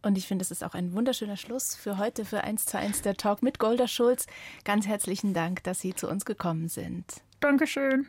Und 0.02 0.18
ich 0.18 0.28
finde, 0.28 0.44
es 0.44 0.52
ist 0.52 0.62
auch 0.62 0.74
ein 0.74 0.92
wunderschöner 0.92 1.38
Schluss 1.38 1.74
für 1.74 1.98
heute, 1.98 2.26
für 2.26 2.44
1 2.44 2.66
zu 2.66 2.78
1 2.78 3.02
der 3.04 3.16
Talk 3.16 3.44
mit 3.44 3.60
Golda 3.60 3.88
Schulz. 3.88 4.28
Ganz 4.66 4.88
herzlichen 4.88 5.34
Dank, 5.34 5.64
dass 5.64 5.80
Sie 5.80 5.94
zu 5.94 6.10
uns 6.10 6.26
gekommen 6.26 6.68
sind. 6.68 7.06
Dankeschön. 7.40 8.08